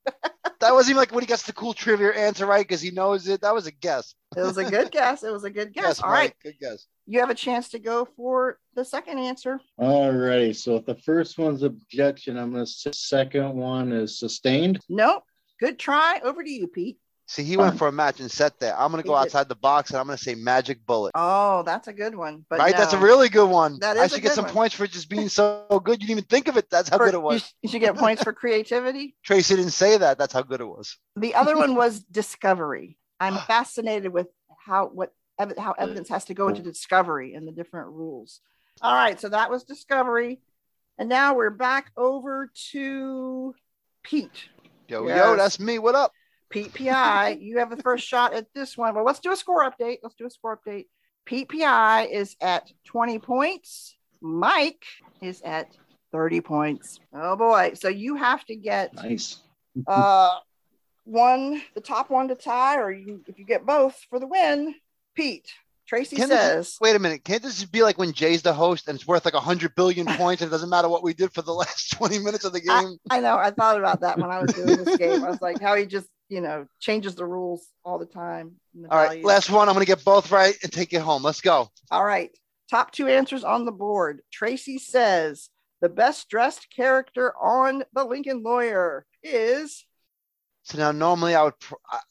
that 0.61 0.73
wasn't 0.73 0.91
even 0.91 1.01
like 1.01 1.13
when 1.13 1.23
he 1.23 1.27
gets 1.27 1.43
the 1.43 1.53
cool 1.53 1.75
trivia 1.75 2.13
answer 2.13 2.47
right 2.47 2.67
because 2.67 2.81
he 2.81 2.91
knows 2.93 3.29
it. 3.29 3.43
That 3.43 3.55
was 3.55 3.67
a 3.67 3.73
guess. 3.73 4.15
It 4.37 4.41
was 4.41 4.57
a 4.57 4.65
good 4.65 4.91
guess. 4.91 5.23
It 5.23 5.33
was 5.33 5.45
a 5.45 5.51
good 5.51 5.75
guess. 5.75 6.01
All 6.01 6.09
Mike. 6.09 6.19
right. 6.19 6.35
Good 6.43 6.59
guess. 6.61 6.87
You 7.07 7.21
have 7.21 7.31
a 7.31 7.35
chance 7.35 7.69
to 7.71 7.79
go 7.79 8.07
for 8.17 8.59
the 8.75 8.85
second 8.85 9.19
answer. 9.19 9.61
All 9.79 10.11
righty. 10.13 10.53
So 10.55 10.77
if 10.77 10.87
the 10.87 10.95
first 10.97 11.37
one's 11.39 11.63
objection, 11.63 12.39
I'm 12.39 12.53
going 12.53 12.65
to 12.65 12.71
say 12.71 12.93
second 12.93 13.55
one 13.55 13.93
is 13.93 14.19
sustained. 14.19 14.81
Nope. 14.89 15.23
Good 15.61 15.79
try. 15.79 16.21
Over 16.25 16.43
to 16.43 16.51
you, 16.51 16.67
Pete. 16.67 16.99
See, 17.27 17.43
he 17.43 17.57
went 17.57 17.79
for 17.79 17.89
a 17.89 17.93
match 17.93 18.21
and 18.21 18.31
set 18.31 18.61
there. 18.61 18.79
I'm 18.79 18.91
gonna 18.91 19.03
He 19.03 19.07
go 19.07 19.15
did. 19.15 19.21
outside 19.23 19.49
the 19.49 19.55
box 19.55 19.89
and 19.91 19.99
I'm 19.99 20.05
gonna 20.05 20.19
say 20.19 20.35
magic 20.35 20.85
bullet. 20.85 21.13
Oh, 21.15 21.63
that's 21.63 21.89
a 21.89 21.93
good 21.95 22.15
one. 22.15 22.45
But 22.51 22.59
right? 22.59 22.77
That's 22.77 22.93
a 22.93 22.99
really 22.99 23.31
good 23.31 23.49
one. 23.49 23.79
That 23.81 23.97
I 23.97 24.05
is 24.05 24.13
a 24.13 24.17
should 24.17 24.25
get 24.25 24.33
some 24.33 24.45
one. 24.45 24.53
points 24.53 24.75
for 24.75 24.87
just 24.87 25.09
being 25.09 25.31
so 25.31 25.65
good. 25.83 26.03
You 26.03 26.09
didn't 26.09 26.19
even 26.19 26.25
think 26.25 26.49
of 26.49 26.59
it. 26.59 26.69
That's 26.69 26.91
how 26.91 26.99
For- 26.99 27.07
good 27.07 27.15
it 27.15 27.19
you, 27.19 27.23
was. 27.23 27.43
sh- 27.43 27.51
you 27.63 27.69
should 27.71 27.81
get 27.81 27.97
points 27.97 28.23
for 28.23 28.35
creativity. 28.35 29.17
Tracy 29.25 29.57
didn't 29.57 29.71
say 29.71 29.97
that. 29.97 30.19
That's 30.19 30.35
how 30.35 30.43
good 30.43 30.61
it 30.61 30.67
was. 30.67 30.99
The 31.17 31.35
other 31.35 31.57
one 31.57 31.75
was 31.77 32.01
discovery. 32.01 32.99
I'm 33.19 33.39
fascinated 33.47 34.13
with 34.13 34.27
how 34.67 34.89
what 34.89 35.15
ev- 35.39 35.57
how 35.59 35.73
evidence 35.73 36.09
has 36.09 36.25
to 36.27 36.35
go 36.35 36.49
into 36.49 36.63
discovery 36.63 37.35
and 37.35 37.47
the 37.47 37.53
different 37.53 37.89
rules. 37.89 38.41
All 38.83 38.95
right, 38.95 39.21
so 39.21 39.29
that 39.29 39.51
was 39.51 39.65
discovery, 39.65 40.41
and 40.99 41.09
now 41.09 41.35
we're 41.35 41.51
back 41.51 41.91
over 41.97 42.51
to 42.73 43.55
Pete. 44.03 44.45
Yo, 44.89 45.07
Yes. 45.07 45.17
yo, 45.17 45.37
that's 45.37 45.61
me. 45.61 45.79
What 45.79 45.95
up? 45.95 46.13
Pete 46.51 46.75
PI, 46.75 47.31
you 47.41 47.59
have 47.59 47.71
the 47.71 47.83
first 47.83 48.07
shot 48.07 48.35
at 48.35 48.47
this 48.55 48.77
one. 48.77 48.95
Well, 48.95 49.05
let's 49.05 49.21
do 49.21 49.33
a 49.33 49.37
score 49.37 49.69
update. 49.69 49.99
Let's 50.03 50.15
do 50.17 50.27
a 50.27 50.31
score 50.31 50.59
update. 50.59 50.87
Pete 51.25 51.49
PI 51.49 52.07
is 52.07 52.37
at 52.41 52.71
20 52.87 53.19
points. 53.21 53.97
Mike 54.21 54.85
is 55.23 55.41
at 55.43 55.69
30 56.13 56.41
points. 56.43 57.01
Oh 57.15 57.35
boy. 57.37 57.73
So 57.75 57.89
you 57.89 58.17
have 58.17 58.45
to 58.47 58.57
get 58.57 58.95
Nice. 58.95 59.39
uh 59.87 60.39
one, 61.05 61.61
the 61.75 61.81
top 61.81 62.09
one 62.11 62.29
to 62.29 62.35
tie, 62.35 62.79
or 62.79 62.91
you 62.93 63.23
if 63.27 63.39
you 63.39 63.45
get 63.45 63.67
both 63.67 63.97
for 64.11 64.19
the 64.21 64.27
win. 64.27 64.75
Pete, 65.15 65.49
Tracy 65.87 66.17
Can 66.17 66.29
this- 66.29 66.41
says, 66.41 66.79
Wait 66.81 66.97
a 66.97 66.99
minute. 66.99 67.25
Can't 67.25 67.43
this 67.43 67.65
be 67.65 67.83
like 67.83 67.99
when 67.99 68.13
Jay's 68.13 68.43
the 68.43 68.55
host 68.55 68.89
and 68.89 68.97
it's 68.97 69.07
worth 69.07 69.25
like 69.25 69.35
a 69.35 69.41
hundred 69.41 69.75
billion 69.75 70.07
points 70.17 70.43
and 70.43 70.49
it 70.49 70.53
doesn't 70.53 70.71
matter 70.71 70.89
what 70.89 71.03
we 71.03 71.15
did 71.15 71.33
for 71.33 71.43
the 71.43 71.53
last 71.53 71.91
20 71.93 72.19
minutes 72.21 72.45
of 72.45 72.53
the 72.53 72.61
game? 72.61 72.97
I 73.11 73.21
know, 73.21 73.37
I 73.37 73.51
thought 73.51 73.79
about 73.79 74.01
that 74.01 74.19
when 74.19 74.31
I 74.31 74.41
was 74.41 74.53
doing 74.53 74.83
this 74.83 74.97
game. 74.97 75.25
I 75.25 75.31
was 75.31 75.41
like, 75.43 75.61
how 75.61 75.75
he 75.77 75.87
just, 75.87 76.09
you 76.29 76.41
know, 76.41 76.67
changes 76.81 77.15
the 77.15 77.27
rules 77.27 77.67
all 77.85 77.99
the 77.99 78.07
time. 78.07 78.53
the 78.75 78.91
All 78.91 78.99
right, 78.99 79.23
last 79.25 79.51
one. 79.51 79.69
I'm 79.69 79.75
gonna 79.75 79.85
get 79.85 80.05
both 80.05 80.31
right 80.33 80.57
and 80.63 80.73
take 80.73 80.93
it 80.93 81.01
home. 81.03 81.23
Let's 81.23 81.41
go. 81.43 81.69
All 81.91 82.05
right. 82.05 82.31
Top 82.71 82.91
two 82.93 83.07
answers 83.09 83.45
on 83.45 83.67
the 83.67 83.73
board. 83.73 84.21
Tracy 84.33 84.79
says 84.79 85.51
the 85.83 85.91
best 85.91 86.31
dressed 86.31 86.69
character 86.75 87.35
on 87.37 87.85
the 87.93 88.05
Lincoln 88.05 88.43
Lawyer 88.43 89.05
is 89.23 89.85
So 90.65 90.79
now 90.79 90.93
normally 90.93 91.35
I 91.35 91.45
would 91.45 91.55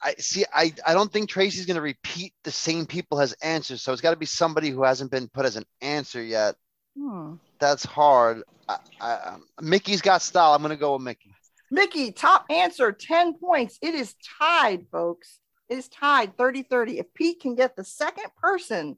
I, 0.02 0.14
see 0.20 0.46
I, 0.54 0.72
I 0.86 0.94
don't 0.94 1.12
think 1.12 1.28
Tracy's 1.28 1.66
gonna 1.66 1.82
repeat 1.82 2.34
the 2.44 2.52
same 2.52 2.86
people 2.86 3.20
as 3.20 3.34
answers. 3.42 3.82
So 3.82 3.92
it's 3.92 4.02
gotta 4.02 4.16
be 4.16 4.28
somebody 4.28 4.70
who 4.70 4.84
hasn't 4.84 5.10
been 5.10 5.28
put 5.28 5.46
as 5.46 5.56
an 5.56 5.66
answer 5.82 6.22
yet. 6.22 6.56
hmm, 6.96 7.34
That's 7.60 7.84
hard. 7.84 8.44
I, 8.70 8.78
I, 9.02 9.14
um, 9.14 9.46
Mickey's 9.60 10.02
got 10.02 10.22
style. 10.22 10.54
I'm 10.54 10.62
gonna 10.62 10.76
go 10.76 10.94
with 10.94 11.02
Mickey. 11.02 11.34
Mickey. 11.72 12.12
Top 12.12 12.46
answer 12.52 12.92
10 12.92 13.40
points. 13.40 13.80
It 13.82 13.96
is 13.96 14.14
tied, 14.40 14.86
folks. 14.92 15.40
It 15.68 15.80
is 15.80 15.88
tied 15.88 16.38
30 16.38 16.62
30. 16.64 17.00
If 17.00 17.12
Pete 17.16 17.42
can 17.42 17.56
get 17.56 17.76
the 17.76 17.84
second 17.84 18.28
person 18.40 18.98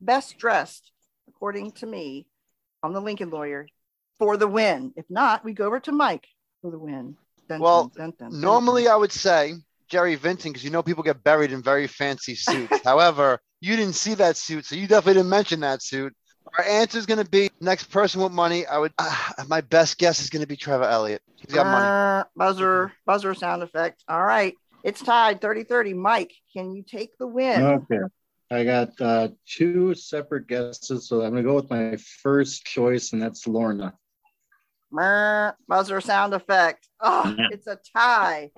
best 0.00 0.38
dressed, 0.38 0.92
according 1.28 1.72
to 1.72 1.86
me, 1.86 2.28
on 2.84 2.92
the 2.92 3.00
Lincoln 3.00 3.30
Lawyer 3.30 3.66
for 4.18 4.36
the 4.36 4.46
win. 4.46 4.92
If 4.94 5.06
not, 5.08 5.44
we 5.44 5.52
go 5.52 5.66
over 5.66 5.80
to 5.80 5.90
Mike 5.90 6.28
for 6.62 6.70
the 6.70 6.78
win. 6.78 7.16
Dun, 7.48 7.60
Well, 7.60 7.92
dun, 7.96 8.12
dun, 8.18 8.30
dun, 8.30 8.40
Normally 8.40 8.84
dun. 8.84 8.92
I 8.92 8.96
would 8.96 9.12
say 9.12 9.54
Jerry 9.88 10.14
Vincent 10.14 10.54
because 10.54 10.64
you 10.64 10.70
know 10.70 10.82
people 10.82 11.02
get 11.02 11.22
buried 11.22 11.52
in 11.52 11.62
very 11.62 11.86
fancy 11.86 12.34
suits. 12.34 12.80
However, 12.84 13.40
you 13.60 13.76
didn't 13.76 13.94
see 13.94 14.14
that 14.14 14.36
suit, 14.36 14.64
so 14.66 14.76
you 14.76 14.86
definitely 14.86 15.14
didn't 15.20 15.30
mention 15.30 15.60
that 15.60 15.82
suit. 15.82 16.14
Our 16.58 16.64
answer 16.64 16.98
is 16.98 17.06
going 17.06 17.22
to 17.22 17.28
be 17.28 17.50
next 17.60 17.84
person 17.84 18.20
with 18.20 18.32
money. 18.32 18.66
I 18.66 18.78
would. 18.78 18.92
Uh, 18.98 19.44
my 19.48 19.60
best 19.60 19.98
guess 19.98 20.20
is 20.20 20.30
going 20.30 20.42
to 20.42 20.46
be 20.46 20.56
Trevor 20.56 20.84
Elliott. 20.84 21.22
He's 21.36 21.54
got 21.54 21.66
money. 21.66 21.86
Uh, 21.86 22.24
buzzer, 22.36 22.92
buzzer 23.06 23.34
sound 23.34 23.62
effect. 23.62 24.04
All 24.08 24.22
right. 24.22 24.54
It's 24.84 25.02
tied 25.02 25.40
30 25.40 25.64
30. 25.64 25.94
Mike, 25.94 26.32
can 26.52 26.72
you 26.72 26.82
take 26.82 27.16
the 27.18 27.26
win? 27.26 27.62
Okay. 27.62 28.00
I 28.50 28.64
got 28.64 29.00
uh, 29.00 29.28
two 29.46 29.94
separate 29.94 30.46
guesses, 30.46 31.08
so 31.08 31.22
I'm 31.22 31.30
going 31.30 31.42
to 31.42 31.48
go 31.48 31.54
with 31.54 31.70
my 31.70 31.96
first 31.96 32.64
choice, 32.64 33.12
and 33.12 33.20
that's 33.20 33.46
Lorna. 33.46 33.94
Mer, 34.94 35.56
buzzer 35.68 36.00
sound 36.00 36.32
effect. 36.34 36.88
Oh, 37.00 37.34
Yeah. 37.36 37.48
it's 37.50 37.66
a 37.66 37.78
tie. 37.96 38.50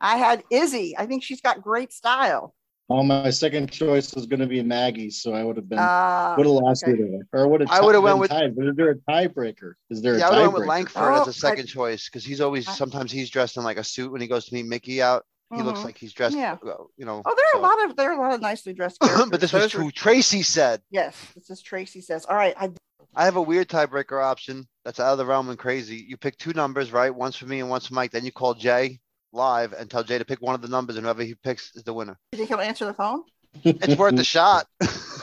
I 0.00 0.16
had 0.16 0.42
Izzy. 0.50 0.96
I 0.98 1.06
think 1.06 1.22
she's 1.22 1.40
got 1.40 1.62
great 1.62 1.92
style. 1.92 2.54
Well, 2.88 3.04
my 3.04 3.30
second 3.30 3.70
choice 3.70 4.12
was 4.14 4.26
going 4.26 4.40
to 4.40 4.46
be 4.46 4.62
Maggie, 4.62 5.10
so 5.10 5.32
I 5.32 5.44
would 5.44 5.56
have 5.56 5.68
been 5.68 5.78
Uh, 5.78 6.34
would 6.36 6.46
have 6.46 6.54
lost 6.54 6.82
okay. 6.82 6.92
either 6.92 7.26
or 7.32 7.46
would 7.48 7.60
have 7.60 7.70
I 7.70 7.80
would've 7.80 8.02
went 8.02 8.18
with- 8.18 8.30
tied. 8.30 8.56
But 8.56 8.66
is 8.68 8.76
there 8.76 8.90
a 8.90 8.96
tiebreaker? 8.96 9.74
Is 9.90 10.02
there 10.02 10.18
Yeah, 10.18 10.28
I 10.28 10.28
a 10.28 10.32
would 10.32 10.40
went 10.40 10.52
with 10.54 10.62
tiebreaker? 10.62 10.68
Lankford 10.68 11.02
Oh, 11.02 11.20
as 11.22 11.28
a 11.28 11.32
second 11.32 11.66
choice 11.66 12.06
because 12.08 12.24
he's 12.24 12.40
always 12.40 12.66
I- 12.68 12.72
sometimes 12.72 13.12
he's 13.12 13.30
dressed 13.30 13.56
in 13.56 13.62
like 13.62 13.76
a 13.78 13.84
suit 13.84 14.10
when 14.10 14.20
he 14.20 14.26
goes 14.26 14.46
to 14.46 14.54
meet 14.54 14.66
Mickey 14.66 15.00
out. 15.00 15.24
He 15.54 15.60
looks 15.62 15.80
Mhm. 15.80 15.84
like 15.84 15.98
he's 15.98 16.12
dressed. 16.14 16.34
Yeah. 16.36 16.56
uh, 16.66 16.74
You 16.96 17.04
know. 17.04 17.20
Oh, 17.24 17.34
there 17.36 17.44
are 17.44 17.52
so- 17.54 17.60
a 17.60 17.62
lot 17.62 17.84
of 17.90 17.96
there 17.96 18.10
are 18.10 18.18
a 18.18 18.20
lot 18.20 18.32
of 18.34 18.40
nicely 18.40 18.72
dressed 18.72 18.98
but 19.30 19.40
this 19.40 19.52
was 19.52 19.70
who 19.72 19.90
Tracy 19.90 20.42
said. 20.42 20.80
Yes, 20.90 21.14
this 21.34 21.50
is 21.50 21.62
Tracy 21.62 22.00
says. 22.00 22.24
All 22.26 22.36
right, 22.36 22.54
I 22.58 22.70
I 23.14 23.24
have 23.24 23.36
a 23.36 23.42
weird 23.42 23.68
tiebreaker 23.68 24.22
option 24.22 24.66
that's 24.84 24.98
out 25.00 25.12
of 25.12 25.18
the 25.18 25.26
realm 25.26 25.48
and 25.50 25.58
crazy. 25.58 26.04
You 26.08 26.16
pick 26.16 26.36
two 26.38 26.52
numbers, 26.54 26.92
right? 26.92 27.14
One's 27.14 27.36
for 27.36 27.46
me 27.46 27.60
and 27.60 27.68
one's 27.68 27.86
for 27.86 27.94
Mike. 27.94 28.10
Then 28.10 28.24
you 28.24 28.32
call 28.32 28.54
Jay 28.54 29.00
live 29.32 29.72
and 29.74 29.90
tell 29.90 30.02
Jay 30.02 30.18
to 30.18 30.24
pick 30.24 30.40
one 30.40 30.54
of 30.54 30.62
the 30.62 30.68
numbers, 30.68 30.96
and 30.96 31.04
whoever 31.04 31.22
he 31.22 31.34
picks 31.34 31.74
is 31.74 31.82
the 31.84 31.92
winner. 31.92 32.18
you 32.32 32.38
think 32.38 32.48
he'll 32.48 32.60
answer 32.60 32.86
the 32.86 32.94
phone? 32.94 33.22
It's 33.64 33.96
worth 33.96 34.18
a 34.18 34.24
shot. 34.36 34.66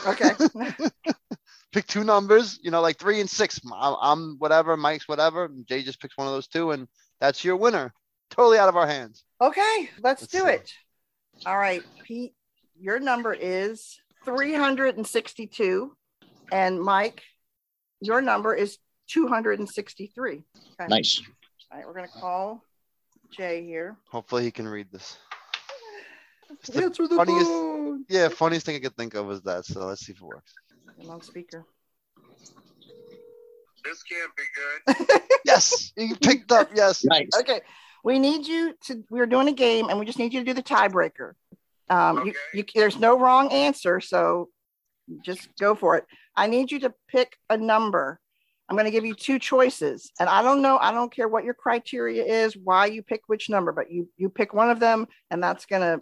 Okay. 0.06 0.30
pick 1.72 1.86
two 1.86 2.04
numbers, 2.04 2.58
you 2.62 2.70
know, 2.70 2.80
like 2.80 2.98
three 2.98 3.20
and 3.20 3.28
six. 3.30 3.60
I'm, 3.72 3.96
I'm 4.00 4.36
whatever, 4.38 4.76
Mike's 4.76 5.08
whatever. 5.08 5.48
Jay 5.68 5.82
just 5.82 6.00
picks 6.00 6.16
one 6.16 6.26
of 6.26 6.32
those 6.32 6.46
two, 6.48 6.70
and 6.70 6.86
that's 7.20 7.44
your 7.44 7.56
winner. 7.56 7.92
Totally 8.30 8.58
out 8.58 8.68
of 8.68 8.76
our 8.76 8.86
hands. 8.86 9.24
Okay, 9.40 9.90
let's, 10.02 10.22
Let's 10.22 10.26
do 10.32 10.40
see. 10.40 10.46
it. 10.46 10.72
All 11.46 11.56
right, 11.58 11.82
Pete, 12.04 12.34
your 12.78 13.00
number 13.00 13.32
is 13.32 13.98
362. 14.24 15.96
And 16.52 16.80
Mike, 16.80 17.22
your 18.00 18.20
number 18.20 18.54
is 18.54 18.78
263. 19.08 20.30
Okay. 20.32 20.42
Nice. 20.88 21.22
All 21.72 21.78
right, 21.78 21.86
we're 21.86 21.94
going 21.94 22.06
to 22.06 22.12
call 22.18 22.62
Jay 23.30 23.64
here. 23.64 23.96
Hopefully, 24.10 24.42
he 24.44 24.50
can 24.50 24.66
read 24.66 24.88
this. 24.90 25.18
It's 26.50 26.70
the 26.70 26.82
Answer 26.84 27.06
the 27.06 27.16
funniest- 27.16 27.46
phone. 27.46 28.04
Yeah, 28.08 28.28
funniest 28.28 28.66
thing 28.66 28.76
I 28.76 28.80
could 28.80 28.96
think 28.96 29.14
of 29.14 29.26
was 29.26 29.42
that. 29.42 29.64
So 29.64 29.84
let's 29.86 30.04
see 30.04 30.12
if 30.12 30.18
it 30.18 30.24
works. 30.24 30.52
I'm 31.00 31.10
on 31.10 31.22
speaker. 31.22 31.64
This 33.84 34.02
can't 34.02 34.30
be 34.36 34.42
good. 35.06 35.20
Yes, 35.44 35.92
you 35.96 36.14
picked 36.16 36.52
up. 36.52 36.70
Yes. 36.76 37.02
Nice. 37.04 37.28
Okay, 37.40 37.60
we 38.04 38.18
need 38.18 38.46
you 38.46 38.74
to. 38.84 39.02
We're 39.10 39.26
doing 39.26 39.48
a 39.48 39.52
game, 39.52 39.88
and 39.88 39.98
we 39.98 40.04
just 40.06 40.18
need 40.18 40.32
you 40.34 40.40
to 40.40 40.44
do 40.44 40.52
the 40.54 40.62
tiebreaker. 40.62 41.32
Um, 41.88 42.26
you, 42.26 42.34
you, 42.54 42.64
there's 42.74 42.98
no 42.98 43.18
wrong 43.18 43.50
answer, 43.50 44.00
so 44.00 44.48
just 45.24 45.48
go 45.58 45.74
for 45.74 45.96
it. 45.96 46.04
I 46.36 46.46
need 46.46 46.70
you 46.70 46.78
to 46.80 46.92
pick 47.08 47.38
a 47.48 47.56
number. 47.56 48.20
I'm 48.68 48.76
going 48.76 48.84
to 48.86 48.92
give 48.92 49.04
you 49.04 49.14
two 49.14 49.40
choices, 49.40 50.12
and 50.20 50.28
I 50.28 50.42
don't 50.42 50.62
know. 50.62 50.78
I 50.80 50.92
don't 50.92 51.12
care 51.12 51.26
what 51.28 51.44
your 51.44 51.54
criteria 51.54 52.24
is, 52.24 52.56
why 52.56 52.86
you 52.86 53.02
pick 53.02 53.22
which 53.26 53.50
number, 53.50 53.72
but 53.72 53.90
you 53.90 54.08
you 54.16 54.28
pick 54.28 54.54
one 54.54 54.70
of 54.70 54.78
them, 54.78 55.08
and 55.30 55.42
that's 55.42 55.66
going 55.66 55.82
to 55.82 56.00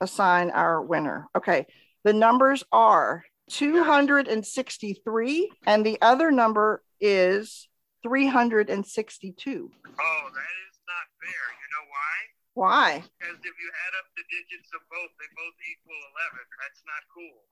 assign 0.00 0.50
our 0.50 0.80
winner. 0.80 1.26
Okay, 1.36 1.66
the 2.04 2.12
numbers 2.12 2.62
are 2.70 3.24
263, 3.50 5.50
and 5.66 5.84
the 5.84 5.98
other 6.00 6.30
number 6.30 6.80
is 7.00 7.66
362. 8.04 9.70
Oh, 9.98 10.28
that 10.32 10.54
is 10.70 10.78
not 10.86 11.06
fair. 11.20 11.50
You 11.50 11.68
know 11.72 11.86
why? 11.90 12.14
Why? 12.54 13.02
Because 13.18 13.36
if 13.36 13.44
you 13.44 13.70
add 13.86 13.94
up 13.98 14.06
the 14.16 14.22
digits 14.30 14.70
of 14.74 14.80
both, 14.90 15.10
they 15.18 15.28
both 15.34 15.54
equal 15.66 16.00
11. 16.14 16.46
That's 16.62 16.82
not 16.86 17.02
cool. 17.12 17.42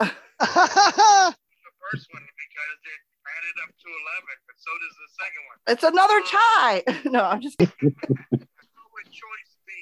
the 1.85 1.97
first 1.97 2.09
one 2.13 2.23
because 2.23 2.79
it 2.85 3.01
added 3.37 3.57
up 3.65 3.71
to 3.77 3.89
11, 3.89 4.25
but 4.47 4.57
so 4.57 4.71
does 4.81 4.97
the 5.01 5.09
second 5.21 5.43
one. 5.49 5.59
It's 5.67 5.85
another 5.85 6.21
tie. 6.27 6.83
no, 7.11 7.25
I'm 7.25 7.41
just 7.41 7.59
Go 7.59 7.67
with 8.95 9.07
choice 9.07 9.57
B, 9.67 9.73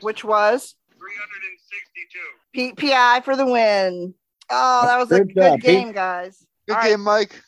which 0.00 0.24
was 0.24 0.74
362. 0.98 2.18
P- 2.52 2.72
PI 2.90 3.20
for 3.20 3.36
the 3.36 3.46
win. 3.46 4.14
Oh, 4.50 4.86
that 4.86 4.98
was 4.98 5.10
a 5.12 5.18
Good 5.18 5.34
good 5.34 5.42
job, 5.42 5.60
Pete. 5.60 5.64
game, 5.64 5.92
guys. 5.92 6.44
Good 6.66 6.74
All 6.74 6.78
right. 6.80 6.90
game, 6.90 7.00
Mike. 7.00 7.40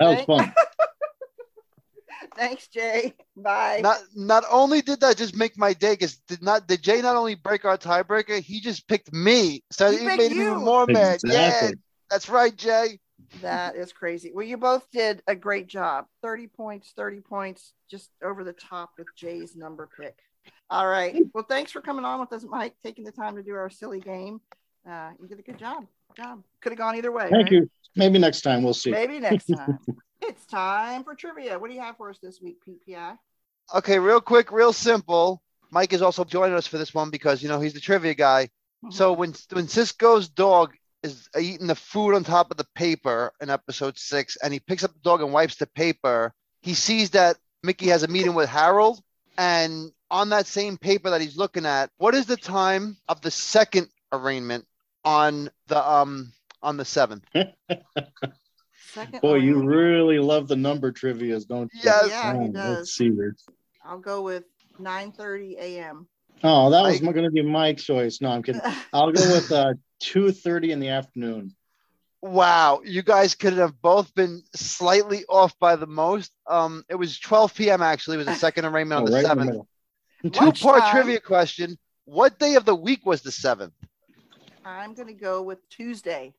That 0.00 0.08
was 0.08 0.24
fun. 0.24 0.54
Thanks, 2.36 2.68
Jay. 2.68 3.14
Bye. 3.36 3.80
Not 3.82 4.00
not 4.14 4.44
only 4.50 4.82
did 4.82 5.00
that 5.00 5.16
just 5.16 5.36
make 5.36 5.56
my 5.56 5.72
day, 5.72 5.92
because 5.92 6.16
did 6.28 6.42
not 6.42 6.66
did 6.66 6.82
Jay 6.82 7.00
not 7.00 7.16
only 7.16 7.34
break 7.36 7.64
our 7.64 7.78
tiebreaker, 7.78 8.40
he 8.40 8.60
just 8.60 8.86
picked 8.88 9.12
me. 9.12 9.62
So 9.70 9.90
He 9.90 9.98
he, 9.98 10.04
picked 10.04 10.18
made 10.18 10.30
me 10.32 10.36
you. 10.38 10.50
even 10.52 10.64
more 10.64 10.86
mad. 10.86 11.20
Yeah, 11.24 11.48
Exactly. 11.48 11.78
That's 12.10 12.28
right, 12.28 12.54
Jay. 12.54 13.00
that 13.42 13.76
is 13.76 13.92
crazy. 13.92 14.32
Well, 14.34 14.46
you 14.46 14.56
both 14.56 14.90
did 14.92 15.22
a 15.26 15.34
great 15.34 15.66
job. 15.66 16.06
30 16.22 16.46
points, 16.48 16.92
30 16.96 17.20
points, 17.20 17.72
just 17.90 18.10
over 18.22 18.44
the 18.44 18.52
top 18.52 18.90
with 18.98 19.08
Jay's 19.16 19.56
number 19.56 19.88
pick. 20.00 20.16
All 20.70 20.86
right. 20.86 21.16
Well, 21.34 21.44
thanks 21.48 21.72
for 21.72 21.80
coming 21.80 22.04
on 22.04 22.20
with 22.20 22.32
us, 22.32 22.44
Mike, 22.48 22.74
taking 22.82 23.04
the 23.04 23.12
time 23.12 23.36
to 23.36 23.42
do 23.42 23.54
our 23.54 23.70
silly 23.70 24.00
game. 24.00 24.40
Uh, 24.88 25.10
you 25.20 25.28
did 25.28 25.38
a 25.38 25.42
good 25.42 25.58
job. 25.58 25.86
Good 26.14 26.22
job. 26.22 26.42
Could 26.62 26.72
have 26.72 26.78
gone 26.78 26.96
either 26.96 27.12
way. 27.12 27.28
Thank 27.30 27.44
right? 27.44 27.52
you. 27.52 27.70
Maybe 27.96 28.18
next 28.18 28.42
time. 28.42 28.62
We'll 28.62 28.74
see. 28.74 28.90
Maybe 28.90 29.18
next 29.18 29.46
time. 29.56 29.78
it's 30.22 30.46
time 30.46 31.04
for 31.04 31.14
trivia. 31.14 31.58
What 31.58 31.68
do 31.68 31.74
you 31.74 31.80
have 31.80 31.96
for 31.96 32.10
us 32.10 32.18
this 32.22 32.40
week, 32.40 32.58
PPI? 32.66 33.18
Okay, 33.74 33.98
real 33.98 34.20
quick, 34.20 34.50
real 34.50 34.72
simple. 34.72 35.42
Mike 35.70 35.92
is 35.92 36.00
also 36.00 36.24
joining 36.24 36.56
us 36.56 36.66
for 36.66 36.78
this 36.78 36.94
one 36.94 37.10
because 37.10 37.42
you 37.42 37.48
know 37.48 37.60
he's 37.60 37.74
the 37.74 37.80
trivia 37.80 38.14
guy. 38.14 38.44
Mm-hmm. 38.84 38.90
So 38.90 39.12
when 39.12 39.34
when 39.52 39.68
Cisco's 39.68 40.28
dog 40.28 40.72
is 41.02 41.28
eating 41.38 41.66
the 41.66 41.74
food 41.74 42.14
on 42.14 42.24
top 42.24 42.50
of 42.50 42.56
the 42.56 42.66
paper 42.74 43.32
in 43.40 43.50
episode 43.50 43.98
six, 43.98 44.36
and 44.42 44.52
he 44.52 44.60
picks 44.60 44.84
up 44.84 44.92
the 44.92 45.00
dog 45.00 45.20
and 45.22 45.32
wipes 45.32 45.56
the 45.56 45.66
paper, 45.66 46.32
he 46.60 46.74
sees 46.74 47.10
that 47.10 47.36
Mickey 47.62 47.86
has 47.88 48.02
a 48.02 48.08
meeting 48.08 48.34
with 48.34 48.48
Harold, 48.48 49.00
and 49.36 49.92
on 50.10 50.30
that 50.30 50.46
same 50.46 50.76
paper 50.76 51.10
that 51.10 51.20
he's 51.20 51.36
looking 51.36 51.66
at, 51.66 51.90
what 51.98 52.14
is 52.14 52.26
the 52.26 52.36
time 52.36 52.96
of 53.08 53.20
the 53.20 53.30
second 53.30 53.88
arraignment 54.12 54.66
on 55.04 55.50
the 55.68 55.90
um 55.90 56.32
on 56.62 56.76
the 56.76 56.84
seventh? 56.84 57.24
Second 58.94 59.20
Boy, 59.20 59.36
you 59.36 59.62
really 59.62 60.18
love 60.18 60.48
the 60.48 60.56
number 60.56 60.90
trivia's, 60.90 61.44
don't 61.44 61.70
you? 61.74 61.80
Yes. 61.84 62.08
Yeah, 62.08 62.32
he 62.42 62.48
Oh, 62.48 62.52
does. 62.52 62.76
Let's 62.78 62.94
see 62.94 63.10
here. 63.10 63.36
I'll 63.84 63.98
go 63.98 64.22
with 64.22 64.44
9:30 64.80 65.58
a.m. 65.58 66.08
Oh, 66.42 66.70
that 66.70 66.82
was 66.82 67.00
going 67.00 67.22
to 67.24 67.30
be 67.30 67.42
my 67.42 67.74
choice. 67.74 68.20
No, 68.20 68.30
I'm 68.30 68.42
kidding. 68.42 68.60
I'll 68.92 69.12
go 69.12 69.30
with 69.30 69.52
uh, 69.52 69.74
2.30 70.00 70.70
in 70.70 70.80
the 70.80 70.88
afternoon. 70.88 71.54
Wow, 72.20 72.80
you 72.84 73.02
guys 73.02 73.34
could 73.36 73.52
have 73.52 73.80
both 73.80 74.12
been 74.14 74.42
slightly 74.54 75.24
off 75.28 75.56
by 75.60 75.76
the 75.76 75.86
most. 75.86 76.32
Um, 76.48 76.84
it 76.88 76.96
was 76.96 77.18
12 77.20 77.54
p.m. 77.54 77.80
actually. 77.80 78.16
It 78.16 78.18
was 78.18 78.26
the 78.26 78.34
second 78.34 78.64
arraignment 78.64 78.98
Oh, 79.00 79.04
on 79.04 79.10
the 79.10 79.12
right 79.16 79.24
seventh. 79.24 79.46
middle. 79.46 79.68
Two-part 80.32 80.90
trivia 80.90 81.20
question: 81.20 81.78
What 82.06 82.40
day 82.40 82.56
of 82.56 82.64
the 82.64 82.74
week 82.74 83.06
was 83.06 83.22
the 83.22 83.30
seventh? 83.30 83.72
I'm 84.64 84.94
going 84.94 85.06
to 85.06 85.14
go 85.14 85.42
with 85.42 85.66
Tuesday. 85.68 86.34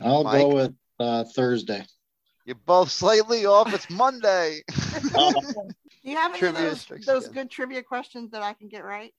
I'll 0.00 0.22
Mike. 0.22 0.42
go 0.42 0.54
with 0.54 0.74
uh, 1.00 1.24
Thursday. 1.24 1.84
You're 2.44 2.54
both 2.64 2.92
slightly 2.92 3.46
off. 3.46 3.74
It's 3.74 3.90
Monday. 3.90 4.60
Oh, 5.16 5.32
Do 6.04 6.10
you 6.12 6.16
have 6.16 6.30
any 6.30 6.38
Trivia 6.38 6.70
of 6.70 6.86
those, 6.88 7.04
those 7.04 7.28
good 7.28 7.50
trivia 7.50 7.82
questions 7.82 8.30
that 8.30 8.42
I 8.42 8.52
can 8.52 8.68
get 8.68 8.84
right? 8.84 9.12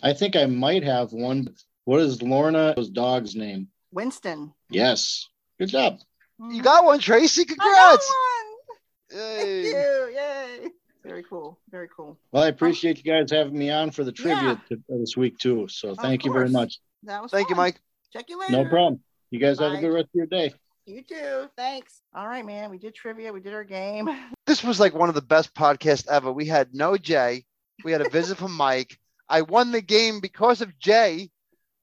I 0.00 0.12
think 0.12 0.36
I 0.36 0.46
might 0.46 0.84
have 0.84 1.12
one. 1.12 1.48
What 1.86 2.00
is 2.00 2.20
Lorna's 2.20 2.90
dog's 2.90 3.36
name? 3.36 3.68
Winston. 3.92 4.52
Yes. 4.70 5.28
Good 5.58 5.68
job. 5.68 5.98
Mm. 6.40 6.52
you 6.54 6.60
got 6.60 6.84
one, 6.84 6.98
Tracy. 6.98 7.42
I 7.42 7.44
got 7.44 7.58
Congrats! 7.58 8.12
one. 8.12 9.18
Thank 9.20 9.46
Yay. 9.46 9.62
you. 9.68 10.12
Yay. 10.14 10.68
Very 11.04 11.22
cool. 11.22 11.60
Very 11.70 11.88
cool. 11.96 12.18
Well, 12.32 12.42
I 12.42 12.48
appreciate 12.48 12.98
you 12.98 13.04
guys 13.04 13.30
having 13.30 13.56
me 13.56 13.70
on 13.70 13.92
for 13.92 14.02
the 14.02 14.10
trivia 14.10 14.60
t- 14.68 14.74
uh, 14.74 14.96
this 14.98 15.16
week 15.16 15.38
too. 15.38 15.68
So 15.68 15.94
thank 15.94 16.24
you 16.24 16.32
very 16.32 16.48
much. 16.50 16.80
That 17.04 17.22
was 17.22 17.30
Thank 17.30 17.50
you. 17.50 17.54
Mike. 17.54 17.80
Check 18.12 18.24
you 18.28 18.40
later. 18.40 18.52
No 18.52 18.64
problem. 18.68 19.00
You 19.30 19.38
guys 19.38 19.60
have 19.60 19.72
a 19.72 19.80
good 19.80 19.92
rest 19.94 20.06
of 20.06 20.14
your 20.14 20.26
day. 20.26 20.52
You 20.86 21.02
too. 21.02 21.48
Thanks. 21.56 22.02
All 22.12 22.26
right, 22.26 22.44
man. 22.44 22.68
We 22.70 22.78
did 22.78 22.96
trivia. 22.96 23.32
We 23.32 23.40
did 23.40 23.54
our 23.54 23.64
game. 23.64 24.08
This 24.46 24.62
was 24.62 24.78
like 24.78 24.94
one 24.94 25.08
of 25.08 25.16
the 25.16 25.22
best 25.22 25.52
podcasts 25.54 26.06
ever. 26.08 26.30
We 26.32 26.46
had 26.46 26.72
no 26.72 26.96
Jay. 26.96 27.44
We 27.82 27.90
had 27.90 28.00
a 28.00 28.08
visit 28.08 28.38
from 28.38 28.52
Mike. 28.56 28.96
I 29.28 29.42
won 29.42 29.72
the 29.72 29.80
game 29.80 30.20
because 30.20 30.60
of 30.60 30.78
Jay. 30.78 31.30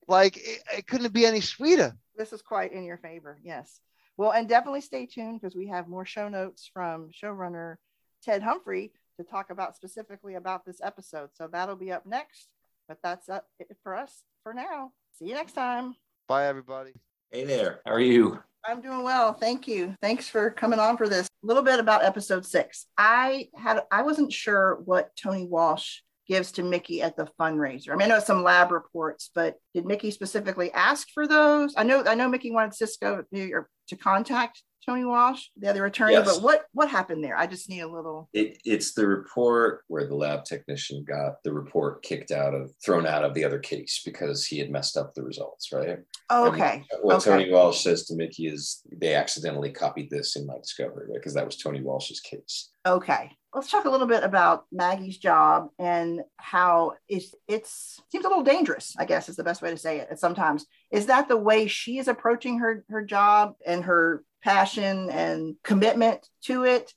Like 0.07 0.37
it, 0.37 0.63
it 0.77 0.87
couldn't 0.87 1.13
be 1.13 1.25
any 1.25 1.41
sweeter. 1.41 1.95
This 2.15 2.33
is 2.33 2.41
quite 2.41 2.73
in 2.73 2.83
your 2.83 2.97
favor. 2.97 3.39
Yes. 3.43 3.79
Well, 4.17 4.31
and 4.31 4.47
definitely 4.47 4.81
stay 4.81 5.05
tuned 5.05 5.41
because 5.41 5.55
we 5.55 5.67
have 5.67 5.87
more 5.87 6.05
show 6.05 6.29
notes 6.29 6.69
from 6.71 7.09
showrunner 7.11 7.77
Ted 8.23 8.43
Humphrey 8.43 8.91
to 9.17 9.23
talk 9.23 9.49
about 9.49 9.75
specifically 9.75 10.35
about 10.35 10.65
this 10.65 10.79
episode. 10.83 11.29
So 11.33 11.47
that'll 11.51 11.75
be 11.75 11.91
up 11.91 12.05
next. 12.05 12.47
But 12.87 12.97
that's 13.01 13.29
up 13.29 13.47
it 13.59 13.77
for 13.81 13.95
us 13.95 14.23
for 14.43 14.53
now. 14.53 14.91
See 15.17 15.25
you 15.25 15.33
next 15.33 15.53
time. 15.53 15.95
Bye, 16.27 16.47
everybody. 16.47 16.91
Hey 17.31 17.45
there. 17.45 17.81
How 17.85 17.93
are 17.93 17.99
you? 17.99 18.39
I'm 18.65 18.81
doing 18.81 19.03
well. 19.03 19.33
Thank 19.33 19.67
you. 19.67 19.95
Thanks 20.01 20.29
for 20.29 20.49
coming 20.49 20.79
on 20.79 20.97
for 20.97 21.09
this. 21.09 21.27
A 21.43 21.47
little 21.47 21.63
bit 21.63 21.79
about 21.79 22.03
episode 22.03 22.45
six. 22.45 22.85
I 22.97 23.49
had 23.55 23.81
I 23.91 24.03
wasn't 24.03 24.31
sure 24.31 24.79
what 24.85 25.15
Tony 25.15 25.45
Walsh 25.45 25.99
gives 26.33 26.51
to 26.53 26.63
Mickey 26.63 27.03
at 27.03 27.15
the 27.15 27.27
fundraiser. 27.39 27.89
I 27.91 27.95
mean, 27.95 28.11
I 28.11 28.15
know 28.15 28.19
some 28.19 28.41
lab 28.41 28.71
reports, 28.71 29.29
but 29.35 29.53
did 29.75 29.85
Mickey 29.85 30.09
specifically 30.09 30.71
ask 30.71 31.07
for 31.13 31.27
those? 31.27 31.75
I 31.77 31.83
know 31.83 32.03
I 32.07 32.15
know 32.15 32.27
Mickey 32.27 32.49
wanted 32.49 32.73
Cisco 32.73 33.23
to, 33.31 33.61
to 33.89 33.95
contact 33.95 34.63
Tony 34.85 35.05
Walsh, 35.05 35.45
the 35.57 35.69
other 35.69 35.85
attorney, 35.85 36.13
Yes. 36.13 36.25
but 36.25 36.43
what 36.43 36.65
what 36.73 36.89
happened 36.89 37.23
there? 37.23 37.37
I 37.37 37.47
just 37.47 37.69
need 37.69 37.81
a 37.81 37.87
little 37.87 38.29
It, 38.33 38.57
it's 38.65 38.93
the 38.93 39.07
report 39.07 39.83
where 39.87 40.07
the 40.07 40.15
lab 40.15 40.43
technician 40.45 41.03
got 41.07 41.41
the 41.43 41.53
report 41.53 42.03
kicked 42.03 42.31
out 42.31 42.53
of, 42.53 42.71
thrown 42.83 43.05
out 43.05 43.23
of 43.23 43.33
the 43.33 43.43
other 43.45 43.59
case 43.59 44.01
because 44.03 44.45
he 44.45 44.59
had 44.59 44.69
messed 44.69 44.97
up 44.97 45.13
the 45.13 45.23
results, 45.23 45.71
right? 45.71 45.99
oh, 46.29 46.45
And 46.47 46.55
okay. 46.55 46.83
What 47.01 47.15
Okay. 47.17 47.29
Tony 47.31 47.51
Walsh 47.51 47.81
says 47.83 48.05
to 48.07 48.15
Mickey 48.15 48.47
is 48.47 48.81
they 48.91 49.15
accidentally 49.15 49.71
copied 49.71 50.09
this 50.09 50.35
in 50.35 50.45
my 50.45 50.57
discovery, 50.57 51.07
right? 51.09 51.15
Because 51.19 51.33
that 51.35 51.45
was 51.45 51.57
Tony 51.57 51.81
Walsh's 51.81 52.19
case. 52.19 52.71
Okay. 52.85 53.31
Let's 53.53 53.69
talk 53.69 53.85
a 53.85 53.89
little 53.89 54.07
bit 54.07 54.23
about 54.23 54.65
Maggie's 54.71 55.19
job 55.19 55.67
and 55.77 56.21
how 56.37 56.93
it's 57.07 57.35
it's 57.47 57.99
seems 58.11 58.25
a 58.25 58.27
little 58.27 58.43
dangerous, 58.43 58.95
I 58.97 59.05
guess 59.05 59.29
is 59.29 59.35
the 59.35 59.43
best 59.43 59.61
way 59.61 59.69
to 59.69 59.77
say 59.77 59.99
it. 59.99 60.19
Sometimes 60.19 60.65
is 60.91 61.05
that 61.05 61.27
the 61.27 61.37
way 61.37 61.67
she 61.67 61.99
is 61.99 62.07
approaching 62.07 62.57
her 62.59 62.83
her 62.89 63.05
job 63.05 63.53
and 63.65 63.83
her 63.83 64.23
passion 64.43 65.09
and 65.09 65.55
commitment 65.63 66.27
to 66.43 66.63
it. 66.65 66.93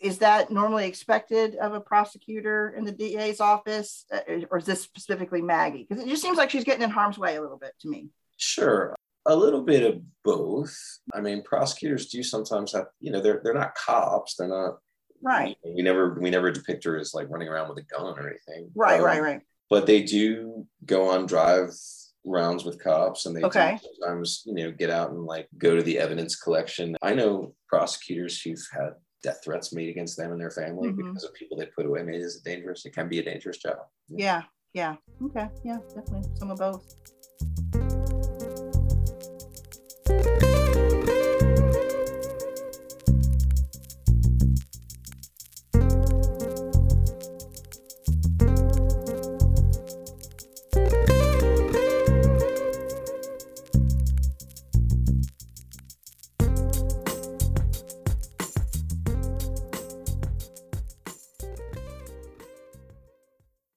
Is 0.00 0.18
that 0.18 0.50
normally 0.50 0.86
expected 0.86 1.54
of 1.56 1.72
a 1.74 1.80
prosecutor 1.80 2.74
in 2.76 2.84
the 2.84 2.92
DA's 2.92 3.40
office, 3.40 4.04
Uh, 4.12 4.20
or 4.50 4.58
is 4.58 4.66
this 4.66 4.82
specifically 4.82 5.40
Maggie? 5.40 5.86
Because 5.88 6.02
it 6.04 6.08
just 6.08 6.22
seems 6.22 6.36
like 6.36 6.50
she's 6.50 6.64
getting 6.64 6.82
in 6.82 6.90
harm's 6.90 7.18
way 7.18 7.36
a 7.36 7.40
little 7.42 7.56
bit 7.58 7.72
to 7.80 7.88
me. 7.88 8.08
Sure. 8.36 8.94
A 9.24 9.34
little 9.36 9.62
bit 9.62 9.82
of 9.84 10.02
both. 10.24 10.76
I 11.14 11.20
mean, 11.20 11.42
prosecutors 11.42 12.08
do 12.08 12.22
sometimes 12.22 12.72
have, 12.72 12.86
you 13.00 13.12
know, 13.12 13.20
they're 13.20 13.40
they're 13.44 13.54
not 13.54 13.74
cops. 13.74 14.34
They're 14.36 14.48
not 14.48 14.78
Right. 15.24 15.56
we 15.64 15.82
never 15.82 16.18
we 16.20 16.28
never 16.30 16.50
depict 16.50 16.82
her 16.84 16.98
as 16.98 17.14
like 17.14 17.30
running 17.30 17.48
around 17.48 17.68
with 17.68 17.78
a 17.78 17.82
gun 17.82 18.18
or 18.18 18.28
anything. 18.28 18.70
Right. 18.74 18.98
Um, 18.98 19.06
right. 19.06 19.22
Right. 19.22 19.40
but 19.70 19.86
they 19.86 20.02
do 20.02 20.66
go 20.84 21.08
on 21.10 21.26
drive 21.26 21.70
rounds 22.24 22.64
with 22.64 22.82
cops 22.82 23.26
and 23.26 23.34
they 23.36 23.42
Okay. 23.42 23.78
sometimes 23.82 24.42
you 24.46 24.54
know 24.54 24.70
get 24.70 24.90
out 24.90 25.10
and 25.10 25.24
like 25.24 25.48
go 25.58 25.74
to 25.76 25.82
the 25.82 25.98
evidence 25.98 26.36
collection 26.36 26.96
i 27.02 27.12
know 27.12 27.52
prosecutors 27.68 28.40
who've 28.40 28.64
had 28.72 28.90
death 29.24 29.40
threats 29.44 29.72
made 29.72 29.88
against 29.88 30.16
them 30.16 30.30
and 30.32 30.40
their 30.40 30.50
family 30.50 30.88
Mhm. 30.90 30.96
because 30.96 31.24
of 31.24 31.34
people 31.34 31.56
they 31.56 31.66
put 31.66 31.86
away 31.86 32.00
I 32.00 32.04
mean, 32.04 32.14
it 32.16 32.22
is 32.22 32.40
dangerous 32.40 32.86
it 32.86 32.94
can 32.94 33.08
be 33.08 33.18
a 33.18 33.24
dangerous 33.24 33.58
job 33.58 33.78
Yeah. 34.08 34.42
Yeah. 34.74 34.96
Okay. 35.22 35.48
Yeah. 35.64 35.78
Definitely 35.94 36.30
some 36.36 36.50
of 36.50 36.58
both. 36.58 36.94